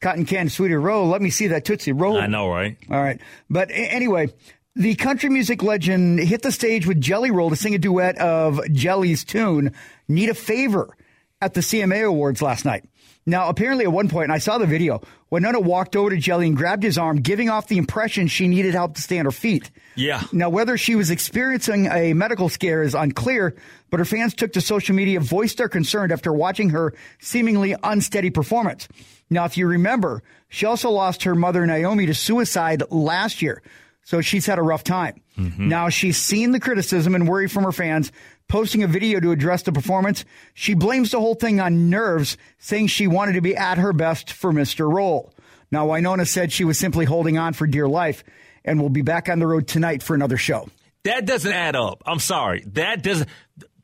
cotton 0.00 0.26
candy 0.26 0.50
sweetie 0.50 0.74
roll. 0.74 1.06
Let 1.06 1.22
me 1.22 1.30
see 1.30 1.46
that 1.46 1.64
Tootsie 1.64 1.92
Roll. 1.92 2.18
I 2.18 2.26
know, 2.26 2.48
right? 2.48 2.76
All 2.90 3.00
right. 3.00 3.20
But 3.48 3.70
anyway, 3.72 4.26
the 4.74 4.94
country 4.94 5.28
music 5.28 5.62
legend 5.62 6.18
hit 6.18 6.42
the 6.42 6.52
stage 6.52 6.86
with 6.86 7.00
Jelly 7.00 7.30
Roll 7.30 7.50
to 7.50 7.56
sing 7.56 7.74
a 7.74 7.78
duet 7.78 8.18
of 8.18 8.60
Jelly's 8.72 9.24
tune, 9.24 9.72
Need 10.08 10.30
a 10.30 10.34
Favor, 10.34 10.96
at 11.40 11.54
the 11.54 11.60
CMA 11.60 12.06
Awards 12.06 12.40
last 12.40 12.64
night. 12.64 12.84
Now, 13.24 13.48
apparently 13.48 13.84
at 13.84 13.92
one 13.92 14.08
point, 14.08 14.24
and 14.24 14.32
I 14.32 14.38
saw 14.38 14.58
the 14.58 14.66
video, 14.66 15.00
Wynonna 15.30 15.62
walked 15.62 15.94
over 15.94 16.10
to 16.10 16.16
Jelly 16.16 16.48
and 16.48 16.56
grabbed 16.56 16.82
his 16.82 16.98
arm, 16.98 17.20
giving 17.20 17.50
off 17.50 17.68
the 17.68 17.78
impression 17.78 18.26
she 18.26 18.48
needed 18.48 18.74
help 18.74 18.94
to 18.94 19.02
stay 19.02 19.18
on 19.18 19.26
her 19.26 19.30
feet. 19.30 19.70
Yeah. 19.94 20.22
Now, 20.32 20.48
whether 20.48 20.76
she 20.76 20.96
was 20.96 21.10
experiencing 21.10 21.86
a 21.86 22.14
medical 22.14 22.48
scare 22.48 22.82
is 22.82 22.94
unclear, 22.94 23.54
but 23.90 24.00
her 24.00 24.04
fans 24.04 24.34
took 24.34 24.54
to 24.54 24.60
social 24.60 24.96
media, 24.96 25.20
voiced 25.20 25.58
their 25.58 25.68
concern 25.68 26.10
after 26.10 26.32
watching 26.32 26.70
her 26.70 26.94
seemingly 27.20 27.76
unsteady 27.84 28.30
performance. 28.30 28.88
Now, 29.30 29.44
if 29.44 29.56
you 29.56 29.66
remember, 29.66 30.22
she 30.48 30.66
also 30.66 30.90
lost 30.90 31.22
her 31.22 31.34
mother, 31.34 31.64
Naomi, 31.64 32.06
to 32.06 32.14
suicide 32.14 32.82
last 32.90 33.40
year. 33.40 33.62
So 34.04 34.20
she's 34.20 34.46
had 34.46 34.58
a 34.58 34.62
rough 34.62 34.84
time. 34.84 35.22
Mm-hmm. 35.38 35.68
Now 35.68 35.88
she's 35.88 36.16
seen 36.16 36.50
the 36.50 36.60
criticism 36.60 37.14
and 37.14 37.28
worry 37.28 37.48
from 37.48 37.64
her 37.64 37.72
fans, 37.72 38.10
posting 38.48 38.82
a 38.82 38.88
video 38.88 39.20
to 39.20 39.30
address 39.30 39.62
the 39.62 39.72
performance. 39.72 40.24
She 40.54 40.74
blames 40.74 41.12
the 41.12 41.20
whole 41.20 41.34
thing 41.34 41.60
on 41.60 41.88
nerves, 41.88 42.36
saying 42.58 42.88
she 42.88 43.06
wanted 43.06 43.34
to 43.34 43.40
be 43.40 43.56
at 43.56 43.78
her 43.78 43.92
best 43.92 44.32
for 44.32 44.52
Mr. 44.52 44.92
Roll. 44.92 45.32
Now, 45.70 45.86
Wynonna 45.86 46.26
said 46.26 46.52
she 46.52 46.64
was 46.64 46.78
simply 46.78 47.06
holding 47.06 47.38
on 47.38 47.54
for 47.54 47.66
dear 47.66 47.88
life 47.88 48.24
and 48.64 48.80
will 48.80 48.90
be 48.90 49.02
back 49.02 49.28
on 49.28 49.38
the 49.38 49.46
road 49.46 49.66
tonight 49.66 50.02
for 50.02 50.14
another 50.14 50.36
show. 50.36 50.68
That 51.04 51.24
doesn't 51.24 51.52
add 51.52 51.74
up. 51.74 52.02
I'm 52.06 52.20
sorry. 52.20 52.64
That 52.72 53.02
doesn't. 53.02 53.28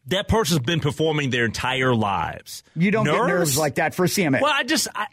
That 0.07 0.29
person's 0.29 0.61
been 0.61 0.81
performing 0.81 1.31
their 1.31 1.45
entire 1.45 1.95
lives. 1.95 2.63
You 2.75 2.91
don't 2.91 3.05
get 3.05 3.15
nerves 3.15 3.59
like 3.59 3.77
that 3.77 3.95
for 3.95 4.07
CMA. 4.07 4.41
Well, 4.41 4.53
I 4.55 4.63
just 4.63 4.89
I, 4.95 5.07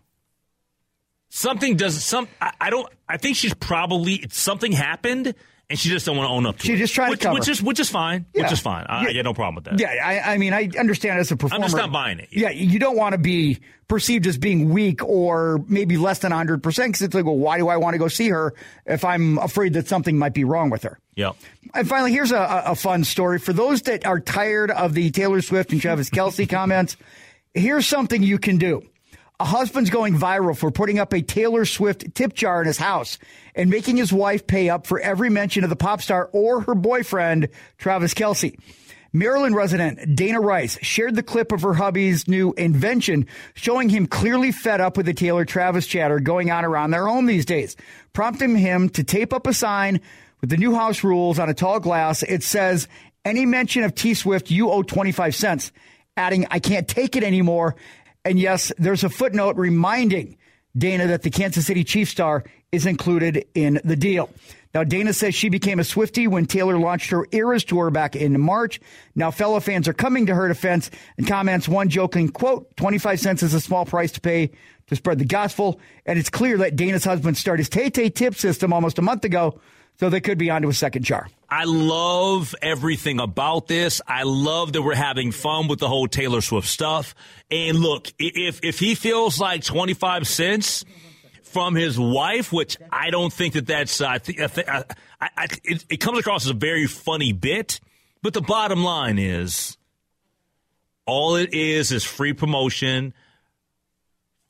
something 1.35 1.75
does 1.75 2.01
some. 2.03 2.27
I, 2.41 2.51
I 2.61 2.69
don't. 2.69 2.87
I 3.07 3.17
think 3.17 3.35
she's 3.35 3.53
probably 3.53 4.25
something 4.31 4.71
happened, 4.71 5.35
and 5.69 5.77
she 5.77 5.89
just 5.89 6.05
don't 6.05 6.17
want 6.17 6.27
to 6.27 6.31
own 6.31 6.45
up 6.45 6.57
to 6.57 6.61
She's 6.63 6.69
it. 6.71 6.73
She 6.75 6.79
just 6.83 6.95
trying 6.95 7.07
to 7.09 7.11
which, 7.11 7.21
cover. 7.21 7.33
which 7.35 7.49
is 7.49 7.61
which 7.61 7.79
is 7.79 7.89
fine. 7.89 8.25
Yeah. 8.33 8.43
Which 8.43 8.53
is 8.53 8.59
fine. 8.59 8.85
I, 8.89 9.03
Yeah. 9.03 9.09
I 9.09 9.13
get 9.13 9.25
no 9.25 9.33
problem 9.33 9.55
with 9.55 9.65
that. 9.65 9.79
Yeah, 9.79 9.89
I, 10.03 10.33
I 10.33 10.37
mean, 10.37 10.53
I 10.53 10.69
understand 10.79 11.19
as 11.19 11.31
a 11.31 11.35
performer. 11.37 11.63
I'm 11.65 11.69
just 11.69 11.77
not 11.77 11.91
buying 11.91 12.19
it. 12.19 12.29
Yeah, 12.31 12.49
you 12.49 12.79
don't 12.79 12.95
want 12.97 13.13
to 13.13 13.19
be 13.19 13.59
perceived 13.87 14.25
as 14.25 14.37
being 14.39 14.69
weak 14.69 15.03
or 15.03 15.63
maybe 15.67 15.95
less 15.97 16.17
than 16.19 16.31
100% 16.31 16.63
because 16.63 17.01
it's 17.03 17.13
like, 17.13 17.23
well, 17.25 17.37
why 17.37 17.59
do 17.59 17.67
I 17.67 17.77
want 17.77 17.93
to 17.93 17.99
go 17.99 18.07
see 18.07 18.29
her 18.29 18.55
if 18.87 19.05
I'm 19.05 19.37
afraid 19.37 19.73
that 19.73 19.87
something 19.87 20.17
might 20.17 20.33
be 20.33 20.43
wrong 20.43 20.71
with 20.71 20.81
her? 20.81 20.97
Yeah. 21.15 21.33
And 21.75 21.87
finally, 21.87 22.11
here's 22.11 22.31
a, 22.31 22.37
a 22.37 22.63
a 22.71 22.75
fun 22.75 23.03
story. 23.03 23.37
For 23.37 23.53
those 23.53 23.83
that 23.83 24.05
are 24.07 24.19
tired 24.19 24.71
of 24.71 24.93
the 24.95 25.11
Taylor 25.11 25.41
Swift 25.41 25.71
and 25.71 25.79
Travis 25.79 26.09
Kelce 26.09 26.49
comments, 26.49 26.97
here's 27.53 27.87
something 27.87 28.23
you 28.23 28.39
can 28.39 28.57
do. 28.57 28.81
A 29.37 29.45
husband's 29.45 29.89
going 29.89 30.17
viral 30.17 30.55
for 30.55 30.71
putting 30.71 30.97
up 30.97 31.13
a 31.13 31.21
Taylor 31.21 31.65
Swift 31.65 32.15
tip 32.15 32.33
jar 32.33 32.61
in 32.61 32.67
his 32.67 32.77
house 32.77 33.17
and 33.53 33.69
making 33.69 33.97
his 33.97 34.13
wife 34.13 34.47
pay 34.47 34.69
up 34.69 34.87
for 34.87 34.97
every 34.99 35.29
mention 35.29 35.65
of 35.65 35.69
the 35.69 35.75
pop 35.75 36.01
star 36.01 36.29
or 36.31 36.61
her 36.61 36.75
boyfriend, 36.75 37.49
Travis 37.77 38.13
Kelce. 38.13 38.57
Maryland 39.11 39.55
resident 39.55 40.15
Dana 40.15 40.39
Rice 40.39 40.77
shared 40.81 41.15
the 41.15 41.23
clip 41.23 41.51
of 41.51 41.63
her 41.63 41.73
hubby's 41.73 42.29
new 42.29 42.53
invention, 42.53 43.27
showing 43.55 43.89
him 43.89 44.07
clearly 44.07 44.53
fed 44.53 44.79
up 44.79 44.95
with 44.95 45.05
the 45.05 45.13
Taylor 45.13 45.43
Travis 45.43 45.85
chatter 45.85 46.21
going 46.21 46.49
on 46.49 46.63
around 46.63 46.91
their 46.91 47.07
home 47.07 47.25
these 47.25 47.45
days, 47.45 47.75
prompting 48.13 48.55
him 48.55 48.87
to 48.89 49.03
tape 49.03 49.33
up 49.33 49.47
a 49.47 49.53
sign 49.53 49.99
with 50.39 50.49
the 50.49 50.57
new 50.57 50.75
house 50.75 51.03
rules 51.03 51.39
on 51.39 51.49
a 51.49 51.53
tall 51.53 51.81
glass. 51.81 52.23
It 52.23 52.43
says, 52.43 52.87
Any 53.25 53.45
mention 53.45 53.83
of 53.83 53.95
T 53.95 54.13
Swift, 54.13 54.49
you 54.49 54.69
owe 54.69 54.83
25 54.83 55.35
cents, 55.35 55.71
adding, 56.15 56.47
I 56.51 56.59
can't 56.59 56.87
take 56.87 57.17
it 57.17 57.23
anymore. 57.23 57.75
And 58.25 58.39
yes, 58.39 58.71
there's 58.79 59.03
a 59.03 59.09
footnote 59.09 59.55
reminding 59.55 60.37
Dana 60.75 61.07
that 61.07 61.21
the 61.21 61.29
Kansas 61.29 61.67
City 61.67 61.83
Chiefs 61.83 62.11
star 62.11 62.43
is 62.71 62.85
included 62.85 63.45
in 63.53 63.79
the 63.85 63.95
deal. 63.95 64.29
Now, 64.73 64.83
Dana 64.83 65.13
says 65.13 65.33
she 65.33 65.47
became 65.47 65.79
a 65.79 65.85
Swifty 65.85 66.27
when 66.27 66.47
Taylor 66.47 66.77
launched 66.77 67.11
her 67.11 67.25
Eras 67.31 67.63
tour 67.63 67.89
back 67.91 68.13
in 68.13 68.41
March. 68.41 68.81
Now, 69.15 69.31
fellow 69.31 69.61
fans 69.61 69.87
are 69.87 69.93
coming 69.93 70.25
to 70.25 70.35
her 70.35 70.49
defense 70.49 70.91
and 71.17 71.25
comments 71.25 71.69
one 71.69 71.87
joking, 71.87 72.27
quote, 72.27 72.75
25 72.75 73.21
cents 73.21 73.43
is 73.43 73.53
a 73.53 73.61
small 73.61 73.85
price 73.85 74.11
to 74.13 74.21
pay 74.21 74.51
to 74.87 74.95
spread 74.95 75.19
the 75.19 75.25
gospel. 75.25 75.79
And 76.05 76.19
it's 76.19 76.29
clear 76.29 76.57
that 76.57 76.75
Dana's 76.75 77.05
husband 77.05 77.37
started 77.37 77.61
his 77.61 77.69
Tay 77.69 77.89
Tay 77.89 78.09
tip 78.09 78.35
system 78.35 78.73
almost 78.73 78.99
a 78.99 79.01
month 79.01 79.23
ago, 79.23 79.61
so 79.99 80.09
they 80.09 80.21
could 80.21 80.37
be 80.37 80.49
onto 80.49 80.69
a 80.69 80.73
second 80.73 81.03
jar. 81.03 81.27
I 81.49 81.63
love 81.65 82.53
everything 82.61 83.19
about 83.19 83.67
this. 83.67 84.01
I 84.07 84.23
love 84.23 84.73
that 84.73 84.81
we're 84.81 84.95
having 84.95 85.31
fun 85.31 85.67
with 85.67 85.79
the 85.79 85.87
whole 85.87 86.07
Taylor 86.07 86.41
Swift 86.41 86.67
stuff. 86.67 87.15
And 87.49 87.77
look, 87.79 88.11
if 88.19 88.59
if 88.63 88.79
he 88.79 88.95
feels 88.95 89.39
like 89.39 89.63
twenty 89.63 89.93
five 89.93 90.27
cents 90.27 90.83
from 91.43 91.75
his 91.75 91.97
wife, 91.99 92.51
which 92.51 92.77
I 92.91 93.09
don't 93.11 93.31
think 93.31 93.53
that 93.53 93.65
that's, 93.67 94.01
uh, 94.01 94.07
I 94.09 94.17
think, 94.17 94.39
I, 94.41 94.47
think- 94.47 94.67
I, 94.67 94.83
I, 95.21 95.29
I- 95.37 95.47
it, 95.63 95.85
it 95.89 95.97
comes 95.97 96.19
across 96.19 96.43
as 96.45 96.51
a 96.51 96.55
very 96.55 96.87
funny 96.87 97.31
bit. 97.31 97.79
But 98.21 98.33
the 98.33 98.41
bottom 98.41 98.83
line 98.83 99.17
is, 99.19 99.77
all 101.05 101.35
it 101.35 101.53
is 101.53 101.91
is 101.93 102.03
free 102.03 102.33
promotion 102.33 103.13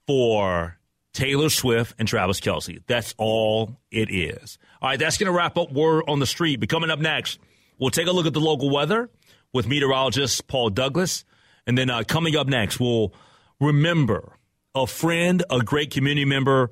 for 0.08 0.78
Taylor 1.16 1.50
Swift 1.50 1.96
and 1.98 2.08
Travis 2.08 2.40
Kelce. 2.40 2.84
That's 2.88 3.16
all 3.18 3.78
it 3.90 4.14
is. 4.14 4.60
All 4.82 4.90
right, 4.90 5.00
that's 5.00 5.18
going 5.18 5.32
to 5.32 5.36
wrap 5.36 5.58
up 5.58 5.72
Word 5.72 6.04
on 6.08 6.20
the 6.20 6.26
Street. 6.26 6.60
But 6.60 6.70
coming 6.70 6.92
up 6.92 7.00
next, 7.00 7.40
we'll 7.80 7.90
take 7.90 8.08
a 8.08 8.12
look 8.12 8.26
at 8.26 8.34
the 8.34 8.42
local 8.42 8.70
weather 8.70 9.10
with 9.54 9.66
meteorologist 9.66 10.48
Paul 10.48 10.70
Douglas. 10.70 11.24
And 11.66 11.78
then 11.78 11.90
uh, 11.90 12.04
coming 12.06 12.36
up 12.36 12.48
next, 12.48 12.80
we'll 12.80 13.14
remember 13.60 14.34
a 14.76 14.86
friend, 14.86 15.42
a 15.50 15.62
great 15.62 15.92
community 15.92 16.26
member, 16.26 16.70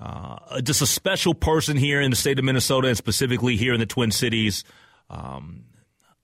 uh, 0.00 0.62
just 0.62 0.80
a 0.80 0.86
special 0.86 1.34
person 1.34 1.76
here 1.76 2.00
in 2.00 2.10
the 2.10 2.16
state 2.16 2.38
of 2.38 2.44
Minnesota 2.44 2.88
and 2.88 2.96
specifically 2.96 3.56
here 3.56 3.74
in 3.74 3.80
the 3.80 3.86
Twin 3.86 4.10
Cities, 4.10 4.64
um, 5.10 5.64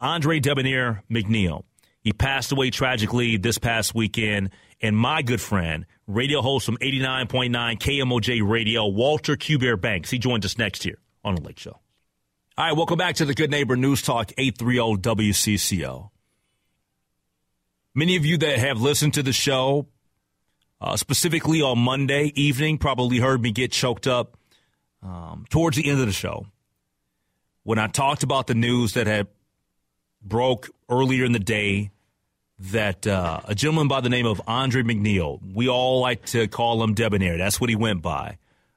Andre 0.01 0.41
Debonaire 0.41 1.03
McNeal. 1.11 1.65
He 2.03 2.13
passed 2.13 2.53
away 2.53 2.71
tragically 2.71 3.37
this 3.37 3.59
past 3.59 3.95
weekend. 3.95 4.51
And 4.81 4.97
my 4.97 5.23
good 5.23 5.41
friend, 5.41 5.85
radio 6.07 6.41
host 6.41 6.65
from 6.65 6.79
89.9 6.79 7.51
KMOJ 7.51 8.49
Radio, 8.49 8.87
Walter 8.87 9.37
Q 9.37 9.59
Bear 9.59 9.77
Banks. 9.77 10.11
He 10.11 10.19
joins 10.19 10.45
us 10.47 10.57
next 10.57 10.83
here 10.83 10.99
on 11.23 11.35
The 11.35 11.43
Lake 11.43 11.59
Show. 11.59 11.79
All 12.57 12.67
right, 12.67 12.77
welcome 12.77 12.99
back 12.99 13.17
to 13.17 13.25
the 13.25 13.35
Good 13.35 13.51
Neighbor 13.51 13.77
News 13.77 14.03
Talk 14.03 14.33
830 14.39 15.01
WCCO. 15.03 16.11
Many 17.95 18.17
of 18.17 18.25
you 18.25 18.39
that 18.39 18.59
have 18.59 18.81
listened 18.81 19.15
to 19.15 19.23
the 19.23 19.33
show, 19.33 19.87
uh, 20.81 20.97
specifically 20.97 21.61
on 21.61 21.79
Monday 21.79 22.33
evening, 22.35 22.79
probably 22.79 23.19
heard 23.19 23.43
me 23.43 23.53
get 23.53 23.73
choked 23.73 24.07
up 24.07 24.39
um, 25.03 25.45
towards 25.51 25.77
the 25.77 25.89
end 25.89 26.01
of 26.01 26.07
the 26.07 26.13
show 26.13 26.47
when 27.63 27.79
I 27.79 27.87
talked 27.87 28.23
about 28.23 28.47
the 28.47 28.55
news 28.55 28.95
that 28.95 29.07
had 29.07 29.29
broke 30.23 30.71
earlier 30.89 31.25
in 31.25 31.33
the 31.33 31.39
day 31.39 31.91
that 32.59 33.07
uh, 33.07 33.41
a 33.45 33.55
gentleman 33.55 33.89
by 33.89 34.01
the 34.01 34.11
name 34.11 34.27
of 34.27 34.41
Andre 34.47 34.83
McNeal, 34.83 35.41
we 35.55 35.69
all 35.69 36.01
like 36.01 36.27
to 36.27 36.47
call 36.47 36.83
him 36.83 36.95
Debonaire. 36.95 37.39
That's 37.39 37.61
what 37.61 37.71
he 37.71 37.77
went 37.77 38.03
by. 38.03 38.37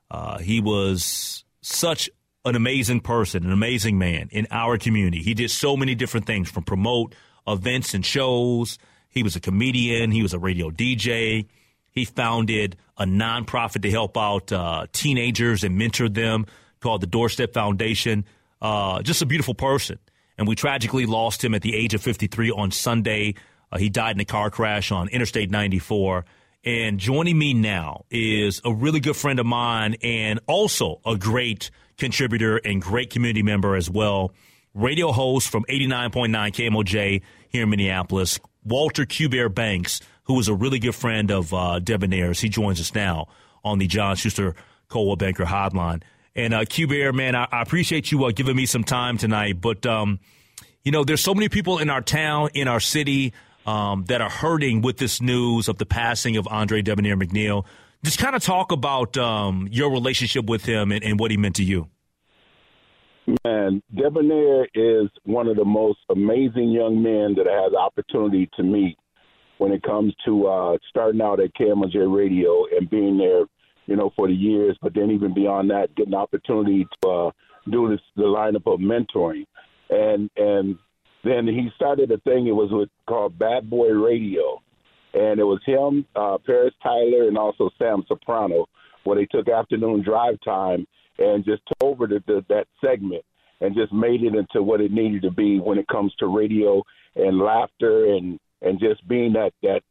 Uh, 0.09 0.37
he 0.37 0.61
was 0.61 1.43
such 1.61 2.09
an 2.45 2.55
amazing 2.55 3.01
person, 3.01 3.45
an 3.45 3.51
amazing 3.51 3.97
man 3.97 4.29
in 4.31 4.47
our 4.51 4.77
community. 4.77 5.21
He 5.21 5.33
did 5.33 5.51
so 5.51 5.75
many 5.75 5.95
different 5.95 6.25
things 6.25 6.49
from 6.49 6.63
promote 6.63 7.15
events 7.47 7.93
and 7.93 8.05
shows. 8.05 8.77
He 9.09 9.23
was 9.23 9.35
a 9.35 9.39
comedian. 9.39 10.11
He 10.11 10.21
was 10.21 10.33
a 10.33 10.39
radio 10.39 10.69
DJ. 10.69 11.47
He 11.91 12.05
founded 12.05 12.75
a 12.97 13.05
nonprofit 13.05 13.81
to 13.83 13.91
help 13.91 14.17
out 14.17 14.51
uh, 14.51 14.87
teenagers 14.91 15.63
and 15.63 15.77
mentor 15.77 16.09
them 16.09 16.45
called 16.79 17.01
the 17.01 17.07
Doorstep 17.07 17.53
Foundation. 17.53 18.25
Uh, 18.61 19.01
just 19.01 19.21
a 19.21 19.25
beautiful 19.25 19.53
person. 19.53 19.99
And 20.37 20.47
we 20.47 20.55
tragically 20.55 21.05
lost 21.05 21.43
him 21.43 21.53
at 21.53 21.61
the 21.61 21.75
age 21.75 21.93
of 21.93 22.01
53 22.01 22.51
on 22.51 22.71
Sunday. 22.71 23.35
Uh, 23.71 23.77
he 23.77 23.89
died 23.89 24.15
in 24.15 24.19
a 24.19 24.25
car 24.25 24.49
crash 24.49 24.91
on 24.91 25.09
Interstate 25.09 25.51
94. 25.51 26.25
And 26.65 26.97
joining 26.97 27.37
me 27.37 27.53
now 27.53 28.05
is 28.09 28.61
a 28.63 28.73
really 28.73 28.99
good 28.99 29.17
friend 29.17 29.39
of 29.39 29.45
mine 29.45 29.97
and 30.01 30.39
also 30.47 31.01
a 31.05 31.17
great 31.17 31.71
contributor 31.97 32.57
and 32.57 32.81
great 32.81 33.09
community 33.09 33.43
member 33.43 33.75
as 33.75 33.89
well. 33.89 34.31
Radio 34.73 35.11
host 35.11 35.49
from 35.49 35.65
89.9 35.69 36.31
KMOJ 36.31 37.21
here 37.49 37.63
in 37.63 37.69
Minneapolis, 37.69 38.39
Walter 38.63 39.05
Q 39.05 39.29
Bear 39.29 39.49
Banks, 39.49 40.01
who 40.23 40.39
is 40.39 40.47
a 40.47 40.53
really 40.53 40.79
good 40.79 40.95
friend 40.95 41.31
of 41.31 41.53
uh, 41.53 41.79
Debonaire's. 41.81 42.39
He 42.39 42.49
joins 42.49 42.79
us 42.79 42.95
now 42.95 43.27
on 43.63 43.77
the 43.77 43.87
John 43.87 44.15
Schuster 44.15 44.55
Coldwell 44.87 45.17
Banker 45.17 45.45
Hotline. 45.45 46.01
And 46.35 46.53
uh, 46.53 46.65
man, 47.13 47.35
I, 47.35 47.47
I 47.51 47.61
appreciate 47.61 48.11
you 48.11 48.25
uh, 48.25 48.31
giving 48.31 48.55
me 48.55 48.65
some 48.65 48.83
time 48.83 49.17
tonight. 49.17 49.61
But 49.61 49.85
um, 49.85 50.19
you 50.83 50.91
know, 50.91 51.03
there's 51.03 51.21
so 51.21 51.33
many 51.33 51.49
people 51.49 51.79
in 51.79 51.89
our 51.89 52.01
town, 52.01 52.49
in 52.53 52.67
our 52.67 52.79
city, 52.79 53.33
um, 53.65 54.05
that 54.05 54.21
are 54.21 54.29
hurting 54.29 54.81
with 54.81 54.97
this 54.97 55.21
news 55.21 55.67
of 55.67 55.77
the 55.77 55.85
passing 55.85 56.37
of 56.37 56.47
Andre 56.47 56.81
Debonaire 56.81 57.17
McNeal. 57.17 57.65
Just 58.03 58.19
kind 58.19 58.35
of 58.35 58.43
talk 58.43 58.71
about 58.71 59.17
um, 59.17 59.67
your 59.71 59.91
relationship 59.91 60.45
with 60.45 60.65
him 60.65 60.91
and, 60.91 61.03
and 61.03 61.19
what 61.19 61.31
he 61.31 61.37
meant 61.37 61.55
to 61.55 61.63
you. 61.63 61.87
Man, 63.45 63.81
Debonaire 63.95 64.67
is 64.73 65.09
one 65.23 65.47
of 65.47 65.55
the 65.55 65.63
most 65.63 65.99
amazing 66.09 66.71
young 66.71 67.01
men 67.01 67.35
that 67.37 67.47
I 67.47 67.61
had 67.61 67.71
the 67.71 67.77
opportunity 67.77 68.49
to 68.57 68.63
meet 68.63 68.97
when 69.59 69.71
it 69.71 69.81
comes 69.83 70.13
to 70.25 70.47
uh, 70.47 70.77
starting 70.89 71.21
out 71.21 71.39
at 71.39 71.53
KMOJ 71.55 72.13
Radio 72.13 72.65
and 72.77 72.89
being 72.89 73.17
there, 73.17 73.45
you 73.85 73.95
know, 73.95 74.11
for 74.15 74.27
the 74.27 74.33
years. 74.33 74.77
But 74.81 74.93
then 74.93 75.11
even 75.11 75.33
beyond 75.33 75.69
that, 75.71 75.95
getting 75.95 76.11
the 76.11 76.17
opportunity 76.17 76.87
to 77.01 77.09
uh, 77.09 77.31
do 77.69 77.89
this 77.89 78.01
the 78.15 78.23
lineup 78.23 78.71
of 78.71 78.79
mentoring, 78.79 79.45
and 79.89 80.29
and 80.37 80.77
then 81.23 81.47
he 81.47 81.69
started 81.75 82.11
a 82.11 82.17
thing. 82.19 82.47
It 82.47 82.51
was 82.51 82.69
with, 82.71 82.89
called 83.07 83.39
Bad 83.39 83.69
Boy 83.69 83.89
Radio, 83.89 84.61
and 85.13 85.39
it 85.39 85.43
was 85.43 85.61
him, 85.65 86.05
uh, 86.15 86.37
Paris 86.45 86.73
Tyler, 86.81 87.27
and 87.27 87.37
also 87.37 87.69
Sam 87.77 88.03
Soprano, 88.07 88.65
where 89.03 89.17
they 89.17 89.25
took 89.25 89.47
afternoon 89.47 90.03
drive 90.03 90.35
time 90.43 90.85
and 91.17 91.45
just 91.45 91.61
took 91.67 91.83
over 91.83 92.07
the, 92.07 92.23
the, 92.25 92.43
that 92.49 92.67
segment 92.83 93.23
and 93.61 93.75
just 93.75 93.93
made 93.93 94.23
it 94.23 94.35
into 94.35 94.63
what 94.63 94.81
it 94.81 94.91
needed 94.91 95.21
to 95.21 95.31
be 95.31 95.59
when 95.59 95.77
it 95.77 95.87
comes 95.87 96.13
to 96.15 96.27
radio 96.27 96.81
and 97.15 97.39
laughter 97.39 98.05
and 98.15 98.39
and 98.61 98.79
just 98.79 99.07
being 99.07 99.33
that 99.33 99.51
that 99.61 99.81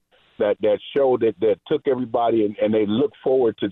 that 0.42 0.56
that 0.60 0.78
show 0.94 1.16
that 1.18 1.34
that 1.40 1.56
took 1.68 1.82
everybody 1.86 2.44
and, 2.44 2.56
and 2.60 2.74
they 2.74 2.84
look 2.86 3.12
forward 3.22 3.56
to, 3.58 3.68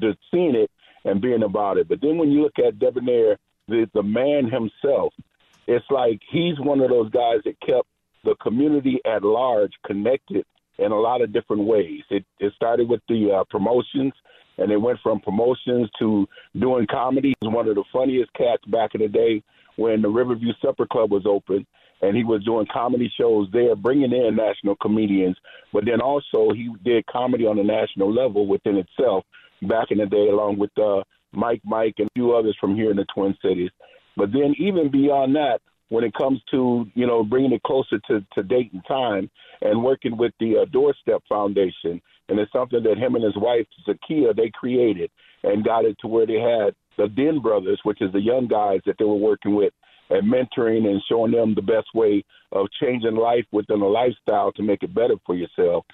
to 0.00 0.16
seeing 0.30 0.54
it 0.54 0.70
and 1.04 1.20
being 1.20 1.42
about 1.42 1.78
it. 1.78 1.88
But 1.88 2.00
then 2.00 2.16
when 2.16 2.30
you 2.30 2.42
look 2.42 2.58
at 2.64 2.78
Debonaire, 2.78 3.38
the 3.68 3.90
the 3.92 4.02
man 4.02 4.50
himself, 4.50 5.12
it's 5.66 5.84
like 5.90 6.20
he's 6.30 6.58
one 6.58 6.80
of 6.80 6.90
those 6.90 7.10
guys 7.10 7.40
that 7.44 7.60
kept 7.60 7.88
the 8.24 8.36
community 8.36 9.00
at 9.04 9.24
large 9.24 9.72
connected 9.84 10.44
in 10.78 10.92
a 10.92 11.00
lot 11.00 11.22
of 11.22 11.32
different 11.32 11.64
ways. 11.64 12.02
It 12.10 12.24
it 12.38 12.52
started 12.54 12.88
with 12.88 13.00
the 13.08 13.30
uh, 13.32 13.44
promotions, 13.50 14.12
and 14.58 14.70
it 14.70 14.80
went 14.80 15.00
from 15.02 15.20
promotions 15.20 15.90
to 15.98 16.28
doing 16.58 16.86
comedy. 16.90 17.34
He 17.40 17.46
was 17.46 17.54
one 17.54 17.68
of 17.68 17.74
the 17.74 17.84
funniest 17.92 18.32
cats 18.34 18.64
back 18.66 18.94
in 18.94 19.00
the 19.00 19.08
day 19.08 19.42
when 19.76 20.02
the 20.02 20.08
Riverview 20.08 20.52
Supper 20.64 20.86
Club 20.86 21.10
was 21.10 21.24
open, 21.26 21.66
and 22.02 22.16
he 22.16 22.24
was 22.24 22.44
doing 22.44 22.66
comedy 22.72 23.10
shows 23.18 23.48
there, 23.52 23.76
bringing 23.76 24.12
in 24.12 24.36
national 24.36 24.76
comedians. 24.76 25.36
But 25.72 25.84
then 25.86 26.00
also 26.00 26.50
he 26.52 26.70
did 26.84 27.06
comedy 27.06 27.46
on 27.46 27.58
a 27.58 27.64
national 27.64 28.12
level 28.12 28.46
within 28.46 28.76
itself 28.76 29.24
back 29.62 29.90
in 29.90 29.98
the 29.98 30.06
day, 30.06 30.28
along 30.28 30.58
with 30.58 30.76
uh, 30.76 31.02
Mike, 31.32 31.62
Mike, 31.64 31.94
and 31.98 32.08
a 32.08 32.14
few 32.14 32.34
others 32.34 32.56
from 32.60 32.74
here 32.74 32.90
in 32.90 32.96
the 32.96 33.06
Twin 33.14 33.34
Cities. 33.40 33.70
But 34.16 34.32
then 34.32 34.54
even 34.58 34.90
beyond 34.90 35.36
that, 35.36 35.60
when 35.88 36.04
it 36.04 36.14
comes 36.14 36.40
to 36.50 36.86
you 36.94 37.06
know 37.06 37.22
bringing 37.22 37.52
it 37.52 37.62
closer 37.62 37.98
to, 38.08 38.24
to 38.34 38.42
date 38.42 38.72
and 38.72 38.82
time 38.86 39.30
and 39.60 39.84
working 39.84 40.16
with 40.16 40.32
the 40.40 40.58
uh, 40.62 40.64
Doorstep 40.72 41.22
Foundation, 41.28 42.00
and 42.28 42.38
it's 42.38 42.52
something 42.52 42.82
that 42.82 42.98
him 42.98 43.14
and 43.14 43.24
his 43.24 43.36
wife 43.36 43.66
Zakia 43.86 44.34
they 44.34 44.50
created 44.52 45.10
and 45.44 45.64
got 45.64 45.84
it 45.84 45.96
to 46.00 46.08
where 46.08 46.26
they 46.26 46.40
had 46.40 46.74
the 46.96 47.08
Den 47.08 47.40
brothers, 47.40 47.80
which 47.84 48.00
is 48.00 48.12
the 48.12 48.20
young 48.20 48.48
guys 48.48 48.80
that 48.86 48.96
they 48.98 49.04
were 49.04 49.14
working 49.14 49.54
with 49.54 49.72
and 50.10 50.30
mentoring 50.30 50.86
and 50.86 51.02
showing 51.08 51.32
them 51.32 51.54
the 51.54 51.62
best 51.62 51.88
way 51.94 52.24
of 52.52 52.66
changing 52.80 53.16
life 53.16 53.44
within 53.52 53.80
a 53.80 53.88
lifestyle 53.88 54.52
to 54.52 54.62
make 54.62 54.82
it 54.82 54.94
better 54.94 55.14
for 55.24 55.34
yourself. 55.34 55.84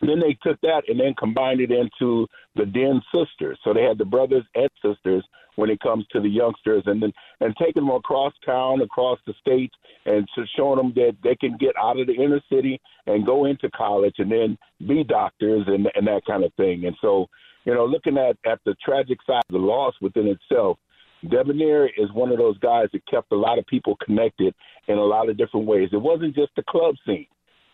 Then 0.00 0.20
they 0.20 0.36
took 0.42 0.60
that 0.60 0.82
and 0.88 1.00
then 1.00 1.14
combined 1.18 1.60
it 1.60 1.70
into 1.70 2.26
the 2.54 2.66
Den 2.66 3.00
sisters. 3.14 3.58
So 3.64 3.72
they 3.72 3.82
had 3.82 3.98
the 3.98 4.04
brothers 4.04 4.44
and 4.54 4.68
sisters 4.84 5.24
when 5.56 5.70
it 5.70 5.80
comes 5.80 6.06
to 6.12 6.20
the 6.20 6.28
youngsters, 6.28 6.82
and 6.84 7.02
then 7.02 7.12
and 7.40 7.56
taking 7.56 7.86
them 7.86 7.94
across 7.94 8.34
town, 8.44 8.82
across 8.82 9.18
the 9.26 9.34
state, 9.40 9.72
and 10.04 10.28
to 10.34 10.44
showing 10.54 10.76
them 10.76 10.92
that 10.94 11.16
they 11.24 11.34
can 11.34 11.56
get 11.56 11.74
out 11.82 11.98
of 11.98 12.06
the 12.06 12.14
inner 12.14 12.40
city 12.52 12.78
and 13.06 13.26
go 13.26 13.46
into 13.46 13.70
college 13.70 14.16
and 14.18 14.30
then 14.30 14.58
be 14.86 15.02
doctors 15.02 15.64
and 15.66 15.88
and 15.94 16.06
that 16.06 16.22
kind 16.26 16.44
of 16.44 16.52
thing. 16.54 16.84
And 16.84 16.94
so, 17.00 17.26
you 17.64 17.74
know, 17.74 17.86
looking 17.86 18.18
at 18.18 18.36
at 18.44 18.60
the 18.66 18.74
tragic 18.84 19.18
side 19.26 19.42
of 19.48 19.52
the 19.52 19.58
loss 19.58 19.94
within 20.02 20.26
itself, 20.28 20.78
Debonaire 21.22 21.86
is 21.86 22.12
one 22.12 22.30
of 22.30 22.38
those 22.38 22.58
guys 22.58 22.88
that 22.92 23.06
kept 23.06 23.32
a 23.32 23.36
lot 23.36 23.58
of 23.58 23.66
people 23.66 23.96
connected 24.04 24.54
in 24.88 24.98
a 24.98 25.04
lot 25.04 25.28
of 25.28 25.36
different 25.36 25.66
ways. 25.66 25.88
It 25.92 25.96
wasn't 25.96 26.34
just 26.34 26.52
the 26.56 26.62
club 26.68 26.94
scene 27.06 27.26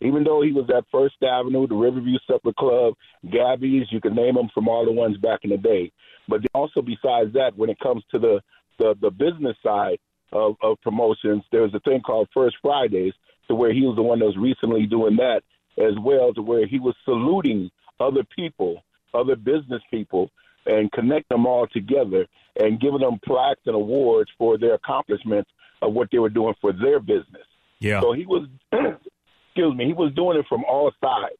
even 0.03 0.23
though 0.23 0.41
he 0.41 0.51
was 0.51 0.69
at 0.75 0.85
First 0.91 1.15
Avenue, 1.23 1.67
the 1.67 1.75
Riverview 1.75 2.17
Supper 2.29 2.51
Club, 2.53 2.93
Gabby's, 3.31 3.87
you 3.89 4.01
can 4.01 4.15
name 4.15 4.35
them 4.35 4.49
from 4.53 4.67
all 4.67 4.85
the 4.85 4.91
ones 4.91 5.17
back 5.17 5.39
in 5.43 5.49
the 5.49 5.57
day. 5.57 5.91
But 6.27 6.41
also 6.53 6.81
besides 6.81 7.33
that, 7.33 7.51
when 7.55 7.69
it 7.69 7.79
comes 7.79 8.03
to 8.11 8.19
the 8.19 8.41
the, 8.79 8.95
the 9.01 9.11
business 9.11 9.55
side 9.63 9.99
of, 10.31 10.55
of 10.63 10.81
promotions, 10.81 11.43
there's 11.51 11.73
a 11.75 11.79
thing 11.81 12.01
called 12.01 12.27
First 12.33 12.55
Fridays, 12.59 13.13
to 13.47 13.55
where 13.55 13.71
he 13.71 13.81
was 13.81 13.95
the 13.95 14.01
one 14.01 14.17
that 14.19 14.25
was 14.25 14.37
recently 14.37 14.87
doing 14.87 15.15
that 15.17 15.41
as 15.77 15.93
well, 16.03 16.33
to 16.33 16.41
where 16.41 16.65
he 16.65 16.79
was 16.79 16.95
saluting 17.05 17.69
other 17.99 18.23
people, 18.35 18.81
other 19.13 19.35
business 19.35 19.81
people, 19.91 20.31
and 20.65 20.91
connect 20.91 21.29
them 21.29 21.45
all 21.45 21.67
together 21.67 22.25
and 22.57 22.79
giving 22.79 22.99
them 22.99 23.19
plaques 23.25 23.61
and 23.65 23.75
awards 23.75 24.31
for 24.37 24.57
their 24.57 24.75
accomplishments 24.75 25.49
of 25.81 25.93
what 25.93 26.09
they 26.11 26.19
were 26.19 26.29
doing 26.29 26.53
for 26.61 26.71
their 26.71 26.99
business. 26.99 27.45
Yeah. 27.79 28.01
So 28.01 28.13
he 28.13 28.25
was 28.25 28.47
excuse 28.71 29.75
me, 29.75 29.85
he 29.85 29.93
was 29.93 30.13
doing 30.15 30.37
it 30.37 30.45
from 30.47 30.63
all 30.63 30.91
sides. 31.03 31.35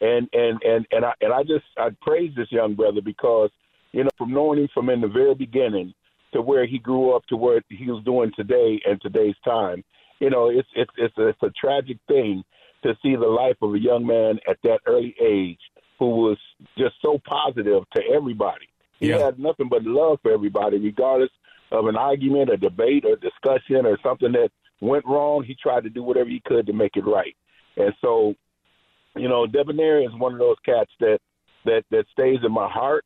And 0.00 0.28
and 0.32 0.60
and 0.62 0.86
and 0.90 1.04
I 1.04 1.12
and 1.20 1.32
I 1.32 1.42
just 1.42 1.64
I 1.78 1.90
praise 2.02 2.32
this 2.36 2.50
young 2.50 2.74
brother 2.74 3.00
because 3.00 3.50
you 3.92 4.04
know 4.04 4.10
from 4.18 4.32
knowing 4.32 4.58
him 4.60 4.68
from 4.74 4.90
in 4.90 5.00
the 5.00 5.08
very 5.08 5.34
beginning 5.34 5.94
to 6.32 6.42
where 6.42 6.66
he 6.66 6.78
grew 6.78 7.14
up 7.14 7.24
to 7.28 7.36
where 7.36 7.62
he 7.68 7.90
was 7.90 8.04
doing 8.04 8.32
today 8.36 8.80
and 8.84 9.00
today's 9.00 9.36
time. 9.44 9.84
You 10.20 10.30
know, 10.30 10.50
it's 10.50 10.68
it's 10.74 10.90
it's 10.98 11.16
a, 11.16 11.28
it's 11.28 11.42
a 11.42 11.50
tragic 11.58 11.98
thing 12.08 12.42
to 12.82 12.94
see 13.02 13.16
the 13.16 13.26
life 13.26 13.56
of 13.62 13.74
a 13.74 13.78
young 13.78 14.06
man 14.06 14.38
at 14.48 14.58
that 14.64 14.80
early 14.86 15.14
age 15.22 15.60
who 15.98 16.10
was 16.10 16.38
just 16.76 16.94
so 17.02 17.20
positive 17.26 17.84
to 17.94 18.02
everybody. 18.12 18.68
He 19.00 19.08
Yeah. 19.10 19.18
had 19.18 19.38
nothing 19.38 19.68
but 19.68 19.84
love 19.84 20.20
for 20.22 20.32
everybody, 20.32 20.78
regardless 20.78 21.30
of 21.70 21.86
an 21.86 21.96
argument, 21.96 22.50
a 22.50 22.56
debate, 22.56 23.04
or 23.04 23.16
discussion, 23.16 23.86
or 23.86 23.98
something 24.02 24.32
that 24.32 24.50
went 24.80 25.04
wrong. 25.04 25.42
He 25.42 25.54
tried 25.54 25.84
to 25.84 25.90
do 25.90 26.02
whatever 26.02 26.28
he 26.30 26.40
could 26.40 26.66
to 26.66 26.72
make 26.72 26.96
it 26.96 27.06
right. 27.06 27.36
And 27.76 27.94
so, 28.00 28.34
you 29.16 29.28
know, 29.28 29.46
Debonaire 29.46 30.02
is 30.02 30.12
one 30.14 30.32
of 30.32 30.38
those 30.38 30.58
cats 30.64 30.90
that 31.00 31.18
that 31.64 31.84
that 31.90 32.06
stays 32.12 32.38
in 32.44 32.52
my 32.52 32.68
heart. 32.68 33.04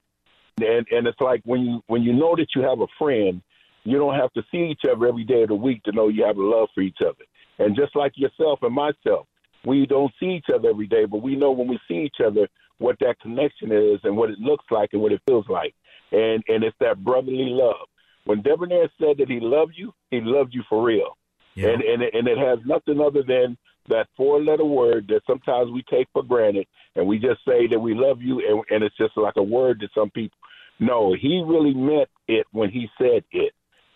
And 0.61 0.87
and 0.90 1.07
it's 1.07 1.20
like 1.20 1.40
when 1.44 1.61
you 1.62 1.83
when 1.87 2.03
you 2.03 2.12
know 2.12 2.35
that 2.37 2.55
you 2.55 2.62
have 2.62 2.81
a 2.81 2.87
friend, 2.98 3.42
you 3.85 3.96
don't 3.98 4.14
have 4.16 4.33
to 4.33 4.42
see 4.51 4.70
each 4.70 4.83
other 4.90 5.07
every 5.07 5.24
day 5.24 5.42
of 5.42 5.48
the 5.48 5.55
week 5.55 5.83
to 5.85 5.92
know 5.92 6.09
you 6.09 6.24
have 6.24 6.37
a 6.37 6.42
love 6.42 6.68
for 6.74 6.81
each 6.81 6.98
other. 7.01 7.24
And 7.59 7.77
just 7.77 7.94
like 7.96 8.12
yourself 8.16 8.61
and 8.62 8.74
myself, 8.74 9.27
we 9.64 9.87
don't 9.87 10.12
see 10.20 10.31
each 10.31 10.46
other 10.55 10.68
every 10.68 10.87
day, 10.87 11.05
but 11.05 11.22
we 11.22 11.37
know 11.37 11.53
when 11.53 11.68
we 11.68 11.79
see 11.88 12.03
each 12.05 12.20
other 12.24 12.48
what 12.78 12.96
that 13.00 13.20
connection 13.20 13.72
is 13.72 14.00
and 14.04 14.16
what 14.16 14.30
it 14.30 14.38
looks 14.38 14.64
like 14.70 14.90
and 14.92 15.02
what 15.02 15.12
it 15.12 15.22
feels 15.26 15.46
like. 15.48 15.74
And 16.12 16.42
and 16.48 16.64
it's 16.64 16.76
that 16.80 17.02
brotherly 17.04 17.50
love. 17.50 17.88
When 18.24 18.42
Debonaire 18.42 18.90
said 18.98 19.18
that 19.18 19.28
he 19.28 19.40
loved 19.40 19.72
you, 19.76 19.92
he 20.10 20.20
loved 20.20 20.54
you 20.54 20.62
for 20.68 20.82
real. 20.82 21.16
Yeah. 21.54 21.70
And 21.70 21.82
and 21.82 22.02
and 22.02 22.28
it 22.28 22.38
has 22.38 22.58
nothing 22.64 23.00
other 23.00 23.22
than 23.26 23.56
that 23.88 24.06
four 24.16 24.42
letter 24.42 24.64
word 24.64 25.06
that 25.08 25.22
sometimes 25.26 25.70
we 25.70 25.82
take 25.90 26.08
for 26.12 26.22
granted 26.22 26.66
and 26.94 27.06
we 27.06 27.18
just 27.18 27.40
say 27.46 27.66
that 27.66 27.78
we 27.78 27.94
love 27.94 28.20
you 28.20 28.42
and, 28.46 28.62
and 28.70 28.84
it's 28.84 28.96
just 28.96 29.16
like 29.16 29.36
a 29.36 29.42
word 29.42 29.80
to 29.80 29.88
some 29.94 30.10
people. 30.10 30.36
No, 30.78 31.14
he 31.20 31.42
really 31.44 31.74
meant 31.74 32.08
it 32.28 32.46
when 32.52 32.70
he 32.70 32.88
said 32.98 33.24
it. 33.32 33.52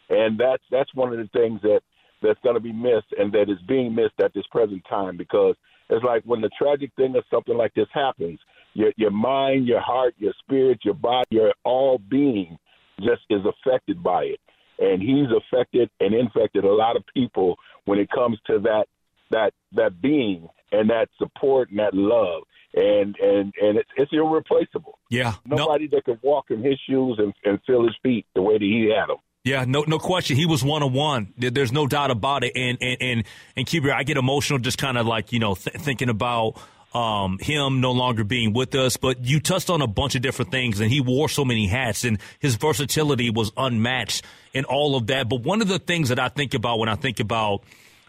And 0.08 0.38
that's 0.38 0.62
that's 0.70 0.92
one 0.94 1.12
of 1.12 1.18
the 1.18 1.28
things 1.32 1.60
that 1.62 1.80
that's 2.22 2.40
going 2.42 2.54
to 2.54 2.60
be 2.60 2.72
missed 2.72 3.12
and 3.18 3.32
that 3.32 3.50
is 3.50 3.58
being 3.66 3.94
missed 3.94 4.20
at 4.22 4.32
this 4.34 4.46
present 4.50 4.82
time 4.88 5.16
because 5.16 5.56
it's 5.90 6.04
like 6.04 6.22
when 6.24 6.40
the 6.40 6.50
tragic 6.56 6.90
thing 6.96 7.14
or 7.16 7.22
something 7.30 7.56
like 7.56 7.74
this 7.74 7.88
happens, 7.92 8.38
your 8.74 8.92
your 8.96 9.10
mind, 9.10 9.66
your 9.66 9.80
heart, 9.80 10.14
your 10.18 10.32
spirit, 10.42 10.80
your 10.84 10.94
body, 10.94 11.26
your 11.30 11.52
all 11.64 11.98
being 11.98 12.58
just 13.00 13.22
is 13.30 13.42
affected 13.44 14.02
by 14.02 14.24
it. 14.24 14.40
And 14.78 15.02
he's 15.02 15.28
affected 15.36 15.90
and 16.00 16.14
infected 16.14 16.64
a 16.64 16.72
lot 16.72 16.96
of 16.96 17.04
people 17.14 17.56
when 17.84 17.98
it 17.98 18.10
comes 18.10 18.38
to 18.46 18.58
that 18.60 18.86
that 19.30 19.52
that 19.72 20.00
being 20.00 20.48
and 20.70 20.90
that 20.90 21.08
support 21.18 21.70
and 21.70 21.78
that 21.78 21.94
love. 21.94 22.42
And 22.74 23.16
and 23.20 23.52
and 23.60 23.78
it's, 23.78 23.90
it's 23.96 24.12
irreplaceable. 24.12 24.98
Yeah. 25.10 25.34
No, 25.44 25.56
Nobody 25.56 25.88
that 25.88 26.04
could 26.04 26.20
walk 26.22 26.46
in 26.50 26.62
his 26.62 26.80
shoes 26.88 27.18
and, 27.18 27.34
and 27.44 27.60
feel 27.66 27.82
his 27.82 27.96
feet 28.02 28.26
the 28.34 28.42
way 28.42 28.54
that 28.54 28.62
he 28.62 28.90
had 28.96 29.08
them. 29.08 29.18
Yeah, 29.44 29.64
no, 29.66 29.83
no 29.88 29.98
question. 29.98 30.37
He 30.37 30.46
was 30.46 30.62
one 30.62 30.85
on 30.85 30.92
one. 30.92 31.33
There's 31.37 31.72
no 31.72 31.88
doubt 31.88 32.12
about 32.12 32.44
it. 32.44 32.52
And 32.55 32.78
and 32.81 32.96
and 33.00 33.24
and 33.57 33.66
Q 33.66 33.83
Bear, 33.83 33.94
I 33.94 34.05
get 34.05 34.16
emotional 34.16 34.61
just 34.61 34.78
kind 34.78 34.96
of 34.96 35.07
like 35.07 35.33
you 35.33 35.40
know 35.40 35.57
th- 35.57 35.76
thinking 35.78 36.09
about 36.09 36.61
um, 36.94 37.38
him 37.40 37.81
no 37.81 37.90
longer 37.90 38.22
being 38.22 38.52
with 38.52 38.72
us. 38.76 38.96
But 38.96 39.24
you 39.24 39.40
touched 39.40 39.68
on 39.68 39.83
a 39.83 39.88
bunch 39.88 40.14
of 40.14 40.22
different 40.22 40.52
things, 40.52 40.78
and 40.78 40.88
he 40.88 41.00
wore 41.00 41.28
so 41.28 41.44
many 41.44 41.66
hats, 41.66 42.05
and 42.05 42.18
his 42.38 42.55
versatility 42.55 43.31
was 43.31 43.50
unmatched 43.57 44.24
in 44.55 44.64
all 44.64 44.94
of 44.94 45.09
that. 45.09 45.28
But 45.28 45.40
one 45.40 45.61
of 45.61 45.66
the 45.66 45.81
things 45.81 46.11
that 46.11 46.20
I 46.20 46.28
think 46.28 46.55
about 46.55 46.78
when 46.78 46.88
I 46.88 46.94
think 46.94 47.18
about 47.18 47.64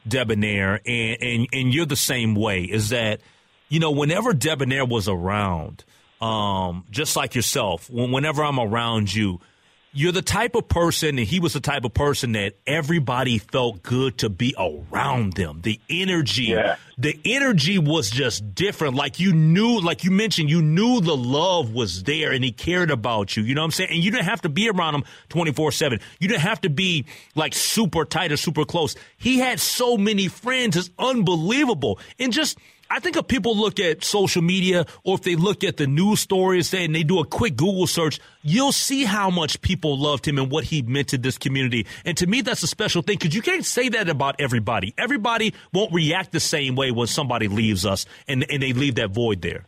Debonaire, 0.07 0.81
and 0.85 1.17
and, 1.19 1.47
and 1.51 1.73
you're 1.73 1.87
the 1.87 1.95
same 1.95 2.35
way, 2.35 2.61
is 2.61 2.89
that 2.89 3.21
you 3.69 3.79
know 3.79 3.89
whenever 3.89 4.33
Debonaire 4.33 4.85
was 4.85 5.07
around, 5.07 5.83
um, 6.21 6.85
just 6.91 7.15
like 7.15 7.33
yourself, 7.33 7.89
when, 7.89 8.11
whenever 8.11 8.43
I'm 8.43 8.59
around 8.59 9.11
you. 9.15 9.39
You're 9.95 10.11
the 10.11 10.23
type 10.23 10.55
of 10.55 10.67
person, 10.67 11.19
and 11.19 11.27
he 11.27 11.39
was 11.39 11.53
the 11.53 11.59
type 11.59 11.85
of 11.85 11.93
person 11.93 12.31
that 12.31 12.53
everybody 12.65 13.37
felt 13.37 13.83
good 13.83 14.17
to 14.19 14.29
be 14.29 14.55
around 14.57 15.33
them. 15.33 15.59
The 15.61 15.79
energy, 15.87 16.45
Yeah. 16.45 16.77
the 16.97 17.19
energy 17.23 17.77
was 17.77 18.09
just 18.09 18.55
different. 18.55 18.95
Like 18.95 19.19
you 19.19 19.33
knew, 19.33 19.79
like 19.79 20.03
you 20.03 20.09
mentioned, 20.09 20.49
you 20.49 20.63
knew 20.63 20.99
the 20.99 21.15
love 21.15 21.71
was 21.71 22.03
there 22.03 22.31
and 22.31 22.43
he 22.43 22.51
cared 22.51 22.89
about 22.89 23.37
you. 23.37 23.43
You 23.43 23.53
know 23.53 23.61
what 23.61 23.65
I'm 23.65 23.71
saying? 23.71 23.91
And 23.91 24.03
you 24.03 24.09
didn't 24.09 24.25
have 24.25 24.41
to 24.41 24.49
be 24.49 24.67
around 24.67 24.95
him 24.95 25.03
24 25.29 25.71
7. 25.71 25.99
You 26.19 26.27
didn't 26.27 26.41
have 26.41 26.61
to 26.61 26.69
be 26.69 27.05
like 27.35 27.53
super 27.53 28.03
tight 28.03 28.31
or 28.31 28.37
super 28.37 28.65
close. 28.65 28.95
He 29.17 29.37
had 29.39 29.59
so 29.59 29.95
many 29.95 30.27
friends. 30.27 30.75
It's 30.75 30.89
unbelievable. 30.97 31.99
And 32.17 32.33
just, 32.33 32.57
I 32.89 32.99
think 32.99 33.17
if 33.17 33.27
people 33.27 33.57
look 33.57 33.79
at 33.79 34.03
social 34.03 34.41
media 34.41 34.85
or 35.03 35.15
if 35.15 35.23
they 35.23 35.35
look 35.35 35.63
at 35.63 35.77
the 35.77 35.87
news 35.87 36.19
stories 36.19 36.73
and 36.73 36.93
they 36.93 37.03
do 37.03 37.19
a 37.19 37.25
quick 37.25 37.55
Google 37.55 37.87
search, 37.87 38.19
you'll 38.41 38.71
see 38.71 39.03
how 39.03 39.29
much 39.29 39.61
people 39.61 39.97
loved 39.97 40.27
him 40.27 40.37
and 40.37 40.51
what 40.51 40.65
he 40.65 40.81
meant 40.81 41.09
to 41.09 41.17
this 41.17 41.37
community. 41.37 41.87
And 42.05 42.15
to 42.17 42.27
me, 42.27 42.41
that's 42.41 42.63
a 42.63 42.67
special 42.67 43.01
thing 43.01 43.17
because 43.19 43.35
you 43.35 43.41
can't 43.41 43.65
say 43.65 43.89
that 43.89 44.09
about 44.09 44.35
everybody. 44.39 44.93
Everybody 44.97 45.53
won't 45.71 45.93
react 45.93 46.31
the 46.31 46.39
same 46.39 46.75
way 46.75 46.91
when 46.91 47.07
somebody 47.07 47.47
leaves 47.47 47.85
us 47.85 48.05
and, 48.27 48.45
and 48.49 48.61
they 48.61 48.73
leave 48.73 48.95
that 48.95 49.11
void 49.11 49.41
there. 49.41 49.65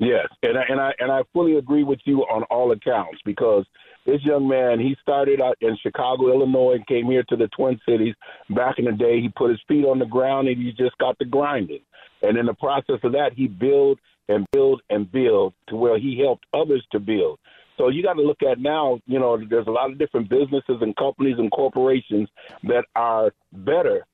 Yes, 0.00 0.28
and 0.44 0.56
I, 0.56 0.62
and 0.68 0.80
I 0.80 0.92
and 1.00 1.10
I 1.10 1.22
fully 1.32 1.56
agree 1.56 1.82
with 1.82 1.98
you 2.04 2.20
on 2.20 2.44
all 2.44 2.70
accounts 2.70 3.18
because 3.24 3.66
this 4.06 4.24
young 4.24 4.46
man 4.46 4.78
he 4.78 4.96
started 5.02 5.40
out 5.40 5.56
in 5.60 5.76
Chicago, 5.82 6.28
Illinois, 6.32 6.74
and 6.74 6.86
came 6.86 7.06
here 7.06 7.24
to 7.28 7.36
the 7.36 7.48
Twin 7.48 7.80
Cities. 7.86 8.14
Back 8.48 8.78
in 8.78 8.84
the 8.84 8.92
day, 8.92 9.20
he 9.20 9.28
put 9.28 9.50
his 9.50 9.60
feet 9.66 9.84
on 9.84 9.98
the 9.98 10.06
ground 10.06 10.46
and 10.46 10.56
he 10.56 10.70
just 10.70 10.96
got 10.98 11.18
to 11.18 11.24
grinding. 11.24 11.80
And 12.22 12.36
in 12.36 12.46
the 12.46 12.54
process 12.54 12.98
of 13.02 13.12
that, 13.12 13.30
he 13.34 13.46
built 13.48 13.98
and 14.28 14.46
build 14.52 14.82
and 14.90 15.10
build 15.10 15.54
to 15.68 15.76
where 15.76 15.98
he 15.98 16.20
helped 16.22 16.44
others 16.52 16.84
to 16.92 17.00
build. 17.00 17.38
So 17.76 17.88
you 17.88 18.02
got 18.02 18.14
to 18.14 18.22
look 18.22 18.42
at 18.42 18.58
now, 18.58 19.00
you 19.06 19.18
know, 19.18 19.38
there's 19.48 19.68
a 19.68 19.70
lot 19.70 19.90
of 19.90 19.98
different 19.98 20.28
businesses 20.28 20.78
and 20.80 20.94
companies 20.96 21.36
and 21.38 21.50
corporations 21.50 22.28
that 22.64 22.84
are 22.96 23.32
better 23.52 24.04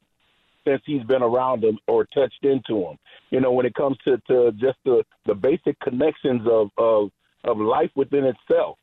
since 0.66 0.82
he's 0.84 1.02
been 1.04 1.22
around 1.22 1.62
them 1.62 1.78
or 1.88 2.04
touched 2.06 2.44
into 2.44 2.84
them. 2.84 2.98
You 3.30 3.40
know, 3.40 3.52
when 3.52 3.66
it 3.66 3.74
comes 3.74 3.96
to, 4.04 4.18
to 4.28 4.52
just 4.52 4.78
the, 4.84 5.02
the 5.26 5.34
basic 5.34 5.78
connections 5.80 6.42
of, 6.46 6.68
of 6.78 7.10
of 7.44 7.58
life 7.58 7.90
within 7.94 8.24
itself. 8.24 8.78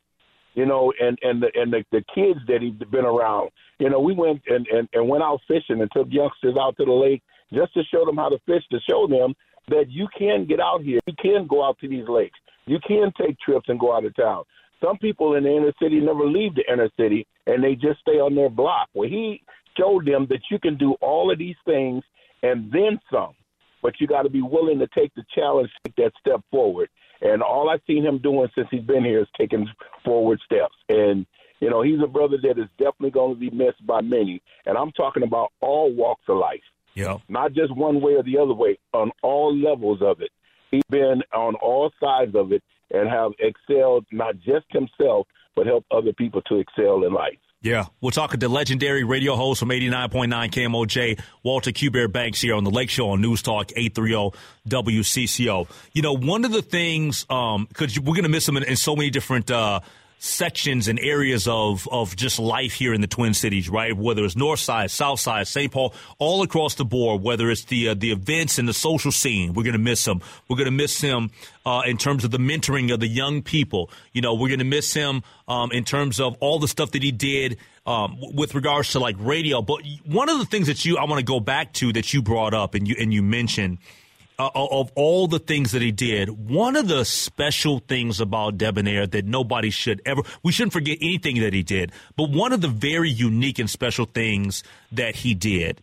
You 0.54 0.66
know, 0.66 0.92
and 1.00 1.18
and 1.22 1.42
the 1.42 1.50
and 1.54 1.72
the, 1.72 1.82
the 1.92 2.04
kids 2.14 2.40
that 2.46 2.60
he's 2.60 2.74
been 2.90 3.06
around. 3.06 3.50
You 3.78 3.88
know, 3.88 4.00
we 4.00 4.14
went 4.14 4.42
and, 4.46 4.66
and 4.66 4.86
and 4.92 5.08
went 5.08 5.22
out 5.22 5.40
fishing 5.48 5.80
and 5.80 5.90
took 5.92 6.08
youngsters 6.10 6.56
out 6.60 6.76
to 6.76 6.84
the 6.84 6.92
lake 6.92 7.22
just 7.52 7.74
to 7.74 7.82
show 7.84 8.04
them 8.04 8.16
how 8.16 8.28
to 8.28 8.38
fish, 8.46 8.62
to 8.70 8.78
show 8.88 9.06
them 9.06 9.34
that 9.68 9.86
you 9.88 10.08
can 10.18 10.46
get 10.46 10.60
out 10.60 10.82
here, 10.82 11.00
you 11.06 11.14
can 11.20 11.46
go 11.46 11.64
out 11.64 11.78
to 11.80 11.88
these 11.88 12.08
lakes, 12.08 12.38
you 12.66 12.78
can 12.86 13.12
take 13.20 13.38
trips 13.40 13.68
and 13.68 13.78
go 13.78 13.94
out 13.94 14.04
of 14.04 14.14
town. 14.16 14.44
Some 14.82 14.98
people 14.98 15.34
in 15.34 15.44
the 15.44 15.56
inner 15.56 15.72
city 15.80 16.00
never 16.00 16.26
leave 16.26 16.54
the 16.54 16.64
inner 16.70 16.90
city 16.98 17.26
and 17.46 17.62
they 17.62 17.74
just 17.74 18.00
stay 18.00 18.18
on 18.18 18.34
their 18.34 18.50
block. 18.50 18.88
Well, 18.94 19.08
he 19.08 19.42
showed 19.78 20.06
them 20.06 20.26
that 20.30 20.40
you 20.50 20.58
can 20.58 20.76
do 20.76 20.94
all 21.00 21.30
of 21.30 21.38
these 21.38 21.56
things 21.64 22.02
and 22.42 22.70
then 22.72 22.98
some, 23.10 23.34
but 23.80 24.00
you 24.00 24.06
got 24.06 24.22
to 24.22 24.30
be 24.30 24.42
willing 24.42 24.80
to 24.80 24.88
take 24.88 25.14
the 25.14 25.24
challenge, 25.34 25.70
take 25.84 25.96
that 25.96 26.12
step 26.18 26.40
forward. 26.50 26.88
And 27.20 27.42
all 27.42 27.70
I've 27.70 27.80
seen 27.86 28.04
him 28.04 28.18
doing 28.18 28.48
since 28.56 28.66
he's 28.70 28.82
been 28.82 29.04
here 29.04 29.20
is 29.20 29.28
taking 29.38 29.68
forward 30.04 30.40
steps. 30.44 30.74
And 30.88 31.24
you 31.60 31.70
know, 31.70 31.80
he's 31.80 32.00
a 32.02 32.08
brother 32.08 32.36
that 32.42 32.58
is 32.58 32.68
definitely 32.76 33.12
going 33.12 33.34
to 33.34 33.38
be 33.38 33.50
missed 33.50 33.86
by 33.86 34.00
many. 34.00 34.42
And 34.66 34.76
I'm 34.76 34.90
talking 34.90 35.22
about 35.22 35.52
all 35.60 35.94
walks 35.94 36.24
of 36.28 36.36
life. 36.36 36.60
Yeah. 36.94 37.18
Not 37.28 37.52
just 37.52 37.74
one 37.74 38.00
way 38.00 38.14
or 38.14 38.22
the 38.22 38.38
other 38.38 38.54
way, 38.54 38.78
on 38.92 39.10
all 39.22 39.56
levels 39.56 40.00
of 40.02 40.20
it. 40.20 40.30
He's 40.70 40.82
been 40.88 41.22
on 41.34 41.54
all 41.56 41.90
sides 42.00 42.34
of 42.34 42.52
it 42.52 42.62
and 42.90 43.08
have 43.08 43.32
excelled 43.38 44.06
not 44.10 44.36
just 44.38 44.66
himself, 44.70 45.26
but 45.54 45.66
helped 45.66 45.86
other 45.90 46.12
people 46.12 46.42
to 46.42 46.56
excel 46.56 47.04
in 47.04 47.12
life. 47.12 47.38
Yeah, 47.62 47.84
we're 48.00 48.10
talking 48.10 48.40
to 48.40 48.48
legendary 48.48 49.04
radio 49.04 49.36
host 49.36 49.60
from 49.60 49.68
89.9 49.68 50.28
KMOJ, 50.50 51.20
Walter 51.44 51.70
Q 51.70 51.92
Bear 51.92 52.08
Banks 52.08 52.40
here 52.40 52.56
on 52.56 52.64
the 52.64 52.72
Lake 52.72 52.90
Show 52.90 53.10
on 53.10 53.20
News 53.20 53.40
Talk 53.40 53.70
830 53.76 54.36
WCCO. 54.68 55.68
You 55.92 56.02
know, 56.02 56.16
one 56.16 56.44
of 56.44 56.50
the 56.50 56.62
things, 56.62 57.22
because 57.22 57.56
um, 57.56 58.04
we're 58.04 58.14
going 58.14 58.24
to 58.24 58.28
miss 58.28 58.48
him 58.48 58.56
in, 58.56 58.64
in, 58.64 58.76
so 58.76 58.96
many 58.96 59.10
different 59.10 59.48
uh, 59.48 59.78
sections 60.22 60.86
and 60.86 61.00
areas 61.00 61.48
of, 61.48 61.88
of 61.90 62.14
just 62.14 62.38
life 62.38 62.72
here 62.74 62.94
in 62.94 63.00
the 63.00 63.08
Twin 63.08 63.34
Cities, 63.34 63.68
right? 63.68 63.96
Whether 63.96 64.24
it's 64.24 64.36
North 64.36 64.60
Side, 64.60 64.92
South 64.92 65.18
Side, 65.18 65.48
St. 65.48 65.72
Paul, 65.72 65.92
all 66.20 66.42
across 66.42 66.76
the 66.76 66.84
board, 66.84 67.22
whether 67.22 67.50
it's 67.50 67.64
the 67.64 67.88
uh, 67.88 67.94
the 67.94 68.12
events 68.12 68.56
and 68.56 68.68
the 68.68 68.72
social 68.72 69.10
scene, 69.10 69.52
we're 69.52 69.64
going 69.64 69.72
to 69.72 69.80
miss 69.80 70.06
him. 70.06 70.22
We're 70.48 70.56
going 70.56 70.66
to 70.66 70.70
miss 70.70 71.00
him 71.00 71.32
uh, 71.66 71.82
in 71.86 71.96
terms 71.96 72.22
of 72.22 72.30
the 72.30 72.38
mentoring 72.38 72.94
of 72.94 73.00
the 73.00 73.08
young 73.08 73.42
people. 73.42 73.90
You 74.12 74.22
know, 74.22 74.34
we're 74.34 74.48
going 74.48 74.60
to 74.60 74.64
miss 74.64 74.94
him 74.94 75.24
um, 75.48 75.72
in 75.72 75.84
terms 75.84 76.20
of 76.20 76.36
all 76.38 76.60
the 76.60 76.68
stuff 76.68 76.92
that 76.92 77.02
he 77.02 77.10
did 77.10 77.58
um, 77.84 78.16
with 78.20 78.54
regards 78.54 78.92
to 78.92 79.00
like 79.00 79.16
radio. 79.18 79.60
But 79.60 79.82
one 80.04 80.28
of 80.28 80.38
the 80.38 80.46
things 80.46 80.68
that 80.68 80.84
you 80.84 80.98
I 80.98 81.04
want 81.04 81.18
to 81.18 81.24
go 81.26 81.40
back 81.40 81.72
to 81.74 81.92
that 81.94 82.14
you 82.14 82.22
brought 82.22 82.54
up 82.54 82.76
and 82.76 82.86
you 82.86 82.94
and 82.96 83.12
you 83.12 83.24
mentioned– 83.24 83.78
uh, 84.38 84.50
of 84.54 84.90
all 84.94 85.26
the 85.26 85.38
things 85.38 85.72
that 85.72 85.82
he 85.82 85.92
did, 85.92 86.28
one 86.50 86.76
of 86.76 86.88
the 86.88 87.04
special 87.04 87.80
things 87.80 88.20
about 88.20 88.58
Debonaire 88.58 89.06
that 89.08 89.24
nobody 89.24 89.70
should 89.70 90.00
ever, 90.06 90.22
we 90.42 90.52
shouldn't 90.52 90.72
forget 90.72 90.98
anything 91.00 91.40
that 91.40 91.52
he 91.52 91.62
did, 91.62 91.92
but 92.16 92.30
one 92.30 92.52
of 92.52 92.60
the 92.60 92.68
very 92.68 93.10
unique 93.10 93.58
and 93.58 93.68
special 93.68 94.06
things 94.06 94.64
that 94.90 95.16
he 95.16 95.34
did 95.34 95.80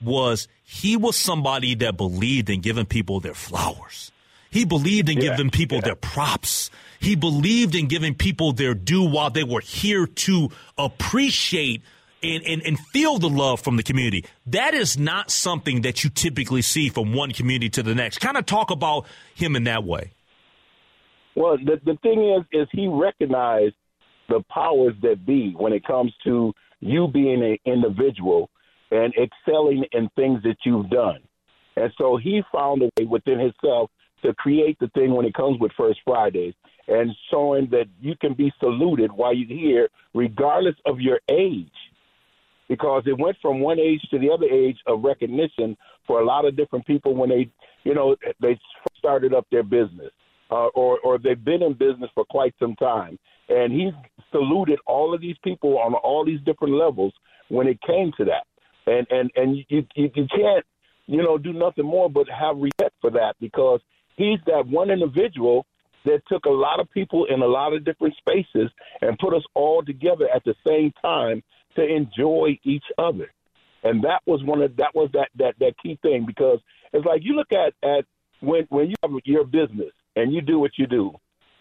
was 0.00 0.48
he 0.64 0.96
was 0.96 1.16
somebody 1.16 1.74
that 1.76 1.96
believed 1.96 2.50
in 2.50 2.60
giving 2.60 2.86
people 2.86 3.20
their 3.20 3.34
flowers. 3.34 4.10
He 4.50 4.64
believed 4.64 5.08
in 5.08 5.16
yeah, 5.16 5.30
giving 5.30 5.50
people 5.50 5.78
yeah. 5.78 5.84
their 5.84 5.96
props. 5.96 6.70
He 7.00 7.16
believed 7.16 7.74
in 7.74 7.88
giving 7.88 8.14
people 8.14 8.52
their 8.52 8.74
due 8.74 9.08
while 9.08 9.30
they 9.30 9.44
were 9.44 9.60
here 9.60 10.06
to 10.06 10.50
appreciate 10.76 11.82
and, 12.22 12.44
and, 12.44 12.62
and 12.64 12.78
feel 12.78 13.18
the 13.18 13.28
love 13.28 13.60
from 13.60 13.76
the 13.76 13.82
community. 13.82 14.24
That 14.46 14.74
is 14.74 14.98
not 14.98 15.30
something 15.30 15.82
that 15.82 16.04
you 16.04 16.10
typically 16.10 16.62
see 16.62 16.88
from 16.88 17.12
one 17.12 17.32
community 17.32 17.70
to 17.70 17.82
the 17.82 17.94
next. 17.94 18.18
Kind 18.18 18.36
of 18.36 18.46
talk 18.46 18.70
about 18.70 19.06
him 19.34 19.56
in 19.56 19.64
that 19.64 19.84
way. 19.84 20.12
Well, 21.34 21.56
the, 21.56 21.80
the 21.84 21.96
thing 22.02 22.36
is, 22.38 22.44
is 22.52 22.68
he 22.72 22.88
recognized 22.88 23.74
the 24.28 24.42
powers 24.50 24.94
that 25.02 25.26
be 25.26 25.54
when 25.56 25.72
it 25.72 25.84
comes 25.84 26.12
to 26.24 26.52
you 26.80 27.08
being 27.08 27.42
an 27.42 27.58
individual 27.64 28.50
and 28.90 29.12
excelling 29.14 29.84
in 29.92 30.08
things 30.16 30.42
that 30.42 30.56
you've 30.64 30.90
done. 30.90 31.20
And 31.76 31.90
so 31.96 32.18
he 32.18 32.42
found 32.52 32.82
a 32.82 32.90
way 32.98 33.06
within 33.06 33.38
himself 33.38 33.90
to 34.22 34.34
create 34.34 34.78
the 34.78 34.88
thing 34.88 35.14
when 35.14 35.24
it 35.24 35.34
comes 35.34 35.58
with 35.58 35.72
First 35.76 36.00
Fridays 36.04 36.54
and 36.88 37.10
showing 37.30 37.68
that 37.70 37.86
you 38.00 38.14
can 38.20 38.34
be 38.34 38.52
saluted 38.60 39.10
while 39.10 39.34
you're 39.34 39.48
here, 39.48 39.88
regardless 40.14 40.74
of 40.84 41.00
your 41.00 41.20
age 41.30 41.70
because 42.72 43.02
it 43.04 43.18
went 43.18 43.36
from 43.42 43.60
one 43.60 43.78
age 43.78 44.00
to 44.10 44.18
the 44.18 44.30
other 44.30 44.46
age 44.46 44.78
of 44.86 45.04
recognition 45.04 45.76
for 46.06 46.22
a 46.22 46.24
lot 46.24 46.46
of 46.46 46.56
different 46.56 46.86
people 46.86 47.14
when 47.14 47.28
they, 47.28 47.46
you 47.84 47.94
know, 47.94 48.16
they 48.40 48.58
started 48.96 49.34
up 49.34 49.46
their 49.52 49.62
business 49.62 50.10
uh, 50.50 50.68
or 50.68 50.98
or 51.00 51.18
they've 51.18 51.44
been 51.44 51.62
in 51.62 51.74
business 51.74 52.08
for 52.14 52.24
quite 52.24 52.54
some 52.58 52.74
time. 52.76 53.18
And 53.50 53.74
he 53.74 53.90
saluted 54.30 54.78
all 54.86 55.12
of 55.12 55.20
these 55.20 55.36
people 55.44 55.78
on 55.80 55.92
all 55.92 56.24
these 56.24 56.40
different 56.46 56.72
levels 56.72 57.12
when 57.50 57.66
it 57.68 57.78
came 57.86 58.10
to 58.16 58.24
that. 58.24 58.46
And 58.86 59.06
and 59.10 59.30
and 59.36 59.54
you 59.54 59.64
you, 59.94 60.10
you 60.14 60.26
can't 60.34 60.64
you 61.04 61.22
know 61.22 61.36
do 61.36 61.52
nothing 61.52 61.84
more 61.84 62.08
but 62.08 62.26
have 62.30 62.56
respect 62.56 62.94
for 63.02 63.10
that 63.10 63.34
because 63.38 63.80
he's 64.16 64.38
that 64.46 64.66
one 64.66 64.90
individual 64.90 65.66
that 66.06 66.22
took 66.26 66.46
a 66.46 66.50
lot 66.50 66.80
of 66.80 66.90
people 66.90 67.26
in 67.26 67.42
a 67.42 67.46
lot 67.46 67.74
of 67.74 67.84
different 67.84 68.14
spaces 68.16 68.70
and 69.02 69.18
put 69.18 69.34
us 69.34 69.42
all 69.54 69.84
together 69.84 70.26
at 70.34 70.42
the 70.44 70.54
same 70.66 70.90
time 71.02 71.42
to 71.76 71.84
enjoy 71.84 72.58
each 72.64 72.84
other. 72.98 73.30
And 73.84 74.04
that 74.04 74.22
was 74.26 74.42
one 74.44 74.62
of 74.62 74.76
that 74.76 74.94
was 74.94 75.10
that 75.12 75.28
that 75.36 75.54
that 75.58 75.74
key 75.82 75.98
thing 76.02 76.24
because 76.26 76.60
it's 76.92 77.04
like 77.04 77.22
you 77.24 77.34
look 77.34 77.52
at 77.52 77.74
at 77.82 78.04
when 78.40 78.66
when 78.68 78.88
you 78.88 78.94
have 79.02 79.10
your 79.24 79.44
business 79.44 79.92
and 80.14 80.32
you 80.32 80.40
do 80.40 80.58
what 80.58 80.72
you 80.78 80.86
do, 80.86 81.12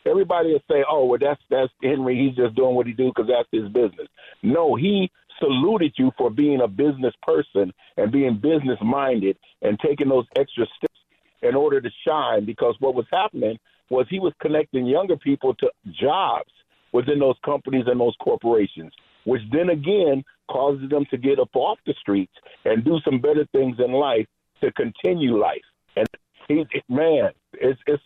everybody 0.05 0.51
will 0.51 0.63
say, 0.69 0.83
"Oh, 0.87 1.05
well, 1.05 1.19
that's 1.19 1.41
that's 1.49 1.71
Henry. 1.81 2.15
He's 2.17 2.35
just 2.35 2.55
doing 2.55 2.75
what 2.75 2.85
he 2.85 2.93
do 2.93 3.11
because 3.15 3.29
that's 3.29 3.49
his 3.51 3.71
business." 3.71 4.07
No, 4.43 4.75
he 4.75 5.09
saluted 5.39 5.93
you 5.97 6.11
for 6.17 6.29
being 6.29 6.61
a 6.61 6.67
business 6.67 7.13
person 7.23 7.73
and 7.97 8.11
being 8.11 8.35
business 8.35 8.77
minded 8.81 9.37
and 9.63 9.79
taking 9.79 10.09
those 10.09 10.25
extra 10.37 10.65
steps 10.77 10.99
in 11.41 11.55
order 11.55 11.81
to 11.81 11.89
shine. 12.07 12.45
Because 12.45 12.75
what 12.79 12.93
was 12.93 13.05
happening 13.11 13.57
was 13.89 14.05
he 14.09 14.19
was 14.19 14.33
connecting 14.39 14.85
younger 14.85 15.17
people 15.17 15.55
to 15.55 15.71
jobs 15.99 16.51
within 16.91 17.19
those 17.19 17.37
companies 17.43 17.85
and 17.87 17.99
those 17.99 18.15
corporations 18.21 18.93
which 19.25 19.41
then 19.51 19.69
again 19.69 20.23
causes 20.49 20.89
them 20.89 21.05
to 21.11 21.17
get 21.17 21.39
up 21.39 21.49
off 21.55 21.77
the 21.85 21.93
streets 21.99 22.33
and 22.65 22.83
do 22.83 22.99
some 23.05 23.19
better 23.19 23.45
things 23.51 23.77
in 23.79 23.91
life 23.91 24.25
to 24.61 24.71
continue 24.73 25.37
life. 25.37 25.61
And 25.95 26.07
he's 26.47 26.65
man, 26.89 27.31
it's 27.53 27.79
it's 27.87 28.03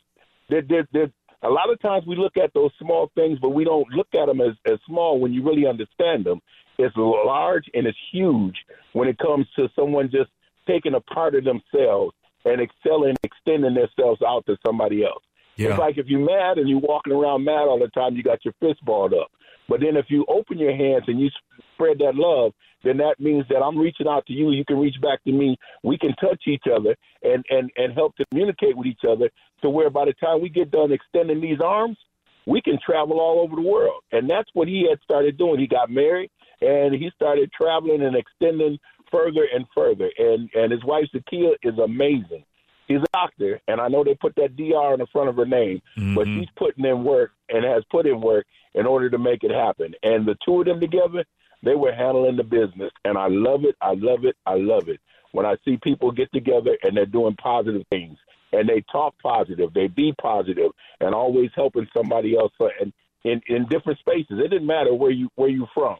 they're, 0.50 0.88
they're, 0.94 1.12
a 1.42 1.50
lot 1.50 1.72
of 1.72 1.80
times 1.82 2.06
we 2.06 2.16
look 2.16 2.38
at 2.38 2.54
those 2.54 2.72
small 2.80 3.12
things, 3.16 3.40
but 3.42 3.50
we 3.50 3.64
don't 3.64 3.90
look 3.92 4.08
at 4.16 4.28
them 4.28 4.42
as, 4.42 4.56
as 4.66 4.80
small 4.88 5.20
when 5.20 5.34
you 5.34 5.44
really 5.44 5.68
understand 5.68 6.26
them. 6.26 6.40
It's 6.78 6.96
large 6.98 7.66
and 7.74 7.88
it's 7.88 7.98
huge 8.12 8.56
when 8.94 9.08
it 9.08 9.18
comes 9.18 9.48
to 9.56 9.70
someone 9.76 10.10
just 10.12 10.30
taking 10.68 10.94
a 10.94 11.00
part 11.00 11.36
of 11.36 11.44
themselves 11.44 12.14
and 12.44 12.62
excelling, 12.62 13.16
extending 13.24 13.76
themselves 13.76 14.22
out 14.26 14.46
to 14.48 14.58
somebody 14.66 15.04
else. 15.04 15.24
Yeah. 15.56 15.70
It's 15.70 15.80
like 15.80 15.98
if 15.98 16.08
you're 16.08 16.26
mad 16.26 16.58
and 16.58 16.68
you're 16.68 16.80
walking 16.80 17.14
around 17.14 17.46
mad 17.46 17.68
all 17.68 17.80
the 17.80 17.88
time, 17.88 18.16
you 18.16 18.24
got 18.24 18.44
your 18.44 18.54
fist 18.60 18.84
balled 18.84 19.14
up. 19.14 19.32
But 19.68 19.80
then 19.82 19.98
if 19.98 20.06
you 20.10 20.26
open 20.28 20.58
your 20.58 20.76
hands 20.76 21.06
and 21.08 21.20
you 21.20 21.30
spread 21.74 21.98
that 22.00 22.16
love, 22.16 22.54
then 22.84 22.98
that 22.98 23.16
means 23.20 23.46
that 23.50 23.64
I'm 23.64 23.78
reaching 23.78 24.08
out 24.08 24.26
to 24.28 24.34
you. 24.34 24.52
You 24.52 24.64
can 24.64 24.78
reach 24.78 24.96
back 25.02 25.24
to 25.24 25.32
me. 25.32 25.58
We 25.84 25.98
can 25.98 26.14
touch 26.16 26.44
each 26.48 26.66
other 26.72 26.96
and, 27.24 27.44
and, 27.50 27.72
and 27.76 27.94
help 27.94 28.16
to 28.18 28.26
communicate 28.28 28.78
with 28.78 28.86
each 28.86 29.02
other 29.10 29.30
to 29.62 29.70
where 29.70 29.90
by 29.90 30.06
the 30.06 30.14
time 30.14 30.42
we 30.42 30.50
get 30.50 30.72
done 30.72 30.92
extending 30.92 31.42
these 31.42 31.60
arms, 31.64 31.98
we 32.46 32.62
can 32.62 32.78
travel 32.86 33.20
all 33.20 33.40
over 33.40 33.56
the 33.56 33.68
world. 33.68 34.04
And 34.12 34.30
that's 34.30 34.50
what 34.54 34.68
he 34.68 34.88
had 34.88 35.00
started 35.04 35.38
doing. 35.38 35.60
He 35.60 35.68
got 35.68 35.90
married 35.90 36.30
and 36.62 36.94
he 36.94 37.10
started 37.16 37.52
traveling 37.52 38.04
and 38.04 38.16
extending 38.16 38.78
further 39.12 39.48
and 39.54 39.66
further. 39.74 40.10
And, 40.18 40.50
and 40.54 40.72
his 40.72 40.84
wife, 40.84 41.06
Zakia, 41.14 41.54
is 41.64 41.78
amazing. 41.80 42.46
He's 42.88 43.02
a 43.02 43.06
doctor, 43.14 43.60
and 43.68 43.82
I 43.82 43.88
know 43.88 44.04
they 44.04 44.16
put 44.16 44.36
that 44.36 44.56
DR 44.56 44.94
in 44.94 45.00
the 45.00 45.08
front 45.12 45.30
of 45.30 45.36
her 45.38 45.46
name, 45.46 45.82
mm-hmm. 45.98 46.16
but 46.16 46.26
she's 46.26 46.50
putting 46.56 46.86
in 46.86 47.04
work 47.04 47.32
and 47.50 47.66
has 47.66 47.84
put 47.90 48.06
in 48.06 48.22
work 48.22 48.46
in 48.76 48.86
order 48.86 49.10
to 49.10 49.18
make 49.18 49.44
it 49.44 49.52
happen. 49.52 49.96
And 50.04 50.26
the 50.26 50.38
two 50.46 50.60
of 50.60 50.66
them 50.66 50.80
together, 50.80 51.26
they 51.64 51.76
were 51.76 51.94
handling 51.94 52.38
the 52.38 52.44
business. 52.44 52.92
And 53.04 53.18
I 53.18 53.28
love 53.30 53.64
it. 53.64 53.76
I 53.82 53.94
love 53.96 54.26
it. 54.26 54.36
I 54.46 54.56
love 54.56 54.88
it. 54.90 55.00
When 55.32 55.46
I 55.46 55.56
see 55.66 55.78
people 55.82 56.12
get 56.12 56.32
together 56.32 56.78
and 56.84 56.96
they're 56.96 57.06
doing 57.06 57.36
positive 57.36 57.84
things 57.90 58.18
and 58.54 58.70
they 58.70 58.84
talk 58.92 59.16
positive, 59.22 59.74
they 59.74 59.88
be 59.88 60.14
positive 60.22 60.72
and 61.00 61.16
always 61.16 61.50
helping 61.56 61.88
somebody 61.94 62.38
else 62.38 62.54
in, 62.82 62.94
in, 63.24 63.42
in 63.48 63.66
different 63.68 64.00
spaces. 64.00 64.40
It 64.40 64.50
didn't 64.50 64.68
matter 64.68 64.94
where 64.94 65.12
you 65.12 65.30
where 65.36 65.50
you're 65.50 65.70
from. 65.74 65.98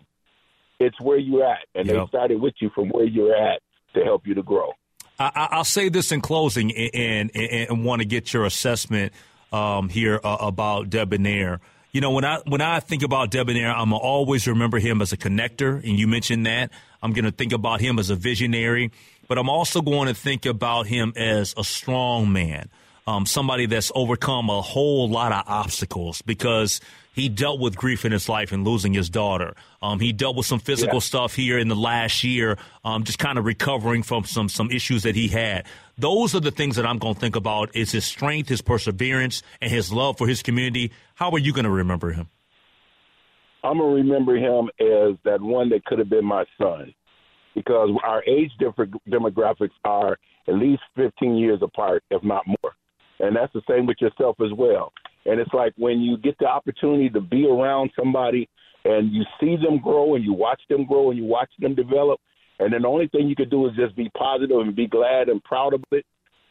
It's 0.80 1.00
where 1.02 1.18
you're 1.18 1.46
at. 1.46 1.66
And 1.74 1.88
yep. 1.88 1.96
they 1.96 2.08
started 2.08 2.42
with 2.42 2.54
you 2.60 2.70
from 2.76 2.90
where 2.90 3.06
you're 3.06 3.36
at 3.36 3.62
to 3.96 4.04
help 4.04 4.28
you 4.28 4.36
to 4.36 4.44
grow. 4.44 4.72
I, 5.18 5.58
will 5.58 5.64
say 5.64 5.90
this 5.90 6.12
in 6.12 6.22
closing 6.22 6.76
and, 6.76 7.32
and, 7.34 7.70
and 7.70 7.86
want 7.86 8.02
to 8.02 8.06
get 8.06 8.34
your 8.34 8.46
assessment 8.46 9.14
um, 9.52 9.90
here 9.90 10.20
uh, 10.24 10.38
about 10.42 10.90
Debonaire 10.90 11.62
You 11.94 12.02
know, 12.02 12.12
when 12.12 12.26
I 12.26 12.40
when 12.46 12.62
I 12.62 12.82
think 12.82 13.04
about 13.04 13.32
Debonaire, 13.32 13.72
I'm 13.72 13.92
gonna 13.92 13.98
always 13.98 14.48
remember 14.48 14.80
him 14.80 15.02
as 15.02 15.14
a 15.14 15.18
connector, 15.18 15.76
and 15.76 15.98
you 15.98 16.08
mentioned 16.08 16.46
that. 16.46 16.72
I'm 17.02 17.14
gonna 17.14 17.32
think 17.32 17.54
about 17.54 17.80
him 17.80 18.00
as 18.00 18.10
a 18.10 18.16
visionary, 18.16 18.92
but 19.28 19.38
I'm 19.38 19.50
also 19.50 19.82
going 19.82 20.08
to 20.08 20.14
think 20.14 20.46
about 20.46 20.88
him 20.88 21.14
as 21.16 21.54
a 21.58 21.64
strong 21.64 22.34
man, 22.34 22.70
um, 23.08 23.26
somebody 23.26 23.66
that's 23.66 23.92
overcome 23.96 24.50
a 24.50 24.62
whole 24.62 25.10
lot 25.10 25.32
of 25.32 25.44
obstacles 25.48 26.22
because 26.22 26.82
he 27.16 27.30
dealt 27.30 27.62
with 27.62 27.78
grief 27.78 28.04
in 28.04 28.12
his 28.12 28.28
life 28.28 28.52
and 28.52 28.66
losing 28.66 28.94
his 28.94 29.10
daughter. 29.10 29.56
Um, 29.82 30.02
he 30.02 30.12
dealt 30.12 30.36
with 30.36 30.46
some 30.46 30.60
physical 30.60 30.98
yeah. 30.98 31.00
stuff 31.00 31.34
here 31.34 31.58
in 31.58 31.70
the 31.70 31.76
last 31.76 32.24
year, 32.26 32.58
um, 32.84 33.06
just 33.06 33.20
kind 33.20 33.40
of 33.40 33.46
recovering 33.46 34.04
from 34.04 34.26
some 34.26 34.50
some 34.50 34.70
issues 34.70 35.04
that 35.04 35.16
he 35.16 35.30
had. 35.30 35.66
Those 35.98 36.36
are 36.36 36.42
the 36.42 36.52
things 36.52 36.76
that 36.76 36.86
I'm 36.86 37.00
going 37.00 37.14
to 37.14 37.20
think 37.20 37.38
about: 37.38 37.74
is 37.74 37.94
his 37.94 38.04
strength, 38.04 38.50
his 38.50 38.62
perseverance, 38.62 39.42
and 39.62 39.72
his 39.72 39.94
love 39.94 40.18
for 40.18 40.28
his 40.28 40.44
community. 40.44 40.92
How 41.16 41.32
are 41.32 41.40
you 41.40 41.54
going 41.54 41.64
to 41.64 41.72
remember 41.72 42.12
him? 42.12 42.28
I'm 43.64 43.80
gonna 43.80 43.96
remember 43.96 44.36
him 44.36 44.70
as 44.80 45.18
that 45.24 45.42
one 45.42 45.70
that 45.70 45.86
could 45.86 45.98
have 45.98 46.10
been 46.10 46.26
my 46.26 46.46
son, 46.62 46.94
because 47.56 47.90
our 48.04 48.24
age 48.26 48.52
demographics 48.62 49.72
are 49.84 50.18
at 50.48 50.54
least 50.54 50.84
15 50.96 51.36
years 51.36 51.60
apart, 51.64 52.04
if 52.12 52.24
not 52.24 52.46
more, 52.46 52.74
and 53.20 53.36
that's 53.36 53.54
the 53.54 53.64
same 53.68 53.88
with 53.88 53.98
yourself 54.00 54.36
as 54.40 54.52
well. 54.56 54.94
And 55.26 55.40
it's 55.40 55.54
like 55.54 55.74
when 55.78 56.02
you 56.02 56.18
get 56.18 56.38
the 56.40 56.46
opportunity 56.46 57.10
to 57.10 57.22
be 57.22 57.48
around 57.48 57.92
somebody 57.98 58.48
and 58.84 59.12
you 59.12 59.24
see 59.40 59.56
them 59.56 59.80
grow 59.80 60.16
and 60.16 60.24
you 60.24 60.34
watch 60.34 60.62
them 60.70 60.86
grow 60.86 61.10
and 61.10 61.18
you 61.18 61.26
watch 61.26 61.50
them 61.60 61.74
develop, 61.74 62.20
and 62.60 62.72
then 62.72 62.84
the 62.84 62.88
only 62.88 63.08
thing 63.08 63.28
you 63.28 63.36
can 63.36 63.50
do 63.50 63.68
is 63.68 63.76
just 63.76 63.96
be 63.96 64.10
positive 64.18 64.58
and 64.60 64.76
be 64.76 64.88
glad 64.88 65.30
and 65.30 65.44
proud 65.44 65.74
of 65.74 65.84
it. 65.92 66.06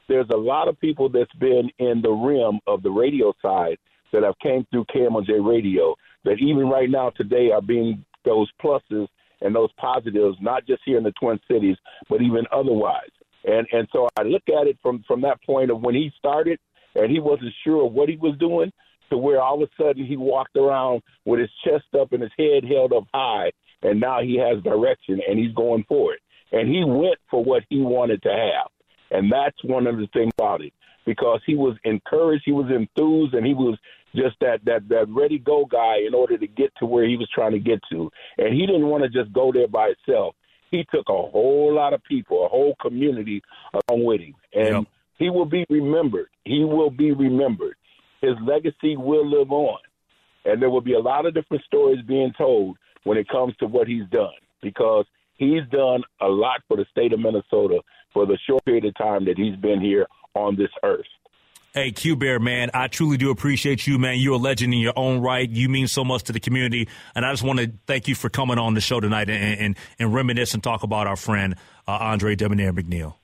There's 0.09 0.29
a 0.33 0.37
lot 0.37 0.69
of 0.69 0.79
people 0.81 1.09
that's 1.09 1.33
been 1.35 1.71
in 1.79 2.03
the 2.03 2.11
rim 2.11 2.61
of 2.67 2.83
the 2.83 2.91
radio 2.91 3.33
side 3.41 3.79
that 4.13 4.23
have 4.23 4.39
came 4.43 4.67
through 4.71 4.85
KMOJ 4.95 5.47
Radio 5.47 5.95
that 6.25 6.39
even 6.41 6.69
right 6.69 6.91
now 6.91 7.11
today 7.11 7.51
are 7.53 7.63
being 7.63 8.05
those 8.25 8.51
pluses 8.63 9.07
and 9.41 9.55
those 9.55 9.71
positives, 9.79 10.37
not 10.41 10.67
just 10.67 10.83
here 10.85 10.99
in 10.99 11.05
the 11.05 11.13
Twin 11.13 11.39
Cities, 11.51 11.77
but 12.09 12.23
even 12.23 12.45
otherwise. 12.53 13.11
And 13.45 13.67
and 13.73 13.87
so 13.93 14.09
I 14.17 14.23
look 14.23 14.43
at 14.49 14.67
it 14.67 14.79
from 14.83 15.05
from 15.07 15.21
that 15.23 15.43
point 15.45 15.71
of 15.71 15.81
when 15.81 15.95
he 15.95 16.11
started 16.19 16.59
and 16.95 17.11
he 17.11 17.21
wasn't 17.21 17.53
sure 17.65 17.87
of 17.87 17.93
what 17.93 18.09
he 18.09 18.17
was 18.17 18.37
doing 18.39 18.73
to 19.11 19.19
where 19.19 19.41
all 19.41 19.63
of 19.63 19.69
a 19.69 19.83
sudden 19.83 20.05
he 20.05 20.17
walked 20.17 20.57
around 20.57 21.03
with 21.25 21.41
his 21.41 21.51
chest 21.65 21.85
up 21.99 22.13
and 22.13 22.23
his 22.23 22.33
head 22.39 22.65
held 22.65 22.93
up 22.93 23.05
high 23.13 23.51
and 23.85 24.01
now 24.01 24.21
he 24.23 24.37
has 24.37 24.63
direction 24.65 25.21
and 25.29 25.39
he's 25.39 25.55
going 25.55 25.85
for 25.87 26.15
it. 26.15 26.21
And 26.53 26.69
he 26.69 26.83
went 26.85 27.19
for 27.31 27.45
what 27.45 27.63
he 27.69 27.81
wanted 27.81 28.23
to 28.23 28.31
have. 28.31 28.71
And 29.11 29.31
that's 29.31 29.63
one 29.63 29.87
of 29.87 29.97
the 29.97 30.09
things 30.13 30.33
about 30.37 30.63
it 30.63 30.73
because 31.05 31.41
he 31.47 31.55
was 31.55 31.77
encouraged, 31.85 32.45
he 32.47 32.53
was 32.53 32.71
enthused, 32.71 33.35
and 33.35 33.47
he 33.47 33.55
was 33.55 33.79
just 34.17 34.37
that 34.41 34.65
that 34.65 34.89
that 34.89 35.07
ready 35.09 35.39
go 35.39 35.67
guy 35.67 35.97
in 36.07 36.15
order 36.15 36.39
to 36.39 36.47
get 36.47 36.73
to 36.79 36.87
where 36.87 37.07
he 37.07 37.17
was 37.17 37.29
trying 37.35 37.53
to 37.53 37.59
get 37.59 37.81
to. 37.91 38.11
And 38.39 38.55
he 38.55 38.67
didn't 38.67 38.87
want 38.87 39.03
to 39.05 39.11
just 39.11 39.33
go 39.33 39.53
there 39.53 39.69
by 39.69 39.93
himself. 40.07 40.35
He 40.71 40.85
took 40.91 41.09
a 41.09 41.13
whole 41.13 41.73
lot 41.75 41.93
of 41.93 42.03
people, 42.05 42.45
a 42.45 42.49
whole 42.49 42.75
community 42.81 43.43
along 43.73 44.05
with 44.05 44.21
him. 44.21 44.35
And 44.55 44.69
yep. 44.69 44.85
He 45.19 45.31
will 45.31 45.47
be 45.47 45.65
remembered. 45.71 46.29
He 46.45 46.65
will 46.65 46.91
be 46.91 47.13
remembered. 47.13 47.77
His 48.21 48.35
legacy 48.43 48.97
will 48.97 49.29
live 49.29 49.53
on. 49.53 49.79
And 50.45 50.61
there 50.61 50.71
will 50.71 50.81
be 50.81 50.95
a 50.95 51.01
lot 51.01 51.27
of 51.27 51.35
different 51.35 51.65
stories 51.65 52.05
being 52.07 52.33
told 52.37 52.77
when 53.05 53.19
it 53.19 53.29
comes 53.29 53.55
to 53.57 53.67
what 53.67 53.87
he's 53.87 54.07
done 54.11 54.33
because 54.63 55.07
he's 55.37 55.63
done 55.71 56.03
a 56.21 56.27
lot 56.27 56.61
for 56.69 56.77
the 56.77 56.87
state 56.91 57.13
of 57.13 57.21
Minnesota 57.21 57.81
for 58.13 58.27
the 58.27 58.39
short 58.47 58.65
period 58.65 58.85
of 58.85 58.97
time 58.97 59.25
that 59.27 59.37
he's 59.37 59.57
been 59.57 59.81
here 59.81 60.07
on 60.35 60.57
this 60.57 60.71
earth. 60.83 61.07
Hey, 61.75 61.91
Q 61.91 62.15
Bear, 62.15 62.39
man, 62.39 62.71
I 62.73 62.87
truly 62.87 63.17
do 63.17 63.31
appreciate 63.31 63.85
you, 63.85 63.99
man. 63.99 64.19
You're 64.19 64.35
a 64.35 64.39
legend 64.39 64.73
in 64.73 64.79
your 64.79 64.93
own 64.95 65.21
right. 65.21 65.51
You 65.51 65.69
mean 65.69 65.89
so 65.89 66.05
much 66.05 66.23
to 66.25 66.33
the 66.33 66.39
community. 66.39 66.89
And 67.17 67.27
I 67.27 67.33
just 67.33 67.43
want 67.43 67.59
to 67.59 67.73
thank 67.87 68.07
you 68.07 68.15
for 68.15 68.29
coming 68.29 68.59
on 68.59 68.75
the 68.75 68.81
show 68.81 69.01
tonight 69.01 69.29
and, 69.29 69.61
and, 69.61 69.77
and 69.99 70.15
reminisce 70.15 70.55
and 70.55 70.63
talk 70.63 70.85
about 70.85 71.09
our 71.09 71.17
friend, 71.17 71.57
uh, 71.89 71.99
Andre 72.01 72.37
Debonaire 72.37 72.73
McNeal. 72.73 73.15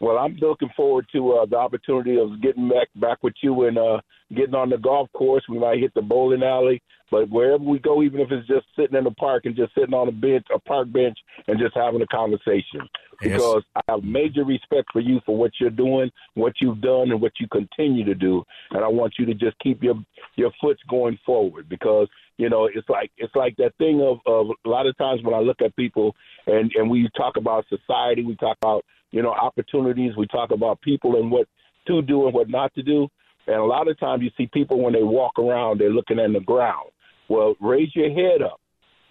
Well, 0.00 0.18
I'm 0.18 0.36
looking 0.36 0.70
forward 0.76 1.06
to 1.12 1.32
uh, 1.32 1.46
the 1.46 1.56
opportunity 1.56 2.18
of 2.18 2.40
getting 2.40 2.68
back 2.68 2.88
back 2.96 3.22
with 3.22 3.34
you 3.42 3.64
and 3.64 3.76
uh, 3.76 4.00
getting 4.34 4.54
on 4.54 4.70
the 4.70 4.78
golf 4.78 5.10
course. 5.12 5.42
We 5.48 5.58
might 5.58 5.80
hit 5.80 5.92
the 5.94 6.02
bowling 6.02 6.44
alley, 6.44 6.82
but 7.10 7.28
wherever 7.30 7.62
we 7.62 7.80
go, 7.80 8.02
even 8.02 8.20
if 8.20 8.30
it's 8.30 8.46
just 8.46 8.66
sitting 8.76 8.96
in 8.96 9.04
the 9.04 9.10
park 9.12 9.44
and 9.44 9.56
just 9.56 9.74
sitting 9.74 9.94
on 9.94 10.08
a 10.08 10.12
bench, 10.12 10.46
a 10.54 10.58
park 10.60 10.92
bench, 10.92 11.18
and 11.48 11.58
just 11.58 11.74
having 11.74 12.02
a 12.02 12.06
conversation. 12.06 12.80
Because 13.20 13.64
yes. 13.74 13.82
I 13.88 13.92
have 13.92 14.04
major 14.04 14.44
respect 14.44 14.88
for 14.92 15.00
you 15.00 15.20
for 15.26 15.36
what 15.36 15.50
you're 15.60 15.70
doing, 15.70 16.10
what 16.34 16.52
you've 16.60 16.80
done, 16.80 17.10
and 17.10 17.20
what 17.20 17.32
you 17.40 17.48
continue 17.48 18.04
to 18.04 18.14
do. 18.14 18.44
And 18.70 18.84
I 18.84 18.88
want 18.88 19.14
you 19.18 19.26
to 19.26 19.34
just 19.34 19.58
keep 19.58 19.82
your 19.82 19.96
your 20.36 20.52
foot 20.60 20.78
going 20.88 21.18
forward 21.26 21.68
because 21.68 22.06
you 22.36 22.48
know 22.48 22.70
it's 22.72 22.88
like 22.88 23.10
it's 23.16 23.34
like 23.34 23.56
that 23.56 23.76
thing 23.78 24.00
of, 24.00 24.18
of 24.24 24.54
a 24.64 24.68
lot 24.68 24.86
of 24.86 24.96
times 24.98 25.20
when 25.24 25.34
I 25.34 25.40
look 25.40 25.60
at 25.60 25.74
people 25.74 26.14
and 26.46 26.70
and 26.76 26.88
we 26.88 27.08
talk 27.16 27.36
about 27.36 27.66
society, 27.68 28.24
we 28.24 28.36
talk 28.36 28.56
about 28.62 28.84
you 29.10 29.22
know, 29.22 29.32
opportunities. 29.32 30.16
We 30.16 30.26
talk 30.26 30.50
about 30.50 30.80
people 30.80 31.16
and 31.16 31.30
what 31.30 31.48
to 31.86 32.02
do 32.02 32.26
and 32.26 32.34
what 32.34 32.48
not 32.48 32.74
to 32.74 32.82
do. 32.82 33.08
And 33.46 33.56
a 33.56 33.64
lot 33.64 33.88
of 33.88 33.98
times 33.98 34.22
you 34.22 34.30
see 34.36 34.48
people 34.52 34.82
when 34.82 34.92
they 34.92 35.02
walk 35.02 35.38
around, 35.38 35.80
they're 35.80 35.90
looking 35.90 36.18
at 36.18 36.32
the 36.32 36.40
ground. 36.40 36.90
Well, 37.28 37.54
raise 37.60 37.94
your 37.94 38.10
head 38.10 38.42
up 38.42 38.60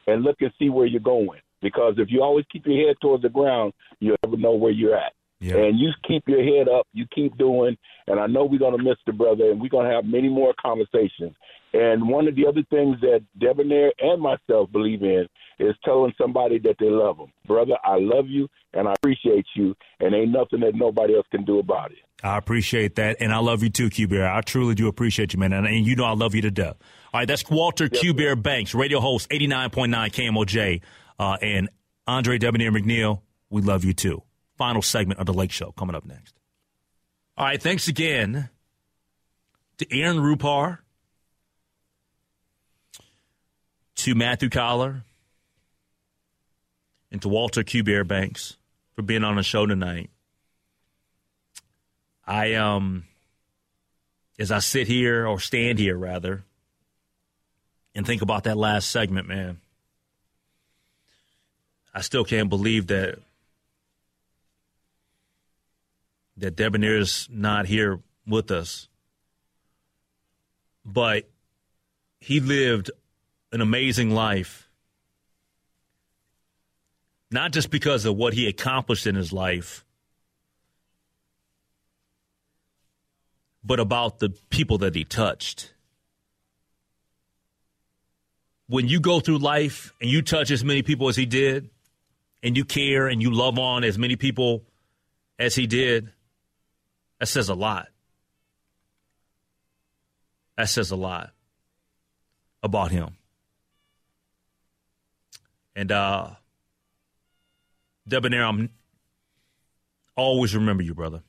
and 0.05 0.23
look 0.23 0.37
and 0.41 0.51
see 0.59 0.69
where 0.69 0.85
you're 0.85 0.99
going. 0.99 1.39
Because 1.61 1.95
if 1.97 2.09
you 2.11 2.21
always 2.21 2.45
keep 2.51 2.65
your 2.67 2.87
head 2.87 2.97
towards 3.01 3.23
the 3.23 3.29
ground, 3.29 3.73
you'll 3.99 4.17
never 4.23 4.37
know 4.37 4.53
where 4.53 4.71
you're 4.71 4.95
at. 4.95 5.13
Yeah. 5.39 5.57
And 5.57 5.79
you 5.79 5.91
keep 6.07 6.23
your 6.27 6.43
head 6.43 6.67
up, 6.67 6.88
you 6.93 7.05
keep 7.13 7.38
doing, 7.38 7.77
and 8.07 8.19
I 8.19 8.27
know 8.27 8.45
we're 8.45 8.59
going 8.59 8.77
to 8.77 8.83
miss 8.83 8.97
the 9.05 9.13
brother, 9.13 9.51
and 9.51 9.61
we're 9.61 9.69
going 9.69 9.88
to 9.88 9.93
have 9.93 10.05
many 10.05 10.29
more 10.29 10.53
conversations. 10.59 11.35
And 11.73 12.07
one 12.09 12.27
of 12.27 12.35
the 12.35 12.47
other 12.47 12.63
things 12.69 12.99
that 13.01 13.23
Debonaire 13.39 13.91
and 13.99 14.21
myself 14.21 14.71
believe 14.71 15.03
in 15.03 15.27
is 15.59 15.75
telling 15.83 16.13
somebody 16.19 16.59
that 16.59 16.75
they 16.79 16.89
love 16.89 17.17
them. 17.17 17.31
Brother, 17.45 17.75
I 17.83 17.97
love 17.99 18.27
you 18.27 18.47
and 18.73 18.88
I 18.88 18.93
appreciate 18.93 19.45
you, 19.55 19.75
and 19.99 20.13
ain't 20.13 20.31
nothing 20.31 20.59
that 20.61 20.75
nobody 20.75 21.15
else 21.15 21.25
can 21.31 21.43
do 21.45 21.59
about 21.59 21.91
it. 21.91 21.97
I 22.23 22.38
appreciate 22.38 22.95
that, 22.95 23.17
and 23.19 23.31
I 23.31 23.38
love 23.38 23.61
you 23.61 23.69
too, 23.69 23.89
Q 23.89 24.07
Bear. 24.07 24.31
I 24.31 24.41
truly 24.41 24.75
do 24.75 24.88
appreciate 24.88 25.33
you, 25.33 25.39
man, 25.39 25.53
and, 25.53 25.67
and, 25.67 25.85
you 25.85 25.95
know 25.95 26.05
I 26.05 26.13
love 26.13 26.33
you 26.33 26.41
to 26.43 26.51
death. 26.51 26.77
All 27.13 27.21
right, 27.21 27.27
that's 27.27 27.47
Walter 27.49 27.89
Q 27.89 28.13
Bear 28.13 28.35
Banks, 28.35 28.73
radio 28.73 28.99
host, 28.99 29.29
89.9 29.29 29.89
KMOJ, 29.89 30.81
uh, 31.19 31.38
and 31.41 31.69
Andre 32.07 32.38
Debonaire 32.38 32.71
McNeal. 32.71 33.21
We 33.49 33.61
love 33.61 33.83
you 33.83 33.93
too. 33.93 34.23
Final 34.58 34.82
segment 34.82 35.20
of 35.20 35.26
the 35.26 35.34
Lake 35.34 35.51
Show 35.51 35.72
coming 35.72 35.95
up 35.95 36.05
next. 36.05 36.34
All 37.38 37.45
right, 37.45 37.62
thanks 37.62 37.88
again 37.88 38.49
to 39.78 39.86
Aaron 39.91 40.18
Rupar, 40.18 40.80
to 43.95 44.16
Matthew 44.16 44.49
Coller, 44.49 45.03
and 47.12 47.22
to 47.22 47.30
Walter 47.30 47.64
Q 47.64 47.84
Bear 47.84 48.03
Banks 48.03 48.58
for 48.95 49.03
being 49.03 49.24
on 49.24 49.36
the 49.36 49.43
show 49.43 49.66
tonight. 49.66 50.10
I 52.26 52.55
um 52.55 53.05
as 54.39 54.51
I 54.51 54.60
sit 54.60 54.88
here 54.88 55.26
or 55.28 55.39
stand 55.39 55.80
here 55.80 55.97
rather 55.97 56.43
and 57.95 58.05
think 58.05 58.22
about 58.22 58.43
that 58.43 58.58
last 58.58 58.89
segment, 58.91 59.28
man. 59.28 59.60
I 61.93 62.01
still 62.01 62.24
can't 62.24 62.49
believe 62.49 62.88
that 62.88 63.20
that 66.38 66.55
Debonaire 66.55 66.97
is 66.97 67.27
not 67.31 67.65
here 67.65 67.99
with 68.25 68.51
us. 68.51 68.88
But 70.85 71.29
he 72.19 72.39
lived 72.39 72.91
an 73.51 73.61
amazing 73.61 74.11
life 74.11 74.67
not 77.29 77.51
just 77.51 77.69
because 77.69 78.05
of 78.05 78.15
what 78.15 78.33
he 78.33 78.47
accomplished 78.47 79.05
in 79.05 79.15
his 79.15 79.33
life, 79.33 79.85
but 83.63 83.79
about 83.79 84.19
the 84.19 84.29
people 84.49 84.77
that 84.79 84.95
he 84.95 85.03
touched. 85.03 85.73
When 88.69 88.88
you 88.88 88.99
go 88.99 89.19
through 89.19 89.39
life 89.39 89.93
and 90.01 90.09
you 90.09 90.21
touch 90.21 90.51
as 90.51 90.63
many 90.63 90.83
people 90.83 91.09
as 91.09 91.15
he 91.15 91.25
did, 91.25 91.69
and 92.43 92.55
you 92.55 92.63
care 92.63 93.07
and 93.07 93.21
you 93.21 93.31
love 93.31 93.57
on 93.57 93.83
as 93.83 93.97
many 93.97 94.15
people 94.15 94.63
as 95.39 95.55
he 95.55 95.67
did, 95.67 96.13
that 97.20 97.28
says 97.28 97.49
a 97.49 97.55
lot. 97.55 97.88
That 100.57 100.70
says 100.70 100.91
a 100.91 100.95
lot 100.95 101.32
about 102.63 102.91
him. 102.91 103.15
And 105.76 105.91
uh, 105.91 106.30
Debonaire, 108.07 108.45
I'm 108.45 108.70
always 110.15 110.55
remember 110.55 110.84
you, 110.84 110.95
brother. 110.95 111.22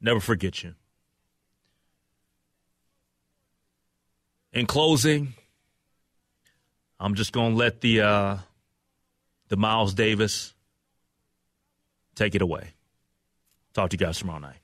Never 0.00 0.20
forget 0.20 0.62
you. 0.62 0.74
In 4.52 4.66
closing, 4.66 5.34
I'm 6.98 7.14
just 7.14 7.32
gonna 7.32 7.54
let 7.54 7.80
the 7.80 8.00
uh, 8.00 8.36
the 9.48 9.56
Miles 9.56 9.94
Davis 9.94 10.54
take 12.14 12.34
it 12.34 12.42
away. 12.42 12.70
Talk 13.74 13.90
to 13.90 13.94
you 13.94 13.98
guys 13.98 14.18
tomorrow 14.18 14.38
night. 14.38 14.63